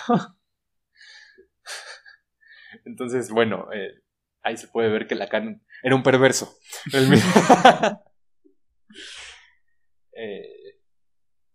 Entonces, 2.85 3.31
bueno, 3.31 3.73
eh, 3.73 4.03
ahí 4.43 4.57
se 4.59 4.69
puede 4.69 4.91
ver 4.91 5.07
que 5.07 5.15
Lacan 5.15 5.65
era 5.83 5.95
un 5.95 6.03
perverso. 6.03 6.55
eh, 10.12 10.52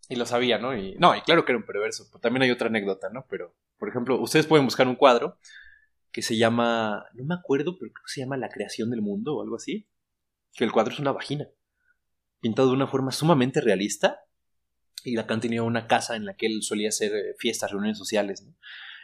y 0.09 0.15
lo 0.15 0.25
sabía, 0.25 0.57
¿no? 0.57 0.75
Y, 0.75 0.95
no, 0.95 1.15
y 1.15 1.21
claro 1.21 1.43
que 1.43 1.51
era 1.51 1.59
un 1.59 1.65
perverso. 1.65 2.07
También 2.21 2.43
hay 2.43 2.51
otra 2.51 2.67
anécdota, 2.67 3.09
¿no? 3.09 3.25
Pero, 3.29 3.53
por 3.77 3.89
ejemplo, 3.89 4.19
ustedes 4.19 4.45
pueden 4.45 4.65
buscar 4.65 4.87
un 4.87 4.95
cuadro 4.95 5.37
que 6.11 6.21
se 6.21 6.37
llama, 6.37 7.05
no 7.13 7.25
me 7.25 7.35
acuerdo, 7.35 7.77
pero 7.77 7.91
creo 7.91 8.05
que 8.05 8.11
se 8.11 8.21
llama 8.21 8.37
La 8.37 8.49
creación 8.49 8.89
del 8.89 9.01
mundo 9.01 9.35
o 9.35 9.41
algo 9.41 9.57
así. 9.57 9.87
Que 10.53 10.63
el 10.63 10.71
cuadro 10.71 10.93
es 10.93 10.99
una 10.99 11.11
vagina. 11.11 11.47
Pintado 12.39 12.69
de 12.69 12.75
una 12.75 12.87
forma 12.87 13.11
sumamente 13.11 13.59
realista. 13.59 14.21
Y 15.03 15.15
Lacan 15.15 15.41
tenía 15.41 15.63
una 15.63 15.87
casa 15.87 16.15
en 16.15 16.25
la 16.25 16.35
que 16.35 16.47
él 16.47 16.63
solía 16.63 16.89
hacer 16.89 17.13
eh, 17.13 17.35
fiestas, 17.37 17.71
reuniones 17.71 17.97
sociales, 17.97 18.43
¿no? 18.43 18.55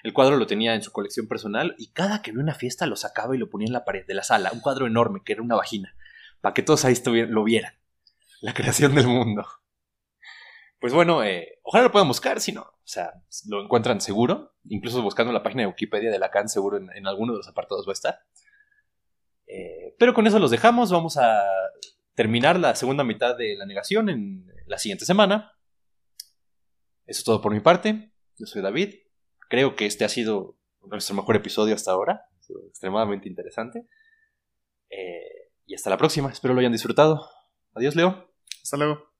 El 0.04 0.12
cuadro 0.12 0.36
lo 0.36 0.48
tenía 0.48 0.76
en 0.76 0.82
su 0.82 0.92
colección 0.92 1.28
personal 1.28 1.76
y 1.78 1.92
cada 1.92 2.22
que 2.22 2.32
había 2.32 2.44
una 2.44 2.56
fiesta 2.56 2.86
lo 2.88 2.98
sacaba 2.98 3.36
y 3.36 3.40
lo 3.40 3.50
ponía 3.50 3.68
en 3.68 3.74
la 3.74 3.86
pared 3.86 4.06
de 4.06 4.14
la 4.14 4.24
sala. 4.24 4.52
Un 4.52 4.60
cuadro 4.60 4.86
enorme 4.86 5.22
que 5.24 5.32
era 5.32 5.42
una 5.42 5.56
vagina. 5.56 5.96
Para 6.42 6.54
que 6.54 6.62
todos 6.62 6.84
ahí 6.84 6.96
lo 7.06 7.44
vieran. 7.46 7.74
La 8.42 8.54
creación 8.54 8.96
del 8.96 9.08
mundo 9.08 9.46
pues 10.84 10.92
bueno, 10.92 11.24
eh, 11.24 11.60
ojalá 11.64 11.86
lo 11.86 11.94
puedan 11.94 12.10
buscar, 12.10 12.42
si 12.42 12.52
no, 12.52 12.64
o 12.64 12.82
sea, 12.84 13.14
lo 13.48 13.64
encuentran 13.64 14.02
seguro, 14.02 14.54
incluso 14.66 15.02
buscando 15.02 15.32
la 15.32 15.42
página 15.42 15.62
de 15.62 15.68
Wikipedia 15.68 16.12
de 16.12 16.20
Lacan, 16.20 16.50
seguro 16.50 16.76
en, 16.76 17.08
alguno 17.08 17.32
de 17.32 17.38
los 17.38 17.48
apartados 17.48 17.88
va 17.88 17.92
a 17.92 17.94
estar. 17.94 18.20
Eh, 19.48 19.96
pero 19.98 20.14
con 20.14 20.28
eso 20.28 20.40
los 20.40 20.52
dejamos, 20.52 20.92
vamos 20.92 21.16
a 21.16 21.42
terminar 22.16 22.60
la 22.60 22.76
segunda 22.76 23.06
mitad 23.06 23.38
de 23.38 23.56
la 23.56 23.66
negación 23.66 24.10
en 24.10 24.46
la 24.66 24.78
siguiente 24.78 25.06
semana. 25.06 25.54
Eso 27.06 27.20
es 27.20 27.24
todo 27.24 27.40
por 27.40 27.54
mi 27.54 27.62
parte, 27.62 28.12
yo 28.38 28.46
soy 28.46 28.62
David, 28.62 28.94
creo 29.48 29.78
que 29.78 29.86
este 29.86 30.04
ha 30.04 30.10
sido 30.10 30.58
nuestro 30.82 31.16
mejor 31.16 31.38
episodio 31.38 31.76
hasta 31.76 31.92
ahora, 31.92 32.26
extremadamente 32.68 33.30
interesante. 33.30 33.88
Eh, 34.90 35.50
y 35.66 35.76
hasta 35.76 35.90
la 35.90 35.98
próxima, 35.98 36.30
espero 36.30 36.54
lo 36.54 36.60
hayan 36.60 36.74
disfrutado. 36.74 37.26
Adiós, 37.74 37.96
Leo. 37.96 38.34
Hasta 38.62 38.76
luego. 38.76 39.13